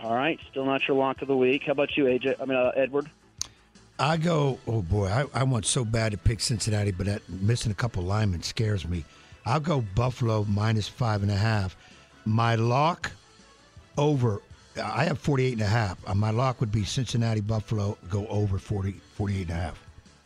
All 0.03 0.15
right, 0.15 0.39
still 0.51 0.65
not 0.65 0.87
your 0.89 0.97
lock 0.97 1.23
of 1.23 1.29
the 1.29 1.37
week. 1.37 1.65
How 1.67 1.73
about 1.73 1.97
you, 1.97 2.05
AJ? 2.05 2.41
I 2.41 2.45
mean, 2.45 2.57
uh, 2.57 2.73
Edward. 2.75 3.11
I 4.03 4.17
go. 4.17 4.59
Oh 4.67 4.83
boy, 4.83 5.07
I, 5.07 5.27
I 5.33 5.45
want 5.45 5.65
so 5.65 5.85
bad 5.85 6.11
to 6.11 6.19
pick 6.19 6.41
Cincinnati, 6.41 6.91
but 6.91 7.07
that 7.07 7.23
missing 7.29 7.71
a 7.71 7.75
couple 7.75 8.03
linemen 8.03 8.43
scares 8.43 8.85
me. 8.85 9.05
I'll 9.47 9.61
go 9.61 9.81
Buffalo 9.95 10.45
minus 10.49 10.89
five 10.89 11.23
and 11.23 11.31
a 11.31 11.37
half. 11.37 11.77
My 12.25 12.57
lock 12.57 13.13
over. 13.97 14.43
I 14.83 15.05
have 15.05 15.21
48 15.21 15.53
and 15.53 15.63
a 15.63 15.67
half. 15.67 15.99
Uh, 16.05 16.17
my 16.17 16.31
lock 16.31 16.59
would 16.59 16.73
be 16.73 16.83
Cincinnati 16.83 17.41
Buffalo 17.41 17.97
go 18.11 18.27
over 18.27 18.59
40 18.59 18.91
48 19.15 19.41
and 19.43 19.51
a 19.51 19.55
half. 19.55 19.81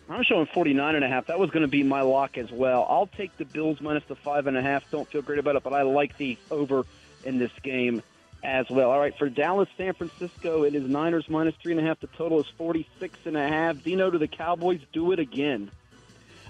I'm 0.09 0.23
showing 0.23 0.47
49 0.47 0.95
and 0.95 1.05
a 1.05 1.09
half. 1.09 1.27
That 1.27 1.39
was 1.39 1.51
going 1.51 1.65
to 1.65 1.69
be 1.69 1.83
my 1.83 2.01
lock 2.01 2.39
as 2.39 2.51
well. 2.51 2.87
I'll 2.89 3.09
take 3.09 3.37
the 3.37 3.45
Bills 3.45 3.83
minus 3.83 4.05
the 4.05 4.17
five 4.17 4.47
and 4.47 4.57
a 4.57 4.63
half. 4.63 4.91
Don't 4.91 5.07
feel 5.07 5.21
great 5.21 5.39
about 5.39 5.55
it, 5.55 5.63
but 5.63 5.75
I 5.75 5.83
like 5.83 6.17
the 6.17 6.39
over 6.51 6.87
in 7.27 7.37
this 7.37 7.53
game 7.63 8.03
as 8.47 8.71
well. 8.71 8.93
All 8.93 9.01
right, 9.01 9.17
for 9.19 9.29
Dallas, 9.29 9.69
San 9.77 9.93
Francisco, 9.93 10.63
it 10.63 10.75
is 10.77 10.89
Niners 10.89 11.29
minus 11.29 11.55
three 11.61 11.73
and 11.73 11.81
a 11.81 11.85
half. 11.85 11.99
The 11.99 12.07
total 12.07 12.41
is 12.41 12.47
46 12.57 13.19
and 13.25 13.37
a 13.37 13.47
half. 13.47 13.83
Dino, 13.83 14.09
to 14.09 14.19
the 14.19 14.29
Cowboys 14.29 14.81
do 14.93 15.11
it 15.11 15.19
again? 15.19 15.71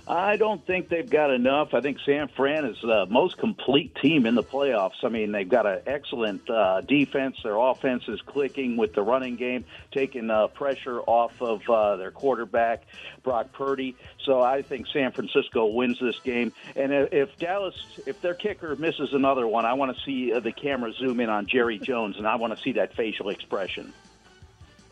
I 0.08 0.36
don't 0.36 0.64
think 0.64 0.88
they've 0.88 1.08
got 1.08 1.32
enough. 1.32 1.74
I 1.74 1.80
think 1.80 1.98
San 2.06 2.28
Fran 2.28 2.64
is 2.64 2.76
the 2.80 3.06
most 3.06 3.38
complete 3.38 3.96
team 3.96 4.24
in 4.24 4.36
the 4.36 4.42
playoffs. 4.42 5.02
I 5.02 5.08
mean, 5.08 5.32
they've 5.32 5.48
got 5.48 5.66
an 5.66 5.80
excellent 5.84 6.48
uh, 6.48 6.80
defense. 6.82 7.36
Their 7.42 7.56
offense 7.56 8.04
is 8.06 8.20
clicking 8.20 8.76
with 8.76 8.94
the 8.94 9.02
running 9.02 9.34
game, 9.34 9.64
taking 9.90 10.30
uh, 10.30 10.46
pressure 10.46 11.00
off 11.00 11.42
of 11.42 11.68
uh, 11.68 11.96
their 11.96 12.12
quarterback, 12.12 12.84
Brock 13.24 13.52
Purdy. 13.52 13.96
So 14.24 14.40
I 14.40 14.62
think 14.62 14.86
San 14.92 15.10
Francisco 15.10 15.66
wins 15.66 15.98
this 16.00 16.20
game. 16.20 16.52
And 16.76 16.92
if 16.92 17.36
Dallas, 17.38 17.74
if 18.06 18.20
their 18.20 18.34
kicker 18.34 18.76
misses 18.76 19.12
another 19.12 19.48
one, 19.48 19.64
I 19.64 19.74
want 19.74 19.96
to 19.96 20.04
see 20.04 20.32
uh, 20.32 20.38
the 20.38 20.52
camera 20.52 20.92
zoom 20.92 21.18
in 21.18 21.30
on 21.30 21.48
Jerry 21.48 21.80
Jones, 21.80 22.16
and 22.16 22.28
I 22.28 22.36
want 22.36 22.56
to 22.56 22.62
see 22.62 22.72
that 22.72 22.94
facial 22.94 23.30
expression. 23.30 23.92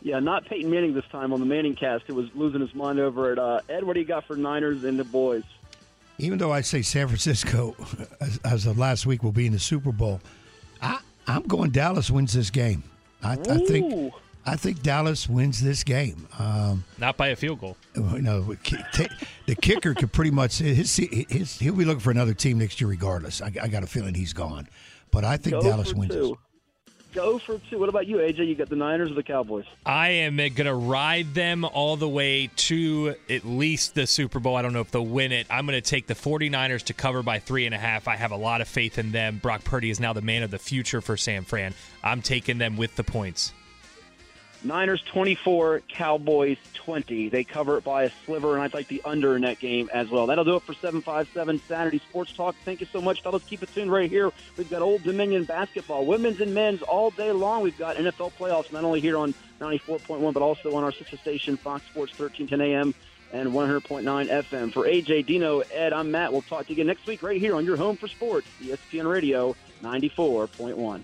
Yeah, 0.05 0.19
not 0.19 0.45
Peyton 0.45 0.69
Manning 0.69 0.93
this 0.93 1.03
time 1.11 1.33
on 1.33 1.39
the 1.39 1.47
Manning 1.47 1.73
cast, 1.73 2.03
who 2.05 2.13
was 2.13 2.27
losing 2.35 2.61
his 2.61 2.75
mind 2.75 2.99
over 2.99 3.33
it. 3.33 3.39
Uh, 3.39 3.61
Ed, 3.67 3.83
what 3.83 3.95
do 3.95 3.99
you 3.99 4.05
got 4.05 4.23
for 4.25 4.35
Niners 4.35 4.83
and 4.83 4.99
the 4.99 5.03
boys? 5.03 5.41
Even 6.19 6.37
though 6.37 6.53
I 6.53 6.61
say 6.61 6.83
San 6.83 7.07
Francisco, 7.07 7.75
as, 8.21 8.37
as 8.45 8.65
of 8.67 8.77
last 8.77 9.07
week, 9.07 9.23
will 9.23 9.31
be 9.31 9.47
in 9.47 9.53
the 9.53 9.57
Super 9.57 9.91
Bowl, 9.91 10.21
I, 10.79 10.99
I'm 11.25 11.41
going 11.41 11.71
Dallas 11.71 12.11
wins 12.11 12.33
this 12.33 12.51
game. 12.51 12.83
I, 13.23 13.31
I 13.31 13.57
think 13.57 14.13
I 14.45 14.55
think 14.55 14.83
Dallas 14.83 15.27
wins 15.27 15.59
this 15.59 15.83
game. 15.83 16.27
Um, 16.37 16.83
Not 16.99 17.17
by 17.17 17.29
a 17.29 17.35
field 17.35 17.61
goal. 17.61 17.75
You 17.95 18.21
know, 18.21 18.41
the 18.43 19.55
kicker 19.59 19.95
could 19.95 20.11
pretty 20.11 20.29
much 20.29 20.59
his, 20.59 20.95
his, 20.97 21.57
he'll 21.57 21.73
be 21.73 21.83
looking 21.83 21.99
for 21.99 22.11
another 22.11 22.35
team 22.35 22.59
next 22.59 22.79
year 22.79 22.87
regardless. 22.87 23.41
I, 23.41 23.51
I 23.59 23.69
got 23.69 23.81
a 23.81 23.87
feeling 23.87 24.13
he's 24.13 24.33
gone, 24.33 24.67
but 25.09 25.25
I 25.25 25.37
think 25.37 25.55
Go 25.55 25.61
Dallas 25.63 25.95
wins. 25.95 26.13
Two 26.13 26.37
go 27.15 27.39
for 27.39 27.57
two. 27.69 27.79
What 27.79 27.89
about 27.89 28.05
you, 28.05 28.17
AJ? 28.17 28.45
You 28.47 28.55
got 28.55 28.69
the 28.69 28.75
Niners 28.75 29.09
or 29.09 29.15
the 29.15 29.23
Cowboys? 29.23 29.65
I 29.85 30.09
am 30.09 30.35
going 30.37 30.53
to 30.53 30.75
ride 30.75 31.33
them 31.33 31.63
all 31.63 31.95
the 31.95 32.09
way 32.09 32.51
to 32.55 33.15
at 33.29 33.45
least 33.45 33.95
the 33.95 34.05
Super 34.05 34.39
Bowl. 34.39 34.55
I 34.55 34.61
don't 34.61 34.73
know 34.73 34.81
if 34.81 34.91
they'll 34.91 35.05
win 35.05 35.31
it. 35.31 35.47
I'm 35.49 35.65
going 35.65 35.81
to 35.81 35.89
take 35.89 36.07
the 36.07 36.13
49ers 36.13 36.83
to 36.83 36.93
cover 36.93 37.23
by 37.23 37.39
three 37.39 37.65
and 37.65 37.73
a 37.73 37.79
half. 37.79 38.07
I 38.07 38.17
have 38.17 38.31
a 38.31 38.37
lot 38.37 38.61
of 38.61 38.67
faith 38.67 38.99
in 38.99 39.11
them. 39.11 39.39
Brock 39.41 39.63
Purdy 39.63 39.89
is 39.89 39.99
now 39.99 40.13
the 40.13 40.21
man 40.21 40.43
of 40.43 40.51
the 40.51 40.59
future 40.59 41.01
for 41.01 41.17
San 41.17 41.43
Fran. 41.45 41.73
I'm 42.03 42.21
taking 42.21 42.57
them 42.57 42.77
with 42.77 42.95
the 42.95 43.03
points. 43.03 43.53
Niners 44.65 45.03
24, 45.03 45.81
Cowboys 45.87 46.57
20. 46.73 47.29
They 47.29 47.43
cover 47.43 47.77
it 47.77 47.83
by 47.83 48.03
a 48.03 48.11
sliver, 48.25 48.53
and 48.53 48.63
I'd 48.63 48.73
like 48.73 48.87
the 48.87 48.99
under 49.05 49.35
in 49.35 49.43
that 49.43 49.59
game 49.59 49.91
as 49.93 50.09
well. 50.09 50.25
That'll 50.25 50.43
do 50.43 50.55
it 50.55 50.63
for 50.63 50.73
757 50.73 51.61
Saturday 51.67 51.99
Sports 51.99 52.33
Talk. 52.33 52.55
Thank 52.65 52.81
you 52.81 52.87
so 52.91 52.99
much, 52.99 53.21
fellas. 53.21 53.43
Keep 53.43 53.61
it 53.61 53.73
tuned 53.75 53.91
right 53.91 54.09
here. 54.09 54.31
We've 54.57 54.69
got 54.69 54.81
Old 54.81 55.03
Dominion 55.03 55.43
basketball, 55.43 56.07
women's 56.07 56.41
and 56.41 56.53
men's 56.53 56.81
all 56.81 57.11
day 57.11 57.31
long. 57.31 57.61
We've 57.61 57.77
got 57.77 57.95
NFL 57.97 58.31
playoffs, 58.39 58.71
not 58.71 58.83
only 58.83 59.01
here 59.01 59.17
on 59.17 59.35
94.1, 59.61 60.33
but 60.33 60.41
also 60.41 60.73
on 60.75 60.83
our 60.83 60.91
sister 60.91 61.17
station, 61.17 61.57
Fox 61.57 61.85
Sports 61.85 62.17
1310 62.17 62.61
AM 62.61 62.95
and 63.33 63.53
100.9 63.53 64.03
FM. 64.03 64.73
For 64.73 64.85
AJ, 64.85 65.27
Dino, 65.27 65.59
Ed, 65.59 65.93
I'm 65.93 66.09
Matt. 66.09 66.31
We'll 66.31 66.41
talk 66.41 66.65
to 66.65 66.69
you 66.69 66.75
again 66.75 66.87
next 66.87 67.05
week 67.05 67.21
right 67.21 67.39
here 67.39 67.55
on 67.55 67.65
your 67.65 67.77
home 67.77 67.97
for 67.97 68.07
sports, 68.07 68.47
ESPN 68.63 69.07
Radio 69.07 69.55
94.1. 69.83 71.03